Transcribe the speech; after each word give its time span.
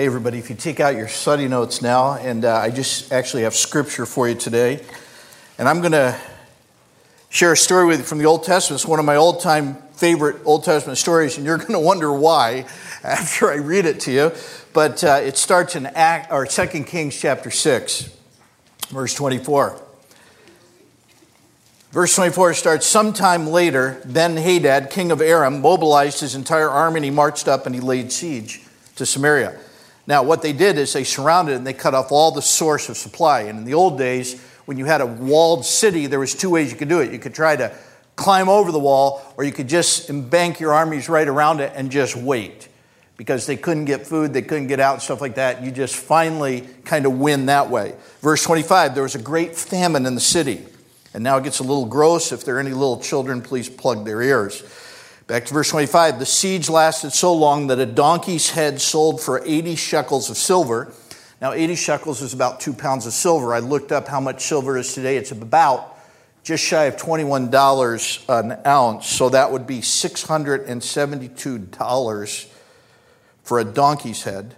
Hey, 0.00 0.06
everybody, 0.06 0.38
if 0.38 0.48
you 0.48 0.56
take 0.56 0.80
out 0.80 0.96
your 0.96 1.08
study 1.08 1.46
notes 1.46 1.82
now, 1.82 2.14
and 2.14 2.46
uh, 2.46 2.56
I 2.56 2.70
just 2.70 3.12
actually 3.12 3.42
have 3.42 3.54
scripture 3.54 4.06
for 4.06 4.26
you 4.26 4.34
today. 4.34 4.82
And 5.58 5.68
I'm 5.68 5.80
going 5.80 5.92
to 5.92 6.18
share 7.28 7.52
a 7.52 7.56
story 7.58 7.84
with 7.84 7.98
you 7.98 8.04
from 8.06 8.16
the 8.16 8.24
Old 8.24 8.42
Testament. 8.42 8.80
It's 8.80 8.88
one 8.88 8.98
of 8.98 9.04
my 9.04 9.16
old 9.16 9.42
time 9.42 9.74
favorite 9.92 10.36
Old 10.46 10.64
Testament 10.64 10.96
stories, 10.96 11.36
and 11.36 11.44
you're 11.44 11.58
going 11.58 11.72
to 11.72 11.78
wonder 11.78 12.10
why 12.10 12.64
after 13.04 13.50
I 13.50 13.56
read 13.56 13.84
it 13.84 14.00
to 14.00 14.10
you. 14.10 14.32
But 14.72 15.04
uh, 15.04 15.20
it 15.22 15.36
starts 15.36 15.76
in 15.76 15.84
Act, 15.84 16.32
or 16.32 16.46
2 16.46 16.66
Kings 16.84 17.20
chapter 17.20 17.50
6, 17.50 18.08
verse 18.88 19.14
24. 19.14 19.82
Verse 21.90 22.16
24 22.16 22.54
starts 22.54 22.86
Sometime 22.86 23.48
later, 23.48 24.00
Ben 24.06 24.38
Hadad, 24.38 24.88
king 24.88 25.12
of 25.12 25.20
Aram, 25.20 25.60
mobilized 25.60 26.20
his 26.20 26.34
entire 26.34 26.70
army 26.70 26.96
and 26.96 27.04
he 27.04 27.10
marched 27.10 27.48
up 27.48 27.66
and 27.66 27.74
he 27.74 27.82
laid 27.82 28.10
siege 28.10 28.62
to 28.96 29.04
Samaria. 29.04 29.58
Now, 30.06 30.22
what 30.22 30.42
they 30.42 30.52
did 30.52 30.78
is 30.78 30.92
they 30.92 31.04
surrounded 31.04 31.56
and 31.56 31.66
they 31.66 31.72
cut 31.72 31.94
off 31.94 32.10
all 32.10 32.32
the 32.32 32.42
source 32.42 32.88
of 32.88 32.96
supply. 32.96 33.42
And 33.42 33.60
in 33.60 33.64
the 33.64 33.74
old 33.74 33.98
days, 33.98 34.40
when 34.64 34.76
you 34.76 34.84
had 34.84 35.00
a 35.00 35.06
walled 35.06 35.64
city, 35.64 36.06
there 36.06 36.20
was 36.20 36.34
two 36.34 36.50
ways 36.50 36.70
you 36.70 36.78
could 36.78 36.88
do 36.88 37.00
it. 37.00 37.12
You 37.12 37.18
could 37.18 37.34
try 37.34 37.56
to 37.56 37.74
climb 38.16 38.48
over 38.48 38.70
the 38.70 38.78
wall, 38.78 39.22
or 39.36 39.44
you 39.44 39.52
could 39.52 39.68
just 39.68 40.08
embank 40.08 40.60
your 40.60 40.72
armies 40.72 41.08
right 41.08 41.26
around 41.26 41.60
it 41.60 41.72
and 41.74 41.90
just 41.90 42.16
wait. 42.16 42.68
Because 43.16 43.46
they 43.46 43.56
couldn't 43.56 43.84
get 43.84 44.06
food, 44.06 44.32
they 44.32 44.42
couldn't 44.42 44.66
get 44.66 44.80
out, 44.80 44.94
and 44.94 45.02
stuff 45.02 45.20
like 45.20 45.34
that. 45.34 45.62
You 45.62 45.70
just 45.70 45.94
finally 45.94 46.66
kind 46.84 47.04
of 47.04 47.18
win 47.18 47.46
that 47.46 47.68
way. 47.70 47.94
Verse 48.20 48.42
25 48.44 48.94
there 48.94 49.02
was 49.02 49.14
a 49.14 49.22
great 49.22 49.56
famine 49.56 50.06
in 50.06 50.14
the 50.14 50.20
city. 50.20 50.64
And 51.12 51.24
now 51.24 51.38
it 51.38 51.44
gets 51.44 51.58
a 51.58 51.64
little 51.64 51.86
gross. 51.86 52.30
If 52.30 52.44
there 52.44 52.56
are 52.56 52.60
any 52.60 52.70
little 52.70 53.00
children, 53.00 53.42
please 53.42 53.68
plug 53.68 54.04
their 54.04 54.22
ears. 54.22 54.62
Back 55.30 55.44
to 55.44 55.54
verse 55.54 55.70
25. 55.70 56.18
The 56.18 56.26
siege 56.26 56.68
lasted 56.68 57.12
so 57.12 57.32
long 57.32 57.68
that 57.68 57.78
a 57.78 57.86
donkey's 57.86 58.50
head 58.50 58.80
sold 58.80 59.20
for 59.20 59.40
80 59.46 59.76
shekels 59.76 60.28
of 60.28 60.36
silver. 60.36 60.92
Now, 61.40 61.52
80 61.52 61.76
shekels 61.76 62.20
is 62.20 62.34
about 62.34 62.58
two 62.58 62.72
pounds 62.72 63.06
of 63.06 63.12
silver. 63.12 63.54
I 63.54 63.60
looked 63.60 63.92
up 63.92 64.08
how 64.08 64.18
much 64.18 64.42
silver 64.42 64.76
is 64.76 64.92
today. 64.92 65.16
It's 65.16 65.30
about 65.30 65.96
just 66.42 66.64
shy 66.64 66.86
of 66.86 66.96
$21 66.96 68.28
an 68.28 68.58
ounce. 68.66 69.06
So 69.06 69.28
that 69.28 69.52
would 69.52 69.68
be 69.68 69.78
$672 69.78 72.46
for 73.44 73.60
a 73.60 73.64
donkey's 73.64 74.24
head. 74.24 74.56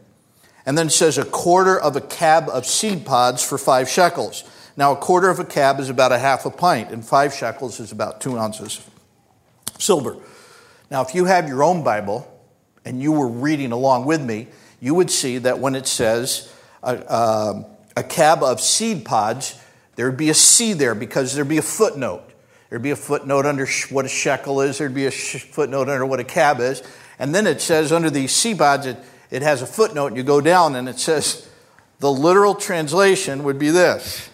And 0.65 0.79
then 0.79 0.87
it 0.87 0.93
says 0.93 1.19
a 1.19 1.27
quarter 1.27 1.79
of 1.79 1.97
a 1.97 2.01
cab 2.01 2.49
of 2.49 2.65
seed 2.65 3.05
pods 3.05 3.43
for 3.43 3.59
five 3.59 3.91
shekels. 3.91 4.43
Now, 4.79 4.93
a 4.93 4.97
quarter 4.97 5.29
of 5.29 5.39
a 5.39 5.45
cab 5.45 5.81
is 5.81 5.91
about 5.91 6.13
a 6.13 6.19
half 6.19 6.47
a 6.47 6.51
pint, 6.51 6.93
and 6.93 7.05
five 7.05 7.35
shekels 7.35 7.79
is 7.79 7.93
about 7.93 8.23
two 8.23 8.39
ounces 8.39 8.79
of 8.79 8.89
silver. 9.79 10.17
Now, 10.93 11.01
if 11.01 11.15
you 11.15 11.25
have 11.25 11.49
your 11.49 11.63
own 11.63 11.83
Bible 11.83 12.31
and 12.85 13.01
you 13.01 13.13
were 13.13 13.27
reading 13.27 13.73
along 13.73 14.05
with 14.05 14.21
me, 14.21 14.49
you 14.79 14.95
would 14.95 15.11
see 15.11 15.39
that 15.39 15.59
when 15.59 15.75
it 15.75 15.87
says 15.87 16.53
a, 16.83 17.11
uh, 17.11 17.65
a 17.97 18.03
cab 18.03 18.43
of 18.43 18.61
seed 18.61 19.03
pods, 19.03 19.59
there 19.97 20.05
would 20.05 20.19
be 20.19 20.29
a 20.29 20.35
C 20.35 20.75
there 20.75 20.95
because 20.95 21.35
there'd 21.35 21.49
be 21.49 21.57
a 21.57 21.63
footnote. 21.63 22.25
There'd 22.69 22.83
be 22.83 22.91
a 22.91 22.97
footnote 22.97 23.47
under 23.47 23.67
what 23.89 24.05
a 24.05 24.09
shekel 24.09 24.61
is, 24.61 24.77
there'd 24.77 24.95
be 24.95 25.07
a 25.07 25.11
footnote 25.11 25.89
under 25.89 26.05
what 26.05 26.21
a 26.21 26.25
cab 26.25 26.61
is. 26.61 26.83
And 27.19 27.35
then 27.35 27.47
it 27.47 27.63
says 27.63 27.91
under 27.91 28.11
the 28.11 28.27
seed 28.27 28.59
pods, 28.59 28.85
it, 28.85 28.99
it 29.31 29.41
has 29.41 29.63
a 29.63 29.67
footnote, 29.67 30.09
and 30.09 30.19
you 30.19 30.23
go 30.23 30.43
down 30.43 30.77
and 30.77 30.91
it 30.91 30.99
says 30.99 31.49
the 32.01 32.13
literal 32.13 32.55
translation 32.55 33.45
would 33.45 33.59
be 33.59 33.71
this 33.71 34.29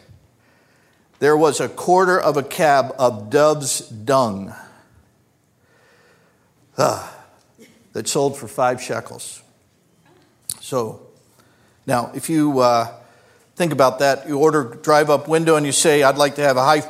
there 1.20 1.36
was 1.36 1.60
a 1.60 1.68
quarter 1.68 2.20
of 2.20 2.36
a 2.36 2.42
cab 2.42 2.92
of 2.98 3.30
dove's 3.30 3.88
dung 3.88 4.52
uh, 6.78 7.06
that 7.92 8.08
sold 8.08 8.38
for 8.38 8.48
five 8.48 8.80
shekels. 8.80 9.42
So 10.60 11.06
now, 11.86 12.12
if 12.14 12.30
you 12.30 12.60
uh, 12.60 12.94
think 13.56 13.72
about 13.72 13.98
that, 13.98 14.28
you 14.28 14.38
order 14.38 14.78
drive 14.82 15.10
up 15.10 15.28
window 15.28 15.56
and 15.56 15.66
you 15.66 15.72
say, 15.72 16.02
I'd 16.02 16.16
like 16.16 16.36
to 16.36 16.42
have 16.42 16.56
a 16.56 16.64
high, 16.64 16.82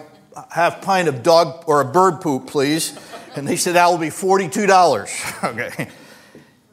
half 0.51 0.83
pint 0.83 1.09
of 1.09 1.23
dog 1.23 1.65
or 1.67 1.81
a 1.81 1.85
bird 1.85 2.21
poop, 2.21 2.47
please. 2.47 2.99
And 3.37 3.47
they 3.47 3.57
said, 3.57 3.75
that 3.75 3.87
will 3.87 3.99
be 3.99 4.09
$42. 4.09 5.45
okay. 5.45 5.89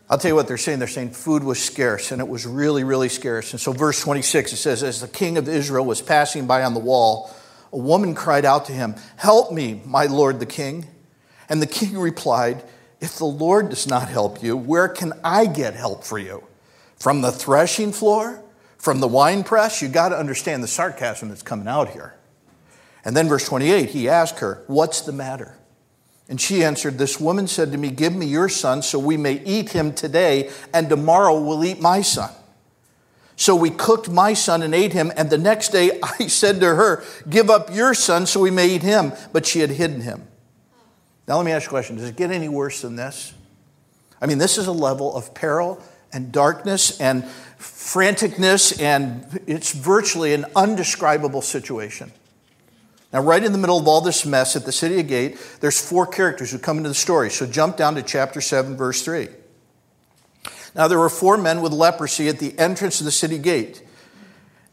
I'll 0.09 0.17
tell 0.19 0.29
you 0.29 0.35
what 0.35 0.47
they're 0.47 0.57
saying. 0.57 0.79
They're 0.79 0.88
saying 0.88 1.11
food 1.11 1.44
was 1.44 1.63
scarce, 1.63 2.11
and 2.11 2.22
it 2.22 2.28
was 2.28 2.45
really, 2.45 2.84
really 2.84 3.09
scarce. 3.09 3.53
And 3.53 3.59
so, 3.59 3.72
verse 3.72 4.01
26, 4.01 4.53
it 4.53 4.57
says, 4.57 4.84
As 4.84 5.01
the 5.01 5.07
king 5.07 5.38
of 5.38 5.50
Israel 5.50 5.84
was 5.84 6.00
passing 6.00 6.45
by 6.45 6.63
on 6.63 6.75
the 6.75 6.79
wall, 6.79 7.34
a 7.73 7.78
woman 7.78 8.13
cried 8.13 8.45
out 8.45 8.66
to 8.66 8.72
him, 8.72 8.95
Help 9.16 9.51
me, 9.51 9.81
my 9.84 10.06
lord 10.06 10.40
the 10.40 10.45
king. 10.45 10.85
And 11.50 11.59
the 11.59 11.67
king 11.67 11.97
replied, 11.97 12.63
if 13.05 13.17
the 13.17 13.25
Lord 13.25 13.69
does 13.69 13.88
not 13.88 14.09
help 14.09 14.43
you, 14.43 14.57
where 14.57 14.89
can 14.89 15.13
I 15.23 15.45
get 15.45 15.75
help 15.75 16.03
for 16.03 16.17
you? 16.17 16.43
From 16.99 17.21
the 17.21 17.31
threshing 17.31 17.93
floor? 17.93 18.43
From 18.77 18.99
the 18.99 19.07
wine 19.07 19.43
press? 19.43 19.81
You 19.81 19.88
got 19.88 20.09
to 20.09 20.17
understand 20.17 20.63
the 20.63 20.67
sarcasm 20.67 21.29
that's 21.29 21.43
coming 21.43 21.67
out 21.67 21.89
here. 21.89 22.16
And 23.05 23.16
then, 23.16 23.29
verse 23.29 23.45
28, 23.45 23.89
he 23.89 24.09
asked 24.09 24.39
her, 24.39 24.63
What's 24.67 25.01
the 25.01 25.11
matter? 25.11 25.55
And 26.27 26.41
she 26.41 26.63
answered, 26.63 26.97
This 26.97 27.19
woman 27.19 27.47
said 27.47 27.71
to 27.71 27.77
me, 27.77 27.91
Give 27.91 28.16
me 28.16 28.25
your 28.25 28.49
son 28.49 28.81
so 28.81 28.97
we 28.97 29.17
may 29.17 29.41
eat 29.43 29.69
him 29.69 29.93
today, 29.93 30.49
and 30.73 30.89
tomorrow 30.89 31.39
we'll 31.39 31.63
eat 31.63 31.79
my 31.79 32.01
son. 32.01 32.31
So 33.35 33.55
we 33.55 33.69
cooked 33.69 34.09
my 34.09 34.33
son 34.33 34.63
and 34.63 34.73
ate 34.73 34.93
him, 34.93 35.11
and 35.16 35.29
the 35.29 35.37
next 35.37 35.69
day 35.69 35.99
I 36.19 36.27
said 36.27 36.59
to 36.61 36.75
her, 36.75 37.03
Give 37.29 37.51
up 37.51 37.73
your 37.73 37.93
son 37.93 38.25
so 38.25 38.39
we 38.39 38.51
may 38.51 38.67
eat 38.69 38.81
him. 38.81 39.13
But 39.31 39.45
she 39.45 39.59
had 39.59 39.69
hidden 39.69 40.01
him. 40.01 40.27
Now, 41.28 41.38
let 41.38 41.46
me 41.46 41.52
ask 41.52 41.66
you 41.66 41.69
a 41.69 41.69
question 41.69 41.96
Does 41.96 42.09
it 42.09 42.16
get 42.16 42.31
any 42.31 42.50
worse 42.50 42.81
than 42.81 42.96
this? 42.96 43.34
I 44.22 44.28
mean, 44.28 44.38
this 44.38 44.58
is 44.58 44.68
a 44.68 44.72
level 44.72 45.16
of 45.16 45.34
peril 45.34 45.81
and 46.13 46.31
darkness 46.31 47.00
and 47.02 47.24
franticness, 47.59 48.81
and 48.81 49.41
it's 49.47 49.72
virtually 49.74 50.34
an 50.34 50.46
undescribable 50.56 51.41
situation. 51.41 52.12
Now, 53.12 53.22
right 53.22 53.44
in 53.44 53.52
the 53.52 53.58
middle 53.58 53.78
of 53.78 53.88
all 53.88 54.02
this 54.02 54.25
mess 54.25 54.56
at 54.56 54.66
the 54.66 54.72
city 54.72 55.02
Gate, 55.03 55.38
there's 55.62 55.80
four 55.80 56.06
characters 56.06 56.52
who 56.52 56.59
come 56.59 56.78
into 56.78 56.90
the 56.90 56.96
story. 56.96 57.30
So 57.30 57.46
jump 57.46 57.78
down 57.78 57.96
to 57.96 58.03
chapter 58.03 58.41
7, 58.41 58.75
verse 58.75 59.03
3. 59.03 59.30
Now, 60.75 60.90
there 60.90 61.00
were 61.00 61.09
four 61.09 61.38
men 61.38 61.62
with 61.62 61.72
leprosy 61.72 62.28
at 62.28 62.40
the 62.40 62.58
entrance 62.59 63.00
of 63.00 63.06
the 63.06 63.12
city 63.12 63.38
gate. 63.38 63.84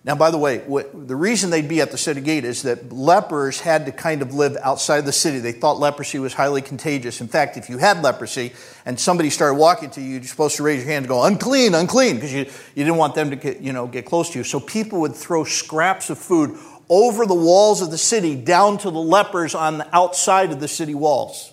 Now, 0.05 0.17
by 0.17 0.33
the 0.33 0.39
way, 0.39 0.59
what, 0.59 1.07
the 1.07 1.15
reason 1.15 1.51
they'd 1.51 1.69
be 1.69 1.81
at 1.81 1.93
the 1.93 1.99
city 1.99 2.21
gate 2.21 2.45
is 2.45 2.63
that 2.63 2.93
lepers 2.93 3.61
had 3.61 3.87
to 3.87 3.93
kind 3.93 4.21
of 4.21 4.35
live 4.35 4.57
outside 4.61 5.03
the 5.03 5.13
city. 5.13 5.39
They 5.39 5.53
thought 5.53 5.79
leprosy 5.79 6.19
was 6.19 6.35
highly 6.35 6.61
contagious. 6.61 7.21
In 7.21 7.29
fact, 7.29 7.57
if 7.57 7.71
you 7.71 7.79
had 7.79 8.03
leprosy 8.03 8.53
and 8.85 8.99
somebody 8.99 9.31
started 9.31 9.55
walking 9.55 9.91
to 9.91 10.01
you, 10.01 10.15
you're 10.15 10.25
supposed 10.25 10.57
to 10.57 10.65
raise 10.65 10.81
your 10.81 10.89
hand 10.89 11.05
and 11.05 11.09
go, 11.09 11.23
unclean, 11.23 11.75
unclean, 11.77 12.17
because 12.17 12.33
you, 12.33 12.41
you 12.41 12.85
didn't 12.85 12.97
want 12.97 13.15
them 13.15 13.31
to 13.31 13.37
get, 13.37 13.61
you 13.61 13.73
know, 13.73 13.87
get 13.87 14.05
close 14.05 14.31
to 14.31 14.39
you. 14.39 14.45
So 14.45 14.59
people 14.59 15.01
would 15.03 15.15
throw 15.15 15.45
scraps 15.45 16.11
of 16.11 16.19
food 16.19 16.59
over 16.89 17.25
the 17.25 17.35
walls 17.35 17.81
of 17.81 17.93
the 17.93 17.99
city 17.99 18.35
down 18.35 18.79
to 18.79 18.91
the 18.91 18.99
lepers 18.99 19.55
on 19.55 19.79
the 19.79 19.97
outside 19.97 20.51
of 20.51 20.59
the 20.59 20.69
city 20.69 20.97
walls. 20.97 21.53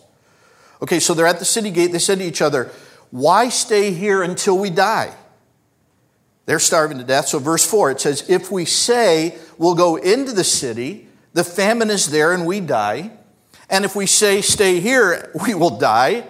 Okay, 0.81 0.99
so 0.99 1.13
they're 1.13 1.27
at 1.27 1.37
the 1.37 1.45
city 1.45 1.69
gate. 1.69 1.91
They 1.91 1.99
said 1.99 2.17
to 2.17 2.25
each 2.25 2.41
other, 2.41 2.71
Why 3.11 3.49
stay 3.49 3.91
here 3.91 4.23
until 4.23 4.57
we 4.57 4.71
die? 4.71 5.13
They're 6.49 6.57
starving 6.57 6.97
to 6.97 7.03
death. 7.03 7.27
So, 7.27 7.37
verse 7.37 7.63
4, 7.63 7.91
it 7.91 8.01
says, 8.01 8.27
If 8.27 8.49
we 8.49 8.65
say 8.65 9.37
we'll 9.59 9.75
go 9.75 9.97
into 9.97 10.31
the 10.31 10.43
city, 10.43 11.07
the 11.31 11.43
famine 11.43 11.91
is 11.91 12.09
there 12.09 12.33
and 12.33 12.47
we 12.47 12.59
die. 12.59 13.11
And 13.69 13.85
if 13.85 13.95
we 13.95 14.07
say 14.07 14.41
stay 14.41 14.79
here, 14.79 15.31
we 15.45 15.53
will 15.53 15.77
die. 15.77 16.23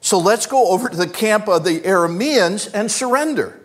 So 0.00 0.18
let's 0.18 0.46
go 0.46 0.70
over 0.70 0.88
to 0.88 0.96
the 0.96 1.06
camp 1.06 1.46
of 1.46 1.64
the 1.64 1.80
Arameans 1.80 2.70
and 2.72 2.90
surrender. 2.90 3.60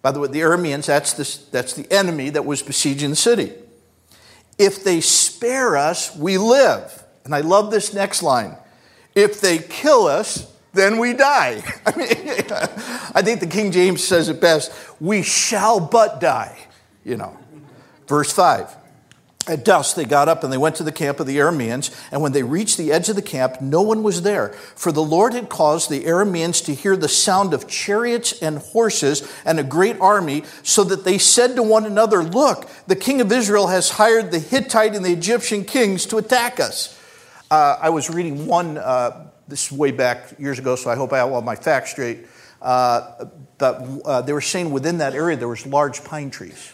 By 0.00 0.10
the 0.12 0.20
way, 0.20 0.28
the 0.28 0.40
Arameans, 0.40 0.86
that's, 0.86 1.12
the 1.12 1.50
that's 1.50 1.74
the 1.74 1.86
enemy 1.92 2.30
that 2.30 2.46
was 2.46 2.62
besieging 2.62 3.10
the 3.10 3.16
city. 3.16 3.52
If 4.56 4.84
they 4.84 5.02
spare 5.02 5.76
us, 5.76 6.16
we 6.16 6.38
live. 6.38 7.04
And 7.26 7.34
I 7.34 7.42
love 7.42 7.70
this 7.70 7.92
next 7.92 8.22
line. 8.22 8.56
If 9.14 9.42
they 9.42 9.58
kill 9.58 10.06
us, 10.06 10.50
then 10.76 10.98
we 10.98 11.12
die. 11.12 11.62
I 11.86 11.96
mean, 11.96 12.08
I 13.14 13.22
think 13.22 13.40
the 13.40 13.48
King 13.48 13.72
James 13.72 14.04
says 14.04 14.28
it 14.28 14.40
best 14.40 14.72
we 15.00 15.22
shall 15.22 15.80
but 15.80 16.20
die, 16.20 16.56
you 17.04 17.16
know. 17.16 17.36
Verse 18.06 18.32
5. 18.32 18.76
At 19.48 19.64
dusk, 19.64 19.94
they 19.94 20.04
got 20.04 20.28
up 20.28 20.42
and 20.42 20.52
they 20.52 20.58
went 20.58 20.74
to 20.76 20.82
the 20.82 20.90
camp 20.90 21.20
of 21.20 21.26
the 21.28 21.36
Arameans. 21.36 21.94
And 22.10 22.20
when 22.20 22.32
they 22.32 22.42
reached 22.42 22.78
the 22.78 22.90
edge 22.90 23.08
of 23.08 23.14
the 23.14 23.22
camp, 23.22 23.60
no 23.60 23.80
one 23.80 24.02
was 24.02 24.22
there. 24.22 24.48
For 24.74 24.90
the 24.90 25.04
Lord 25.04 25.34
had 25.34 25.48
caused 25.48 25.88
the 25.88 26.04
Arameans 26.04 26.64
to 26.64 26.74
hear 26.74 26.96
the 26.96 27.08
sound 27.08 27.54
of 27.54 27.68
chariots 27.68 28.42
and 28.42 28.58
horses 28.58 29.32
and 29.44 29.60
a 29.60 29.62
great 29.62 30.00
army, 30.00 30.42
so 30.64 30.82
that 30.82 31.04
they 31.04 31.16
said 31.16 31.54
to 31.54 31.62
one 31.62 31.86
another, 31.86 32.24
Look, 32.24 32.68
the 32.88 32.96
king 32.96 33.20
of 33.20 33.30
Israel 33.30 33.68
has 33.68 33.90
hired 33.90 34.32
the 34.32 34.40
Hittite 34.40 34.96
and 34.96 35.04
the 35.04 35.12
Egyptian 35.12 35.64
kings 35.64 36.06
to 36.06 36.16
attack 36.16 36.58
us. 36.58 37.00
Uh, 37.48 37.78
I 37.80 37.90
was 37.90 38.10
reading 38.10 38.46
one 38.46 38.78
uh, 38.78 39.30
this 39.48 39.66
is 39.66 39.72
way 39.72 39.90
back 39.90 40.38
years 40.38 40.58
ago, 40.58 40.76
so 40.76 40.90
I 40.90 40.96
hope 40.96 41.12
I 41.12 41.18
have 41.18 41.32
all 41.32 41.42
my 41.42 41.56
facts 41.56 41.90
straight. 41.90 42.26
Uh, 42.60 43.26
but 43.58 43.82
uh, 44.04 44.22
they 44.22 44.32
were 44.32 44.40
saying 44.40 44.70
within 44.70 44.98
that 44.98 45.14
area 45.14 45.36
there 45.36 45.48
was 45.48 45.66
large 45.66 46.04
pine 46.04 46.30
trees. 46.30 46.72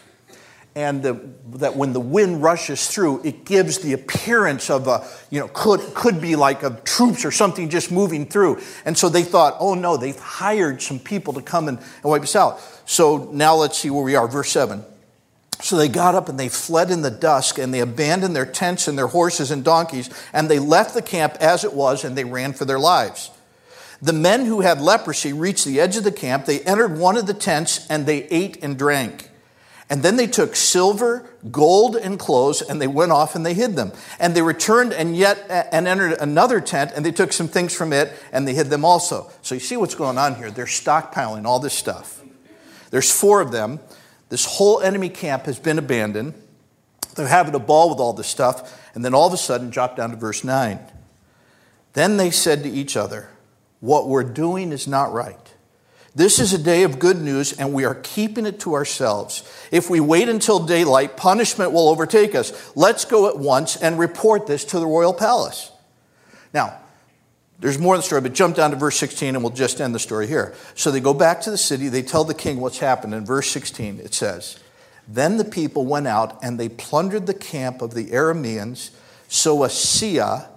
and 0.75 1.03
the, 1.03 1.29
that 1.51 1.75
when 1.75 1.93
the 1.93 1.99
wind 1.99 2.41
rushes 2.41 2.87
through, 2.87 3.21
it 3.23 3.45
gives 3.45 3.79
the 3.79 3.93
appearance 3.93 4.69
of 4.71 4.87
a, 4.87 5.07
you 5.29 5.39
know, 5.39 5.47
could, 5.53 5.79
could 5.93 6.19
be 6.19 6.35
like 6.35 6.63
of 6.63 6.83
troops 6.83 7.25
or 7.25 7.31
something 7.31 7.69
just 7.69 7.91
moving 7.91 8.25
through. 8.25 8.59
And 8.85 8.97
so 8.97 9.07
they 9.09 9.23
thought, 9.23 9.57
oh 9.59 9.75
no, 9.75 9.97
they've 9.97 10.17
hired 10.17 10.81
some 10.81 10.97
people 10.97 11.33
to 11.33 11.41
come 11.41 11.67
and, 11.67 11.77
and 11.77 12.03
wipe 12.03 12.23
us 12.23 12.35
out. 12.35 12.59
So 12.85 13.29
now 13.31 13.55
let's 13.55 13.77
see 13.77 13.91
where 13.91 14.03
we 14.03 14.15
are. 14.15 14.27
Verse 14.27 14.49
7. 14.49 14.83
So 15.61 15.77
they 15.77 15.87
got 15.87 16.15
up 16.15 16.29
and 16.29 16.39
they 16.39 16.49
fled 16.49 16.91
in 16.91 17.01
the 17.01 17.11
dusk 17.11 17.57
and 17.57 17.73
they 17.73 17.79
abandoned 17.79 18.35
their 18.35 18.45
tents 18.45 18.87
and 18.87 18.97
their 18.97 19.07
horses 19.07 19.51
and 19.51 19.63
donkeys 19.63 20.09
and 20.33 20.49
they 20.49 20.59
left 20.59 20.93
the 20.93 21.01
camp 21.01 21.35
as 21.39 21.63
it 21.63 21.73
was 21.73 22.03
and 22.03 22.17
they 22.17 22.23
ran 22.23 22.53
for 22.53 22.65
their 22.65 22.79
lives. 22.79 23.29
The 24.01 24.13
men 24.13 24.45
who 24.45 24.61
had 24.61 24.81
leprosy 24.81 25.31
reached 25.31 25.63
the 25.63 25.79
edge 25.79 25.95
of 25.95 26.03
the 26.03 26.11
camp. 26.11 26.45
They 26.45 26.59
entered 26.61 26.97
one 26.97 27.15
of 27.15 27.25
the 27.25 27.33
tents 27.33 27.87
and 27.89 28.05
they 28.05 28.23
ate 28.25 28.61
and 28.61 28.77
drank. 28.77 29.29
And 29.89 30.01
then 30.01 30.15
they 30.15 30.27
took 30.27 30.55
silver, 30.55 31.29
gold, 31.51 31.95
and 31.95 32.17
clothes, 32.17 32.61
and 32.61 32.81
they 32.81 32.87
went 32.87 33.11
off 33.11 33.35
and 33.35 33.45
they 33.45 33.53
hid 33.53 33.75
them. 33.75 33.91
And 34.19 34.33
they 34.33 34.41
returned 34.41 34.91
and 34.91 35.15
yet 35.15 35.45
and 35.71 35.87
entered 35.87 36.17
another 36.19 36.61
tent, 36.61 36.91
and 36.95 37.05
they 37.05 37.11
took 37.11 37.31
some 37.31 37.47
things 37.47 37.75
from 37.75 37.93
it, 37.93 38.11
and 38.31 38.47
they 38.47 38.53
hid 38.53 38.69
them 38.69 38.85
also. 38.85 39.29
So 39.41 39.55
you 39.55 39.61
see 39.61 39.77
what's 39.77 39.95
going 39.95 40.17
on 40.17 40.35
here. 40.35 40.49
They're 40.49 40.65
stockpiling 40.65 41.45
all 41.45 41.59
this 41.59 41.73
stuff. 41.73 42.23
There's 42.89 43.11
four 43.11 43.39
of 43.41 43.51
them. 43.51 43.79
This 44.33 44.45
whole 44.45 44.81
enemy 44.81 45.09
camp 45.09 45.45
has 45.45 45.59
been 45.59 45.77
abandoned. 45.77 46.33
They're 47.13 47.27
having 47.27 47.53
a 47.53 47.59
ball 47.59 47.91
with 47.91 47.99
all 47.99 48.13
this 48.13 48.25
stuff, 48.25 48.81
and 48.95 49.05
then 49.05 49.13
all 49.13 49.27
of 49.27 49.33
a 49.33 49.37
sudden, 49.37 49.69
drop 49.69 49.95
down 49.95 50.09
to 50.09 50.15
verse 50.15 50.43
9. 50.43 50.79
Then 51.93 52.17
they 52.17 52.31
said 52.31 52.63
to 52.63 52.69
each 52.69 52.97
other, 52.97 53.29
What 53.79 54.07
we're 54.07 54.23
doing 54.23 54.71
is 54.71 54.87
not 54.87 55.13
right. 55.13 55.53
This 56.15 56.39
is 56.39 56.51
a 56.51 56.57
day 56.57 56.81
of 56.81 56.97
good 56.97 57.21
news, 57.21 57.53
and 57.53 57.73
we 57.73 57.85
are 57.85 57.93
keeping 57.93 58.47
it 58.47 58.59
to 58.61 58.73
ourselves. 58.73 59.47
If 59.69 59.91
we 59.91 59.99
wait 59.99 60.27
until 60.27 60.57
daylight, 60.57 61.15
punishment 61.15 61.71
will 61.71 61.87
overtake 61.87 62.33
us. 62.33 62.75
Let's 62.75 63.05
go 63.05 63.29
at 63.29 63.37
once 63.37 63.75
and 63.75 63.99
report 63.99 64.47
this 64.47 64.65
to 64.65 64.79
the 64.79 64.87
royal 64.87 65.13
palace. 65.13 65.69
Now, 66.55 66.79
there's 67.63 67.79
more 67.79 67.95
to 67.95 67.99
the 67.99 68.03
story, 68.03 68.19
but 68.19 68.33
jump 68.33 68.57
down 68.57 68.71
to 68.71 68.75
verse 68.75 68.97
16 68.97 69.35
and 69.35 69.41
we'll 69.41 69.53
just 69.53 69.79
end 69.79 69.95
the 69.95 69.99
story 69.99 70.27
here. 70.27 70.53
So 70.75 70.91
they 70.91 70.99
go 70.99 71.13
back 71.13 71.39
to 71.43 71.49
the 71.49 71.57
city, 71.57 71.87
they 71.87 72.01
tell 72.01 72.25
the 72.25 72.33
king 72.33 72.59
what's 72.59 72.79
happened. 72.79 73.13
In 73.13 73.25
verse 73.25 73.49
16, 73.51 74.01
it 74.01 74.13
says, 74.13 74.59
Then 75.07 75.37
the 75.37 75.45
people 75.45 75.85
went 75.85 76.05
out 76.05 76.43
and 76.43 76.59
they 76.59 76.67
plundered 76.67 77.25
the 77.25 77.33
camp 77.33 77.81
of 77.81 77.93
the 77.93 78.07
Arameans. 78.07 78.89
So 79.29 79.63
a 79.63 79.69
seah, 79.69 80.49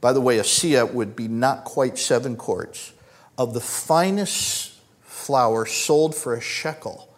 by 0.00 0.12
the 0.12 0.20
way, 0.20 0.40
a 0.40 0.42
seah 0.42 0.92
would 0.92 1.14
be 1.14 1.28
not 1.28 1.62
quite 1.62 1.98
seven 1.98 2.34
quarts, 2.34 2.92
of 3.38 3.54
the 3.54 3.60
finest 3.60 4.72
flour 5.02 5.64
sold 5.66 6.16
for 6.16 6.34
a 6.34 6.40
shekel, 6.40 7.14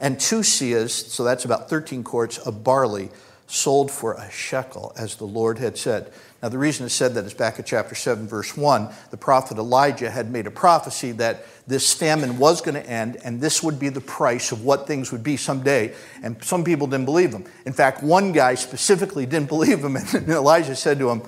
and 0.00 0.18
two 0.18 0.40
seahs, 0.40 0.90
so 0.90 1.22
that's 1.22 1.44
about 1.44 1.70
13 1.70 2.02
quarts 2.02 2.36
of 2.38 2.64
barley, 2.64 3.10
sold 3.46 3.90
for 3.90 4.14
a 4.14 4.30
shekel, 4.30 4.92
as 4.96 5.16
the 5.16 5.24
Lord 5.24 5.58
had 5.58 5.78
said. 5.78 6.12
Now, 6.42 6.48
the 6.50 6.58
reason 6.58 6.84
it 6.84 6.90
said 6.90 7.14
that 7.14 7.24
is 7.24 7.34
back 7.34 7.58
at 7.58 7.66
chapter 7.66 7.94
7, 7.94 8.28
verse 8.28 8.56
1. 8.56 8.88
The 9.10 9.16
prophet 9.16 9.56
Elijah 9.56 10.10
had 10.10 10.30
made 10.30 10.46
a 10.46 10.50
prophecy 10.50 11.12
that 11.12 11.44
this 11.66 11.92
famine 11.92 12.38
was 12.38 12.60
going 12.60 12.74
to 12.74 12.86
end, 12.88 13.16
and 13.24 13.40
this 13.40 13.62
would 13.62 13.78
be 13.78 13.88
the 13.88 14.00
price 14.00 14.52
of 14.52 14.64
what 14.64 14.86
things 14.86 15.10
would 15.12 15.22
be 15.22 15.36
someday. 15.36 15.94
And 16.22 16.42
some 16.44 16.62
people 16.62 16.86
didn't 16.86 17.06
believe 17.06 17.32
him. 17.32 17.44
In 17.64 17.72
fact, 17.72 18.02
one 18.02 18.32
guy 18.32 18.54
specifically 18.54 19.26
didn't 19.26 19.48
believe 19.48 19.82
him, 19.82 19.96
and 19.96 20.28
Elijah 20.28 20.76
said 20.76 20.98
to 20.98 21.10
him, 21.10 21.22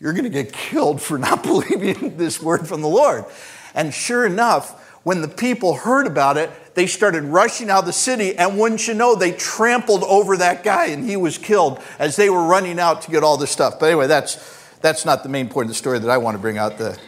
You're 0.00 0.12
going 0.12 0.24
to 0.24 0.30
get 0.30 0.52
killed 0.52 1.02
for 1.02 1.18
not 1.18 1.42
believing 1.44 2.16
this 2.16 2.40
word 2.40 2.66
from 2.66 2.80
the 2.80 2.88
Lord. 2.88 3.24
And 3.74 3.92
sure 3.92 4.26
enough, 4.26 4.91
when 5.04 5.20
the 5.20 5.28
people 5.28 5.74
heard 5.74 6.06
about 6.06 6.36
it, 6.36 6.50
they 6.74 6.86
started 6.86 7.24
rushing 7.24 7.70
out 7.70 7.80
of 7.80 7.86
the 7.86 7.92
city, 7.92 8.36
and 8.36 8.58
wouldn't 8.58 8.86
you 8.86 8.94
know, 8.94 9.14
they 9.14 9.32
trampled 9.32 10.04
over 10.04 10.36
that 10.38 10.62
guy 10.62 10.86
and 10.86 11.04
he 11.04 11.16
was 11.16 11.38
killed 11.38 11.82
as 11.98 12.16
they 12.16 12.30
were 12.30 12.44
running 12.44 12.78
out 12.78 13.02
to 13.02 13.10
get 13.10 13.22
all 13.22 13.36
this 13.36 13.50
stuff. 13.50 13.78
But 13.78 13.86
anyway, 13.86 14.06
that's, 14.06 14.36
that's 14.80 15.04
not 15.04 15.22
the 15.22 15.28
main 15.28 15.48
point 15.48 15.66
of 15.66 15.68
the 15.68 15.74
story 15.74 15.98
that 15.98 16.08
I 16.10 16.18
want 16.18 16.36
to 16.36 16.40
bring 16.40 16.56
out. 16.56 16.78
The, 16.78 16.98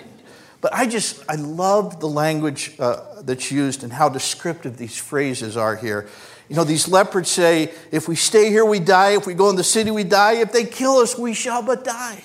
but 0.61 0.75
I 0.75 0.87
just, 0.87 1.23
I 1.29 1.37
love 1.37 2.01
the 2.01 2.09
language 2.09 2.75
uh, 2.79 3.23
that's 3.23 3.51
used 3.51 3.85
and 3.85 3.93
how 3.93 4.09
descriptive 4.09 4.77
these 4.77 4.97
phrases 4.97 5.57
are 5.57 5.77
here. 5.77 6.09
You 6.49 6.57
know, 6.57 6.65
these 6.65 6.89
leopards 6.89 7.31
say, 7.31 7.73
if 7.91 8.07
we 8.07 8.17
stay 8.17 8.51
here, 8.51 8.65
we 8.65 8.81
die. 8.81 9.11
If 9.11 9.27
we 9.27 9.35
go 9.35 9.49
in 9.49 9.57
the 9.57 9.65
city, 9.65 9.91
we 9.91 10.05
die. 10.05 10.35
If 10.35 10.53
they 10.53 10.65
kill 10.65 10.97
us, 10.97 11.17
we 11.19 11.33
shall 11.33 11.63
but 11.63 11.85
die. 11.85 12.23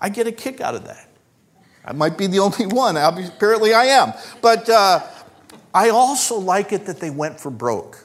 I 0.00 0.10
get 0.10 0.26
a 0.26 0.32
kick 0.32 0.60
out 0.60 0.74
of 0.74 0.84
that. 0.84 1.05
I 1.86 1.92
might 1.92 2.18
be 2.18 2.26
the 2.26 2.40
only 2.40 2.66
one. 2.66 2.96
Apparently, 2.96 3.72
I 3.72 3.84
am. 3.84 4.12
But 4.42 4.68
uh, 4.68 5.06
I 5.72 5.90
also 5.90 6.38
like 6.38 6.72
it 6.72 6.86
that 6.86 7.00
they 7.00 7.10
went 7.10 7.38
for 7.40 7.50
broke. 7.50 8.04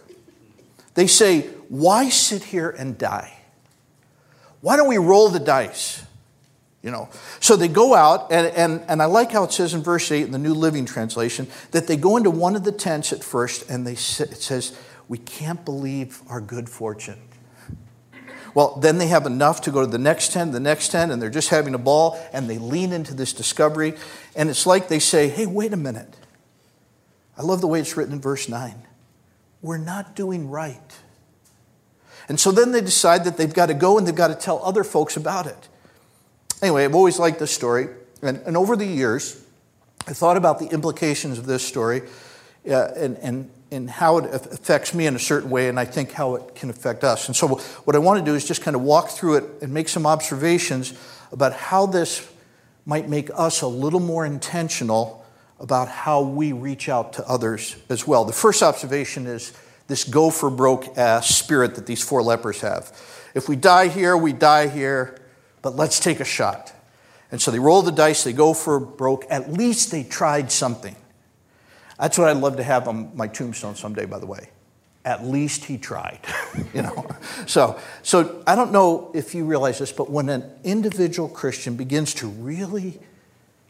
They 0.93 1.07
say, 1.07 1.47
Why 1.69 2.09
sit 2.09 2.43
here 2.43 2.69
and 2.69 2.97
die? 2.97 3.33
Why 4.61 4.77
don't 4.77 4.87
we 4.87 4.97
roll 4.97 5.29
the 5.29 5.39
dice? 5.39 6.05
You 6.83 6.89
know, 6.89 7.09
so 7.39 7.55
they 7.55 7.67
go 7.67 7.93
out, 7.93 8.31
and, 8.31 8.47
and, 8.47 8.83
and 8.87 9.01
I 9.03 9.05
like 9.05 9.31
how 9.31 9.43
it 9.43 9.51
says 9.51 9.75
in 9.75 9.83
verse 9.83 10.11
8 10.11 10.23
in 10.23 10.31
the 10.31 10.39
New 10.39 10.55
Living 10.55 10.85
Translation 10.85 11.47
that 11.71 11.85
they 11.85 11.95
go 11.95 12.17
into 12.17 12.31
one 12.31 12.55
of 12.55 12.63
the 12.63 12.71
tents 12.71 13.13
at 13.13 13.23
first, 13.23 13.69
and 13.69 13.85
they, 13.85 13.93
sit. 13.93 14.31
it 14.31 14.41
says, 14.41 14.75
We 15.07 15.19
can't 15.19 15.63
believe 15.63 16.21
our 16.27 16.41
good 16.41 16.69
fortune. 16.69 17.19
Well, 18.53 18.75
then 18.75 18.97
they 18.97 19.07
have 19.07 19.25
enough 19.25 19.61
to 19.61 19.71
go 19.71 19.81
to 19.81 19.87
the 19.87 19.97
next 19.97 20.33
10, 20.33 20.51
the 20.51 20.59
next 20.59 20.89
10, 20.89 21.11
and 21.11 21.21
they're 21.21 21.29
just 21.29 21.49
having 21.49 21.73
a 21.73 21.77
ball, 21.77 22.19
and 22.33 22.49
they 22.49 22.57
lean 22.57 22.91
into 22.91 23.13
this 23.13 23.33
discovery. 23.33 23.93
And 24.35 24.49
it's 24.49 24.65
like 24.65 24.87
they 24.87 24.99
say, 24.99 25.29
hey, 25.29 25.45
wait 25.45 25.73
a 25.73 25.77
minute. 25.77 26.15
I 27.37 27.43
love 27.43 27.61
the 27.61 27.67
way 27.67 27.79
it's 27.79 27.95
written 27.95 28.13
in 28.13 28.21
verse 28.21 28.49
9. 28.49 28.75
We're 29.61 29.77
not 29.77 30.15
doing 30.15 30.49
right. 30.49 30.99
And 32.27 32.39
so 32.39 32.51
then 32.51 32.71
they 32.71 32.81
decide 32.81 33.23
that 33.23 33.37
they've 33.37 33.53
got 33.53 33.67
to 33.67 33.73
go 33.73 33.97
and 33.97 34.07
they've 34.07 34.15
got 34.15 34.27
to 34.27 34.35
tell 34.35 34.63
other 34.63 34.83
folks 34.83 35.17
about 35.17 35.47
it. 35.47 35.67
Anyway, 36.61 36.83
I've 36.83 36.95
always 36.95 37.19
liked 37.19 37.39
this 37.39 37.51
story. 37.51 37.87
And, 38.21 38.37
and 38.45 38.55
over 38.55 38.75
the 38.75 38.85
years, 38.85 39.43
I 40.07 40.13
thought 40.13 40.37
about 40.37 40.59
the 40.59 40.67
implications 40.67 41.37
of 41.37 41.45
this 41.45 41.65
story 41.65 42.03
uh, 42.69 42.89
and, 42.95 43.17
and 43.17 43.49
in 43.71 43.87
how 43.87 44.17
it 44.17 44.25
affects 44.33 44.93
me 44.93 45.07
in 45.07 45.15
a 45.15 45.19
certain 45.19 45.49
way, 45.49 45.69
and 45.69 45.79
I 45.79 45.85
think 45.85 46.11
how 46.11 46.35
it 46.35 46.55
can 46.55 46.69
affect 46.69 47.05
us. 47.05 47.27
And 47.27 47.35
so, 47.35 47.47
what 47.47 47.95
I 47.95 47.99
want 47.99 48.19
to 48.19 48.25
do 48.25 48.35
is 48.35 48.45
just 48.45 48.61
kind 48.61 48.75
of 48.75 48.81
walk 48.81 49.09
through 49.09 49.37
it 49.37 49.45
and 49.61 49.73
make 49.73 49.87
some 49.87 50.05
observations 50.05 50.93
about 51.31 51.53
how 51.53 51.85
this 51.85 52.29
might 52.85 53.07
make 53.07 53.29
us 53.33 53.61
a 53.61 53.67
little 53.67 54.01
more 54.01 54.25
intentional 54.25 55.25
about 55.59 55.87
how 55.87 56.21
we 56.21 56.51
reach 56.51 56.89
out 56.89 57.13
to 57.13 57.27
others 57.27 57.77
as 57.87 58.05
well. 58.05 58.25
The 58.25 58.33
first 58.33 58.61
observation 58.61 59.25
is 59.25 59.53
this 59.87 60.03
go 60.03 60.29
for 60.29 60.49
broke 60.49 60.97
ass 60.97 61.33
spirit 61.33 61.75
that 61.75 61.85
these 61.85 62.03
four 62.03 62.21
lepers 62.21 62.61
have. 62.61 62.91
If 63.33 63.47
we 63.47 63.55
die 63.55 63.87
here, 63.87 64.17
we 64.17 64.33
die 64.33 64.67
here, 64.67 65.17
but 65.61 65.75
let's 65.75 65.99
take 65.99 66.19
a 66.19 66.25
shot. 66.25 66.73
And 67.31 67.41
so 67.41 67.51
they 67.51 67.59
roll 67.59 67.81
the 67.81 67.91
dice, 67.91 68.23
they 68.25 68.33
go 68.33 68.53
for 68.53 68.79
broke. 68.79 69.25
At 69.29 69.53
least 69.53 69.91
they 69.91 70.03
tried 70.03 70.51
something. 70.51 70.95
That's 72.01 72.17
what 72.17 72.29
I'd 72.29 72.37
love 72.37 72.57
to 72.57 72.63
have 72.63 72.87
on 72.87 73.15
my 73.15 73.27
tombstone 73.27 73.75
someday, 73.75 74.05
by 74.05 74.17
the 74.17 74.25
way. 74.25 74.49
At 75.05 75.23
least 75.23 75.65
he 75.65 75.77
tried, 75.77 76.19
you 76.73 76.81
know. 76.81 77.07
So, 77.45 77.79
so 78.01 78.43
I 78.47 78.55
don't 78.55 78.71
know 78.71 79.11
if 79.13 79.35
you 79.35 79.45
realize 79.45 79.77
this, 79.77 79.91
but 79.91 80.09
when 80.09 80.27
an 80.29 80.51
individual 80.63 81.29
Christian 81.29 81.75
begins 81.75 82.15
to 82.15 82.27
really 82.27 82.99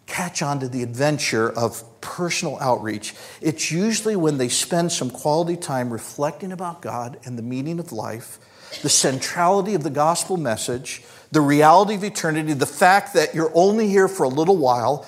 catch 0.06 0.42
on 0.42 0.62
to 0.62 0.70
the 0.70 0.82
adventure 0.82 1.50
of 1.50 1.84
personal 2.00 2.58
outreach, 2.60 3.14
it's 3.42 3.70
usually 3.70 4.16
when 4.16 4.38
they 4.38 4.50
spend 4.50 4.94
some 4.94 5.10
quality 5.10 5.58
time 5.58 5.92
reflecting 5.92 6.54
about 6.54 6.82
God 6.82 7.20
and 7.26 7.38
the 7.38 7.44
meaning 7.44 7.80
of 7.80 7.92
life, 7.92 8.40
the 8.82 8.90
centrality 8.90 9.74
of 9.74 9.84
the 9.84 9.90
gospel 9.90 10.38
message, 10.38 11.04
the 11.32 11.42
reality 11.42 11.96
of 11.96 12.04
eternity, 12.06 12.54
the 12.54 12.66
fact 12.66 13.14
that 13.14 13.36
you're 13.36 13.52
only 13.54 13.90
here 13.90 14.08
for 14.08 14.24
a 14.24 14.30
little 14.30 14.58
while, 14.58 15.06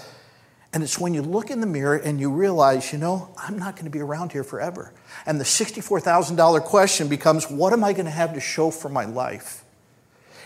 and 0.74 0.82
it's 0.82 1.00
when 1.00 1.14
you 1.14 1.22
look 1.22 1.52
in 1.52 1.62
the 1.62 1.68
mirror 1.68 1.98
and 1.98 2.20
you 2.20 2.32
realize, 2.32 2.92
you 2.92 2.98
know, 2.98 3.30
I'm 3.38 3.60
not 3.60 3.76
going 3.76 3.86
to 3.86 3.92
be 3.92 4.00
around 4.00 4.32
here 4.32 4.44
forever. 4.44 4.92
And 5.28 5.40
the 5.40 5.44
$64,000 5.44 6.64
question 6.64 7.08
becomes 7.08 7.50
what 7.50 7.74
am 7.74 7.84
I 7.84 7.94
going 7.94 8.06
to 8.06 8.12
have 8.12 8.34
to 8.34 8.40
show 8.40 8.72
for 8.72 8.90
my 8.90 9.06
life? 9.06 9.64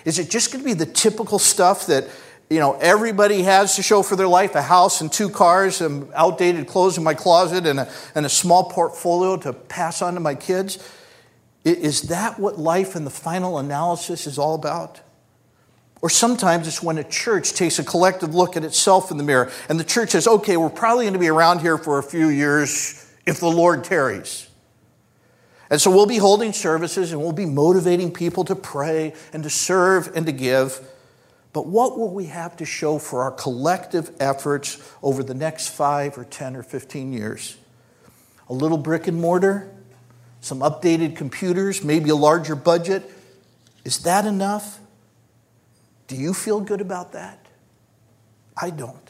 Is 0.03 0.19
it 0.19 0.29
just 0.29 0.51
going 0.51 0.63
to 0.63 0.67
be 0.67 0.73
the 0.73 0.85
typical 0.85 1.39
stuff 1.39 1.87
that, 1.87 2.09
you 2.49 2.59
know, 2.59 2.77
everybody 2.81 3.43
has 3.43 3.77
to 3.77 3.83
show 3.83 4.03
for 4.03 4.17
their 4.17 4.27
life 4.27 4.53
a 4.55 4.61
house 4.61 4.99
and 4.99 5.11
two 5.11 5.29
cars 5.29 5.79
and 5.79 6.11
outdated 6.13 6.67
clothes 6.67 6.97
in 6.97 7.05
my 7.05 7.13
closet 7.13 7.65
and 7.65 7.79
a, 7.79 7.91
and 8.13 8.25
a 8.25 8.29
small 8.29 8.69
portfolio 8.69 9.37
to 9.37 9.53
pass 9.53 10.01
on 10.01 10.13
to 10.15 10.19
my 10.19 10.35
kids? 10.35 10.77
Is 11.63 12.03
that 12.03 12.37
what 12.37 12.59
life 12.59 12.97
in 12.97 13.05
the 13.05 13.09
final 13.09 13.57
analysis 13.59 14.27
is 14.27 14.37
all 14.37 14.55
about? 14.55 14.99
Or 16.01 16.09
sometimes 16.09 16.67
it's 16.67 16.83
when 16.83 16.97
a 16.97 17.03
church 17.03 17.53
takes 17.53 17.79
a 17.79 17.83
collective 17.83 18.35
look 18.35 18.55
at 18.55 18.63
itself 18.63 19.09
in 19.11 19.17
the 19.17 19.23
mirror 19.23 19.51
and 19.67 19.79
the 19.79 19.83
church 19.83 20.11
says, 20.11 20.27
okay, 20.27 20.57
we're 20.57 20.69
probably 20.69 21.05
going 21.05 21.13
to 21.13 21.19
be 21.19 21.27
around 21.27 21.61
here 21.61 21.77
for 21.77 21.97
a 21.97 22.03
few 22.03 22.29
years 22.29 23.11
if 23.25 23.39
the 23.39 23.49
Lord 23.49 23.83
tarries. 23.83 24.47
And 25.69 25.81
so 25.81 25.91
we'll 25.91 26.05
be 26.05 26.17
holding 26.17 26.53
services 26.53 27.11
and 27.11 27.19
we'll 27.19 27.31
be 27.31 27.45
motivating 27.45 28.11
people 28.11 28.45
to 28.45 28.55
pray 28.55 29.13
and 29.33 29.43
to 29.43 29.49
serve 29.49 30.11
and 30.15 30.25
to 30.27 30.31
give. 30.31 30.79
But 31.51 31.65
what 31.65 31.97
will 31.97 32.13
we 32.13 32.27
have 32.27 32.55
to 32.57 32.65
show 32.65 32.99
for 32.99 33.23
our 33.23 33.31
collective 33.31 34.11
efforts 34.19 34.81
over 35.01 35.23
the 35.23 35.33
next 35.33 35.69
five 35.69 36.17
or 36.17 36.23
10 36.23 36.55
or 36.55 36.63
15 36.63 37.11
years? 37.11 37.57
A 38.49 38.53
little 38.53 38.77
brick 38.77 39.07
and 39.07 39.19
mortar? 39.19 39.69
some 40.47 40.59
updated 40.59 41.15
computers, 41.15 41.83
maybe 41.83 42.09
a 42.09 42.15
larger 42.15 42.55
budget. 42.55 43.11
Is 43.83 43.99
that 43.99 44.25
enough? 44.25 44.79
Do 46.07 46.15
you 46.15 46.33
feel 46.33 46.61
good 46.61 46.81
about 46.81 47.11
that? 47.13 47.45
I 48.59 48.69
don't. 48.69 49.07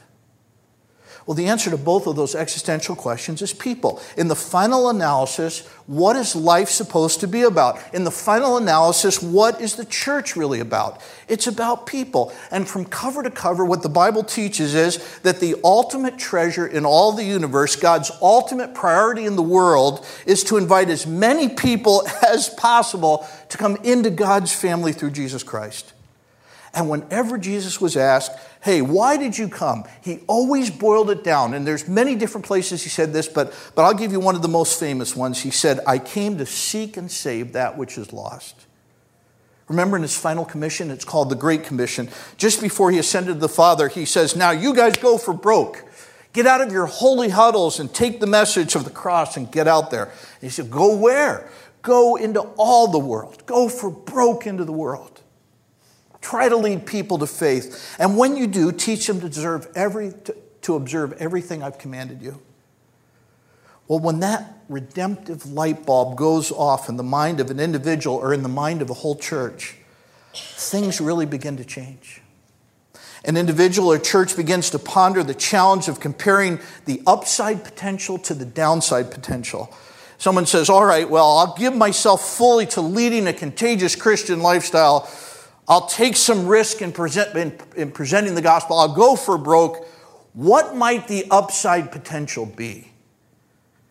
Well, 1.27 1.35
the 1.35 1.47
answer 1.47 1.69
to 1.69 1.77
both 1.77 2.07
of 2.07 2.15
those 2.15 2.35
existential 2.35 2.95
questions 2.95 3.41
is 3.41 3.51
people. 3.51 4.01
In 4.15 4.29
the 4.29 4.35
final 4.35 4.89
analysis, 4.89 5.67
what 5.85 6.15
is 6.15 6.37
life 6.37 6.69
supposed 6.69 7.19
to 7.19 7.27
be 7.27 7.41
about? 7.41 7.79
In 7.93 8.05
the 8.05 8.11
final 8.11 8.55
analysis, 8.55 9.21
what 9.21 9.59
is 9.59 9.75
the 9.75 9.83
church 9.83 10.37
really 10.37 10.61
about? 10.61 11.01
It's 11.27 11.45
about 11.45 11.85
people. 11.85 12.33
And 12.49 12.65
from 12.65 12.85
cover 12.85 13.23
to 13.23 13.29
cover, 13.29 13.65
what 13.65 13.83
the 13.83 13.89
Bible 13.89 14.23
teaches 14.23 14.73
is 14.73 15.19
that 15.19 15.41
the 15.41 15.55
ultimate 15.65 16.17
treasure 16.17 16.65
in 16.65 16.85
all 16.85 17.11
the 17.11 17.25
universe, 17.25 17.75
God's 17.75 18.09
ultimate 18.21 18.73
priority 18.73 19.25
in 19.25 19.35
the 19.35 19.43
world, 19.43 20.05
is 20.25 20.45
to 20.45 20.55
invite 20.55 20.89
as 20.89 21.05
many 21.05 21.49
people 21.49 22.07
as 22.25 22.47
possible 22.47 23.27
to 23.49 23.57
come 23.57 23.75
into 23.83 24.09
God's 24.09 24.53
family 24.53 24.93
through 24.93 25.11
Jesus 25.11 25.43
Christ. 25.43 25.91
And 26.77 26.91
whenever 26.91 27.39
Jesus 27.39 27.81
was 27.81 27.97
asked, 27.97 28.37
hey, 28.61 28.83
why 28.83 29.17
did 29.17 29.35
you 29.35 29.49
come? 29.49 29.83
He 30.03 30.19
always 30.27 30.69
boiled 30.69 31.09
it 31.09 31.23
down. 31.23 31.55
And 31.55 31.65
there's 31.65 31.87
many 31.87 32.13
different 32.13 32.45
places 32.45 32.83
he 32.83 32.89
said 32.89 33.13
this, 33.13 33.27
but, 33.27 33.51
but 33.73 33.81
I'll 33.81 33.95
give 33.95 34.11
you 34.11 34.19
one 34.19 34.35
of 34.35 34.43
the 34.43 34.47
most 34.47 34.79
famous 34.79 35.15
ones. 35.15 35.41
He 35.41 35.49
said, 35.49 35.79
I 35.87 35.97
came 35.97 36.37
to 36.37 36.45
seek 36.45 36.95
and 36.95 37.09
save 37.09 37.53
that 37.53 37.79
which 37.79 37.97
is 37.97 38.13
lost. 38.13 38.67
Remember 39.67 39.97
in 39.97 40.03
his 40.03 40.15
final 40.15 40.45
commission, 40.45 40.91
it's 40.91 41.03
called 41.03 41.31
the 41.31 41.35
Great 41.35 41.63
Commission. 41.63 42.09
Just 42.37 42.61
before 42.61 42.91
he 42.91 42.99
ascended 42.99 43.33
to 43.33 43.39
the 43.39 43.49
Father, 43.49 43.87
he 43.87 44.05
says, 44.05 44.35
Now 44.35 44.51
you 44.51 44.75
guys 44.75 44.97
go 44.97 45.17
for 45.17 45.33
broke. 45.33 45.83
Get 46.31 46.45
out 46.45 46.61
of 46.61 46.71
your 46.71 46.85
holy 46.85 47.29
huddles 47.29 47.79
and 47.79 47.91
take 47.91 48.19
the 48.19 48.27
message 48.27 48.75
of 48.75 48.83
the 48.83 48.91
cross 48.91 49.35
and 49.35 49.51
get 49.51 49.67
out 49.67 49.89
there. 49.89 50.03
And 50.03 50.41
he 50.41 50.49
said, 50.49 50.69
Go 50.69 50.95
where? 50.95 51.49
Go 51.81 52.17
into 52.17 52.41
all 52.55 52.89
the 52.89 52.99
world. 52.99 53.47
Go 53.47 53.67
for 53.67 53.89
broke 53.89 54.45
into 54.45 54.63
the 54.63 54.71
world. 54.71 55.23
Try 56.27 56.49
to 56.49 56.57
lead 56.57 56.85
people 56.85 57.19
to 57.19 57.25
faith. 57.25 57.95
And 57.97 58.17
when 58.17 58.35
you 58.35 58.47
do, 58.47 58.73
teach 58.73 59.07
them 59.07 59.21
to, 59.21 59.29
deserve 59.29 59.65
every, 59.75 60.11
to, 60.25 60.35
to 60.63 60.75
observe 60.75 61.13
everything 61.21 61.63
I've 61.63 61.77
commanded 61.77 62.21
you. 62.21 62.41
Well, 63.87 63.99
when 63.99 64.19
that 64.19 64.57
redemptive 64.67 65.45
light 65.45 65.85
bulb 65.85 66.17
goes 66.17 66.51
off 66.51 66.89
in 66.89 66.97
the 66.97 67.03
mind 67.03 67.39
of 67.39 67.49
an 67.49 67.61
individual 67.61 68.17
or 68.17 68.33
in 68.33 68.43
the 68.43 68.49
mind 68.49 68.81
of 68.81 68.89
a 68.89 68.93
whole 68.93 69.15
church, 69.15 69.77
things 70.35 70.99
really 70.99 71.25
begin 71.25 71.55
to 71.55 71.63
change. 71.63 72.21
An 73.23 73.37
individual 73.37 73.89
or 73.89 73.97
church 73.97 74.35
begins 74.35 74.69
to 74.71 74.79
ponder 74.79 75.23
the 75.23 75.33
challenge 75.33 75.87
of 75.87 76.01
comparing 76.01 76.59
the 76.83 77.01
upside 77.07 77.63
potential 77.63 78.17
to 78.17 78.33
the 78.33 78.43
downside 78.43 79.11
potential. 79.11 79.73
Someone 80.17 80.45
says, 80.45 80.69
All 80.69 80.83
right, 80.83 81.09
well, 81.09 81.37
I'll 81.37 81.55
give 81.55 81.73
myself 81.73 82.35
fully 82.35 82.65
to 82.65 82.81
leading 82.81 83.27
a 83.27 83.33
contagious 83.33 83.95
Christian 83.95 84.41
lifestyle 84.41 85.09
I'll 85.67 85.87
take 85.87 86.15
some 86.15 86.47
risk 86.47 86.81
in, 86.81 86.91
present, 86.93 87.35
in, 87.35 87.59
in 87.75 87.91
presenting 87.91 88.35
the 88.35 88.41
gospel. 88.41 88.77
I'll 88.77 88.95
go 88.95 89.15
for 89.15 89.37
broke. 89.37 89.85
What 90.33 90.75
might 90.75 91.07
the 91.07 91.25
upside 91.29 91.91
potential 91.91 92.45
be? 92.45 92.91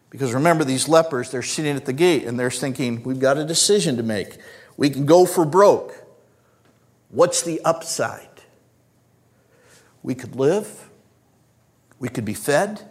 Because 0.08 0.32
remember, 0.32 0.64
these 0.64 0.88
lepers, 0.88 1.30
they're 1.30 1.42
sitting 1.42 1.76
at 1.76 1.84
the 1.84 1.92
gate 1.92 2.24
and 2.24 2.38
they're 2.40 2.50
thinking, 2.50 3.02
we've 3.02 3.20
got 3.20 3.36
a 3.36 3.44
decision 3.44 3.96
to 3.96 4.02
make. 4.02 4.38
We 4.76 4.88
can 4.88 5.04
go 5.04 5.26
for 5.26 5.44
broke. 5.44 6.06
What's 7.10 7.42
the 7.42 7.60
upside? 7.64 8.28
We 10.02 10.14
could 10.14 10.36
live, 10.36 10.88
we 11.98 12.08
could 12.08 12.24
be 12.24 12.34
fed, 12.34 12.88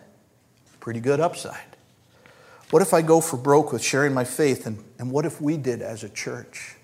pretty 0.79 0.99
good 0.99 1.19
upside. 1.19 1.77
What 2.69 2.81
if 2.81 2.93
I 2.93 3.01
go 3.01 3.21
for 3.21 3.37
broke 3.37 3.71
with 3.71 3.83
sharing 3.83 4.13
my 4.13 4.25
faith? 4.25 4.65
And, 4.65 4.83
and 4.99 5.09
what 5.09 5.25
if 5.25 5.39
we 5.39 5.57
did 5.57 5.81
as 5.81 6.03
a 6.03 6.09
church? 6.09 6.74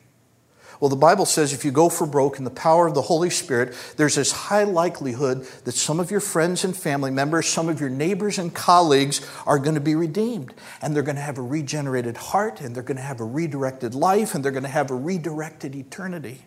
Well, 0.81 0.89
the 0.89 0.95
Bible 0.95 1.27
says 1.27 1.53
if 1.53 1.63
you 1.63 1.69
go 1.69 1.89
for 1.89 2.07
broke 2.07 2.39
in 2.39 2.43
the 2.43 2.49
power 2.49 2.87
of 2.87 2.95
the 2.95 3.03
Holy 3.03 3.29
Spirit, 3.29 3.75
there's 3.97 4.15
this 4.15 4.31
high 4.31 4.63
likelihood 4.63 5.45
that 5.63 5.73
some 5.73 5.99
of 5.99 6.09
your 6.09 6.19
friends 6.19 6.63
and 6.63 6.75
family 6.75 7.11
members, 7.11 7.47
some 7.47 7.69
of 7.69 7.79
your 7.79 7.91
neighbors 7.91 8.39
and 8.39 8.51
colleagues 8.51 9.21
are 9.45 9.59
going 9.59 9.75
to 9.75 9.81
be 9.81 9.93
redeemed. 9.93 10.55
And 10.81 10.95
they're 10.95 11.03
going 11.03 11.17
to 11.17 11.21
have 11.21 11.37
a 11.37 11.43
regenerated 11.43 12.17
heart, 12.17 12.61
and 12.61 12.75
they're 12.75 12.81
going 12.81 12.97
to 12.97 13.03
have 13.03 13.19
a 13.19 13.23
redirected 13.23 13.93
life, 13.93 14.33
and 14.33 14.43
they're 14.43 14.51
going 14.51 14.63
to 14.63 14.69
have 14.69 14.89
a 14.89 14.95
redirected 14.95 15.75
eternity. 15.75 16.45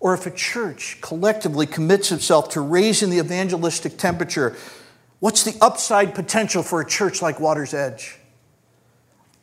Or 0.00 0.12
if 0.12 0.26
a 0.26 0.30
church 0.32 0.98
collectively 1.00 1.66
commits 1.66 2.10
itself 2.10 2.48
to 2.50 2.60
raising 2.60 3.10
the 3.10 3.18
evangelistic 3.18 3.98
temperature, 3.98 4.56
what's 5.20 5.44
the 5.44 5.56
upside 5.60 6.12
potential 6.12 6.64
for 6.64 6.80
a 6.80 6.86
church 6.86 7.22
like 7.22 7.38
Water's 7.38 7.72
Edge? 7.72 8.18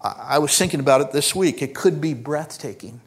I 0.02 0.40
was 0.40 0.58
thinking 0.58 0.82
about 0.82 1.00
it 1.00 1.14
this 1.14 1.34
week. 1.34 1.62
It 1.62 1.74
could 1.74 2.02
be 2.02 2.14
breathtaking. 2.14 3.00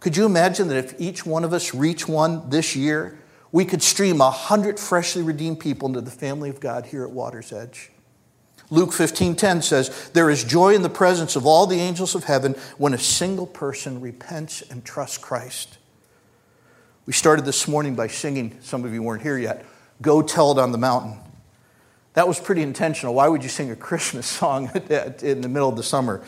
Could 0.00 0.16
you 0.16 0.26
imagine 0.26 0.68
that 0.68 0.76
if 0.76 1.00
each 1.00 1.24
one 1.24 1.44
of 1.44 1.52
us 1.52 1.74
reach 1.74 2.06
one 2.06 2.48
this 2.50 2.76
year, 2.76 3.18
we 3.52 3.64
could 3.64 3.82
stream 3.82 4.20
a 4.20 4.30
hundred 4.30 4.78
freshly 4.78 5.22
redeemed 5.22 5.60
people 5.60 5.88
into 5.88 6.00
the 6.00 6.10
family 6.10 6.50
of 6.50 6.60
God 6.60 6.86
here 6.86 7.02
at 7.02 7.10
Water's 7.10 7.52
Edge? 7.52 7.90
Luke 8.68 8.92
15:10 8.92 9.62
says, 9.62 9.90
"There 10.12 10.28
is 10.28 10.42
joy 10.42 10.74
in 10.74 10.82
the 10.82 10.90
presence 10.90 11.36
of 11.36 11.46
all 11.46 11.66
the 11.66 11.80
angels 11.80 12.14
of 12.14 12.24
heaven 12.24 12.56
when 12.78 12.94
a 12.94 12.98
single 12.98 13.46
person 13.46 14.00
repents 14.00 14.62
and 14.68 14.84
trusts 14.84 15.18
Christ." 15.18 15.78
We 17.06 17.12
started 17.12 17.44
this 17.44 17.68
morning 17.68 17.94
by 17.94 18.08
singing, 18.08 18.58
some 18.62 18.84
of 18.84 18.92
you 18.92 19.02
weren't 19.02 19.22
here 19.22 19.38
yet, 19.38 19.64
Go 20.02 20.22
Tell 20.22 20.50
It 20.50 20.58
on 20.58 20.72
the 20.72 20.78
Mountain. 20.78 21.20
That 22.14 22.26
was 22.26 22.40
pretty 22.40 22.62
intentional. 22.62 23.14
Why 23.14 23.28
would 23.28 23.44
you 23.44 23.48
sing 23.48 23.70
a 23.70 23.76
Christmas 23.76 24.26
song 24.38 24.70
in 25.22 25.40
the 25.40 25.48
middle 25.48 25.68
of 25.68 25.76
the 25.76 25.84
summer? 25.84 26.22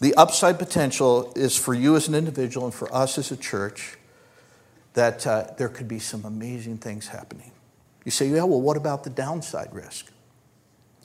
The 0.00 0.14
upside 0.14 0.58
potential 0.58 1.32
is 1.34 1.56
for 1.56 1.74
you 1.74 1.96
as 1.96 2.08
an 2.08 2.14
individual 2.14 2.66
and 2.66 2.74
for 2.74 2.92
us 2.94 3.18
as 3.18 3.32
a 3.32 3.36
church 3.36 3.96
that 4.94 5.26
uh, 5.26 5.46
there 5.58 5.68
could 5.68 5.88
be 5.88 5.98
some 5.98 6.24
amazing 6.24 6.78
things 6.78 7.08
happening. 7.08 7.52
You 8.04 8.10
say, 8.10 8.28
yeah, 8.28 8.44
well, 8.44 8.60
what 8.60 8.76
about 8.76 9.04
the 9.04 9.10
downside 9.10 9.72
risk? 9.72 10.10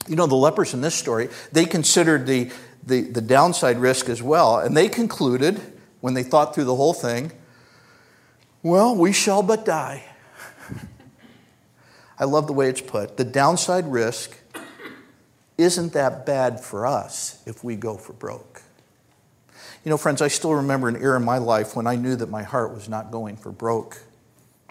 You 0.06 0.16
know, 0.16 0.26
the 0.26 0.36
lepers 0.36 0.74
in 0.74 0.80
this 0.80 0.94
story, 0.94 1.28
they 1.52 1.64
considered 1.64 2.26
the, 2.26 2.50
the, 2.86 3.02
the 3.02 3.20
downside 3.20 3.78
risk 3.78 4.08
as 4.08 4.22
well, 4.22 4.58
and 4.58 4.76
they 4.76 4.88
concluded, 4.88 5.60
when 6.00 6.14
they 6.14 6.22
thought 6.22 6.54
through 6.54 6.64
the 6.64 6.76
whole 6.76 6.92
thing, 6.92 7.32
well, 8.62 8.94
we 8.94 9.12
shall 9.12 9.42
but 9.42 9.64
die. 9.64 10.04
I 12.18 12.24
love 12.24 12.46
the 12.46 12.52
way 12.52 12.68
it's 12.68 12.80
put. 12.80 13.16
The 13.16 13.24
downside 13.24 13.90
risk 13.90 14.38
isn't 15.58 15.92
that 15.94 16.24
bad 16.26 16.60
for 16.60 16.86
us 16.86 17.42
if 17.46 17.64
we 17.64 17.76
go 17.76 17.96
for 17.96 18.12
broke. 18.12 18.53
You 19.84 19.90
know, 19.90 19.98
friends, 19.98 20.22
I 20.22 20.28
still 20.28 20.54
remember 20.54 20.88
an 20.88 20.96
era 20.96 21.18
in 21.18 21.24
my 21.24 21.36
life 21.36 21.76
when 21.76 21.86
I 21.86 21.96
knew 21.96 22.16
that 22.16 22.30
my 22.30 22.42
heart 22.42 22.72
was 22.72 22.88
not 22.88 23.10
going 23.10 23.36
for 23.36 23.52
broke. 23.52 24.02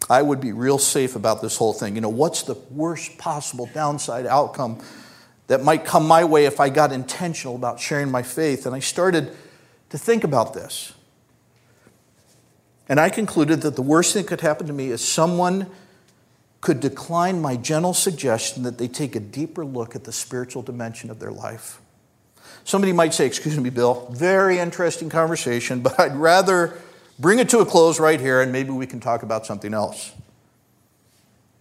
I 0.10 0.24
would 0.24 0.42
be 0.42 0.52
real 0.52 0.80
safe 0.80 1.16
about 1.16 1.42
this 1.42 1.56
whole 1.56 1.72
thing. 1.72 1.94
You 1.94 2.02
know, 2.02 2.10
what's 2.10 2.42
the 2.42 2.56
worst 2.72 3.20
possible 3.20 3.70
downside 3.74 4.26
outcome 4.26 4.82
that 5.48 5.64
might 5.64 5.86
come 5.86 6.08
my 6.08 6.24
way 6.24 6.46
if 6.46 6.60
I 6.60 6.70
got 6.70 6.92
intentional 6.92 7.56
about 7.56 7.80
sharing 7.80 8.10
my 8.10 8.24
faith? 8.24 8.66
And 8.66 8.76
I 8.76 8.80
started 8.80 9.36
to 9.90 10.00
think 10.00 10.24
about 10.24 10.56
this. 10.56 10.94
And 12.90 13.00
I 13.00 13.10
concluded 13.10 13.62
that 13.62 13.76
the 13.76 13.84
worst 13.84 14.14
thing 14.14 14.24
that 14.24 14.30
could 14.30 14.42
happen 14.42 14.66
to 14.66 14.74
me 14.74 14.90
is 14.90 15.06
someone 15.08 15.70
could 16.60 16.80
decline 16.80 17.40
my 17.40 17.56
gentle 17.56 17.94
suggestion 17.94 18.64
that 18.64 18.80
they 18.80 18.88
take 18.88 19.16
a 19.16 19.20
deeper 19.20 19.64
look 19.64 19.96
at 19.96 20.06
the 20.06 20.12
spiritual 20.12 20.64
dimension 20.64 21.12
of 21.12 21.20
their 21.20 21.32
life. 21.32 21.80
Somebody 22.64 22.94
might 22.94 23.14
say, 23.14 23.26
Excuse 23.26 23.60
me, 23.60 23.70
Bill, 23.70 24.08
very 24.12 24.60
interesting 24.60 25.10
conversation, 25.10 25.82
but 25.82 26.00
I'd 26.00 26.16
rather 26.16 26.78
bring 27.20 27.40
it 27.40 27.50
to 27.50 27.60
a 27.60 27.66
close 27.66 28.00
right 28.00 28.20
here 28.20 28.42
and 28.42 28.52
maybe 28.52 28.72
we 28.72 28.88
can 28.88 29.00
talk 29.00 29.24
about 29.24 29.46
something 29.46 29.74
else. 29.74 30.12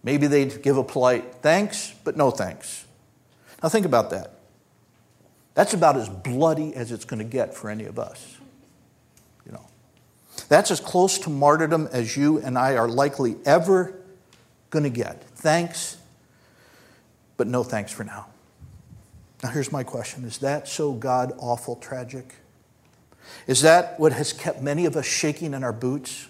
Maybe 0.03 0.27
they'd 0.27 0.61
give 0.61 0.77
a 0.77 0.83
polite 0.83 1.35
thanks, 1.41 1.93
but 2.03 2.17
no 2.17 2.29
thanks. 2.31 2.85
Now 3.61 3.69
think 3.69 3.85
about 3.85 4.09
that. 4.09 4.31
That's 5.53 5.73
about 5.73 5.95
as 5.95 6.09
bloody 6.09 6.73
as 6.75 6.91
it's 6.91 7.05
going 7.05 7.19
to 7.19 7.29
get 7.29 7.53
for 7.53 7.69
any 7.69 7.85
of 7.85 7.99
us. 7.99 8.37
You 9.45 9.53
know. 9.53 9.65
That's 10.49 10.71
as 10.71 10.79
close 10.79 11.19
to 11.19 11.29
martyrdom 11.29 11.87
as 11.91 12.17
you 12.17 12.39
and 12.39 12.57
I 12.57 12.75
are 12.75 12.89
likely 12.89 13.37
ever 13.45 13.95
going 14.71 14.83
to 14.83 14.89
get. 14.89 15.23
Thanks, 15.35 15.97
but 17.37 17.47
no 17.47 17.63
thanks 17.63 17.91
for 17.91 18.03
now. 18.03 18.27
Now, 19.43 19.49
here's 19.49 19.71
my 19.71 19.83
question 19.83 20.23
Is 20.23 20.39
that 20.39 20.67
so 20.67 20.93
God 20.93 21.33
awful 21.37 21.75
tragic? 21.75 22.33
Is 23.45 23.61
that 23.61 23.99
what 23.99 24.13
has 24.13 24.31
kept 24.31 24.61
many 24.61 24.85
of 24.85 24.95
us 24.95 25.05
shaking 25.05 25.53
in 25.53 25.63
our 25.63 25.73
boots? 25.73 26.27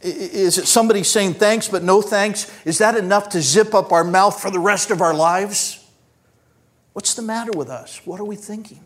Is 0.00 0.58
it 0.58 0.66
somebody 0.66 1.02
saying 1.02 1.34
thanks 1.34 1.68
but 1.68 1.82
no 1.82 2.00
thanks? 2.00 2.52
Is 2.64 2.78
that 2.78 2.96
enough 2.96 3.30
to 3.30 3.42
zip 3.42 3.74
up 3.74 3.90
our 3.90 4.04
mouth 4.04 4.40
for 4.40 4.50
the 4.50 4.60
rest 4.60 4.90
of 4.90 5.00
our 5.00 5.14
lives? 5.14 5.84
What's 6.92 7.14
the 7.14 7.22
matter 7.22 7.50
with 7.52 7.68
us? 7.68 8.00
What 8.04 8.20
are 8.20 8.24
we 8.24 8.36
thinking? 8.36 8.80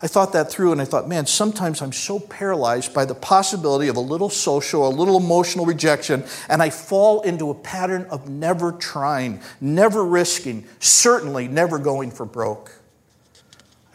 I 0.00 0.06
thought 0.06 0.32
that 0.34 0.50
through 0.50 0.70
and 0.72 0.80
I 0.80 0.84
thought, 0.84 1.08
man, 1.08 1.26
sometimes 1.26 1.82
I'm 1.82 1.92
so 1.92 2.20
paralyzed 2.20 2.94
by 2.94 3.04
the 3.04 3.14
possibility 3.14 3.88
of 3.88 3.96
a 3.96 4.00
little 4.00 4.30
social, 4.30 4.86
a 4.86 4.90
little 4.90 5.16
emotional 5.16 5.66
rejection, 5.66 6.24
and 6.48 6.62
I 6.62 6.70
fall 6.70 7.22
into 7.22 7.50
a 7.50 7.54
pattern 7.54 8.06
of 8.10 8.28
never 8.28 8.72
trying, 8.72 9.42
never 9.60 10.04
risking, 10.04 10.64
certainly 10.78 11.48
never 11.48 11.78
going 11.78 12.12
for 12.12 12.24
broke. 12.24 12.72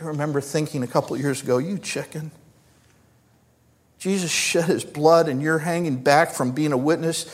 I 0.02 0.04
remember 0.04 0.42
thinking 0.42 0.84
a 0.84 0.88
couple 0.88 1.16
years 1.18 1.42
ago, 1.42 1.60
you 1.60 1.78
chicken. 1.78 2.32
Jesus 3.98 4.32
shed 4.32 4.66
his 4.66 4.84
blood 4.84 5.30
and 5.30 5.42
you're 5.42 5.60
hanging 5.60 6.04
back 6.04 6.32
from 6.32 6.52
being 6.52 6.74
a 6.74 6.78
witness 6.78 7.26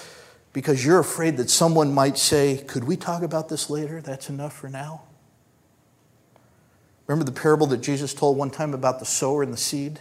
because 0.53 0.85
you're 0.85 0.99
afraid 0.99 1.37
that 1.37 1.49
someone 1.49 1.91
might 1.95 2.19
say, 2.19 2.63
Could 2.67 2.83
we 2.83 2.95
talk 2.95 3.23
about 3.23 3.49
this 3.49 3.71
later? 3.71 4.01
That's 4.01 4.29
enough 4.29 4.53
for 4.53 4.69
now. 4.69 5.01
Remember 7.09 7.25
the 7.25 7.31
parable 7.31 7.65
that 7.65 7.81
Jesus 7.81 8.13
told 8.13 8.37
one 8.37 8.51
time 8.51 8.75
about 8.75 8.99
the 8.99 9.05
sower 9.05 9.41
and 9.41 9.51
the 9.51 9.57
seed? 9.57 9.99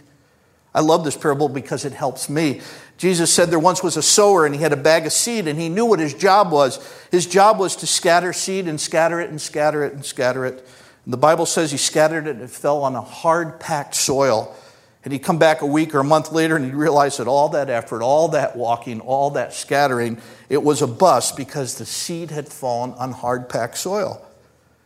I 0.75 0.81
love 0.81 1.03
this 1.03 1.17
parable 1.17 1.49
because 1.49 1.83
it 1.83 1.91
helps 1.91 2.29
me. 2.29 2.61
Jesus 2.99 3.33
said 3.33 3.49
there 3.49 3.57
once 3.57 3.81
was 3.81 3.97
a 3.97 4.03
sower 4.03 4.45
and 4.45 4.53
he 4.53 4.61
had 4.61 4.73
a 4.73 4.77
bag 4.77 5.07
of 5.07 5.11
seed 5.11 5.47
and 5.47 5.59
he 5.59 5.69
knew 5.69 5.87
what 5.87 5.99
his 5.99 6.13
job 6.13 6.51
was. 6.51 6.77
His 7.09 7.25
job 7.25 7.57
was 7.57 7.75
to 7.77 7.87
scatter 7.87 8.31
seed 8.31 8.67
and 8.67 8.79
scatter 8.79 9.19
it 9.19 9.31
and 9.31 9.41
scatter 9.41 9.83
it 9.83 9.93
and 9.93 10.05
scatter 10.05 10.45
it. 10.45 10.63
And 11.05 11.11
the 11.11 11.17
Bible 11.17 11.47
says 11.47 11.71
he 11.71 11.77
scattered 11.77 12.27
it 12.27 12.35
and 12.35 12.43
it 12.43 12.51
fell 12.51 12.83
on 12.83 12.95
a 12.95 13.01
hard 13.01 13.59
packed 13.59 13.95
soil. 13.95 14.55
And 15.03 15.11
he'd 15.11 15.23
come 15.23 15.39
back 15.39 15.63
a 15.63 15.65
week 15.65 15.95
or 15.95 16.01
a 16.01 16.03
month 16.03 16.31
later 16.31 16.57
and 16.57 16.63
he'd 16.63 16.75
realize 16.75 17.17
that 17.17 17.27
all 17.27 17.49
that 17.49 17.71
effort, 17.71 18.03
all 18.03 18.27
that 18.27 18.55
walking, 18.55 19.01
all 19.01 19.31
that 19.31 19.55
scattering, 19.55 20.21
it 20.47 20.61
was 20.61 20.83
a 20.83 20.87
bust 20.87 21.35
because 21.35 21.79
the 21.79 21.87
seed 21.87 22.29
had 22.29 22.47
fallen 22.47 22.91
on 22.91 23.13
hard 23.13 23.49
packed 23.49 23.79
soil. 23.79 24.23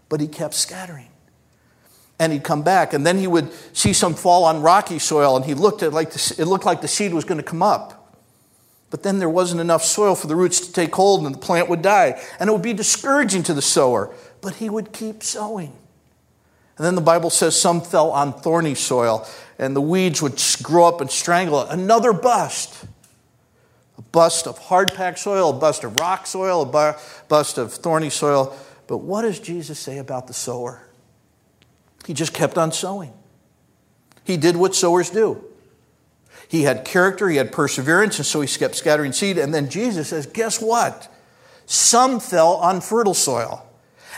But 0.08 0.22
he 0.22 0.30
kept 0.30 0.54
scattering 0.54 1.10
and 2.24 2.34
he'd 2.34 2.44
come 2.44 2.64
back. 2.64 2.94
And 2.94 3.06
then 3.06 3.18
he 3.18 3.28
would 3.28 3.52
see 3.76 3.94
some 3.94 4.16
fall 4.16 4.46
on 4.46 4.62
rocky 4.62 5.00
soil 5.00 5.36
and 5.36 5.46
he 5.46 5.54
looked 5.54 5.84
at 5.84 5.94
like 5.94 6.12
the, 6.12 6.36
it 6.40 6.46
looked 6.46 6.66
like 6.66 6.82
the 6.82 6.88
seed 6.88 7.14
was 7.14 7.26
going 7.26 7.40
to 7.40 7.44
come 7.44 7.62
up. 7.62 8.18
But 8.90 9.04
then 9.04 9.20
there 9.20 9.30
wasn't 9.30 9.60
enough 9.60 9.84
soil 9.84 10.16
for 10.16 10.28
the 10.28 10.36
roots 10.36 10.60
to 10.62 10.72
take 10.72 10.94
hold 10.96 11.26
and 11.26 11.36
the 11.36 11.40
plant 11.40 11.68
would 11.70 11.82
die. 11.82 12.22
And 12.40 12.50
it 12.50 12.54
would 12.54 12.62
be 12.62 12.74
discouraging 12.74 13.44
to 13.44 13.54
the 13.54 13.62
sower 13.62 14.14
but 14.44 14.56
he 14.56 14.70
would 14.70 14.92
keep 14.92 15.24
sowing. 15.24 15.74
And 16.78 16.86
then 16.86 16.96
the 16.96 17.02
bible 17.02 17.30
says 17.30 17.60
some 17.60 17.82
fell 17.82 18.12
on 18.12 18.34
thorny 18.34 18.76
soil 18.76 19.28
and 19.58 19.76
the 19.76 19.82
weeds 19.82 20.22
would 20.22 20.42
grow 20.62 20.86
up 20.86 21.02
and 21.02 21.10
strangle 21.10 21.62
it. 21.62 21.70
Another 21.72 22.14
bust. 22.14 22.86
A 23.98 24.02
bust 24.02 24.48
of 24.48 24.58
hard 24.58 24.94
packed 24.94 25.20
soil 25.20 25.52
a 25.52 25.54
bust 25.54 25.84
of 25.84 26.00
rock 26.00 26.28
soil 26.28 26.64
a 26.64 26.96
bust 27.28 27.58
of 27.58 27.74
thorny 27.74 28.10
soil. 28.10 28.56
But 28.88 28.98
what 28.98 29.22
does 29.22 29.40
jesus 29.40 29.80
say 29.80 29.98
about 29.98 30.28
the 30.28 30.34
sower 30.34 30.82
he 32.06 32.14
just 32.14 32.34
kept 32.34 32.58
on 32.58 32.72
sowing. 32.72 33.14
He 34.24 34.38
did 34.38 34.56
what 34.56 34.76
sowers 34.76 35.10
do. 35.10 35.44
He 36.48 36.64
had 36.64 36.86
character, 36.86 37.30
he 37.30 37.38
had 37.38 37.52
perseverance, 37.52 38.18
and 38.18 38.26
so 38.26 38.42
he 38.42 38.48
kept 38.48 38.76
scattering 38.76 39.12
seed. 39.12 39.38
And 39.38 39.54
then 39.54 39.70
Jesus 39.70 40.10
says, 40.10 40.26
Guess 40.26 40.62
what? 40.62 41.12
Some 41.66 42.20
fell 42.20 42.56
on 42.56 42.82
fertile 42.82 43.14
soil. 43.14 43.66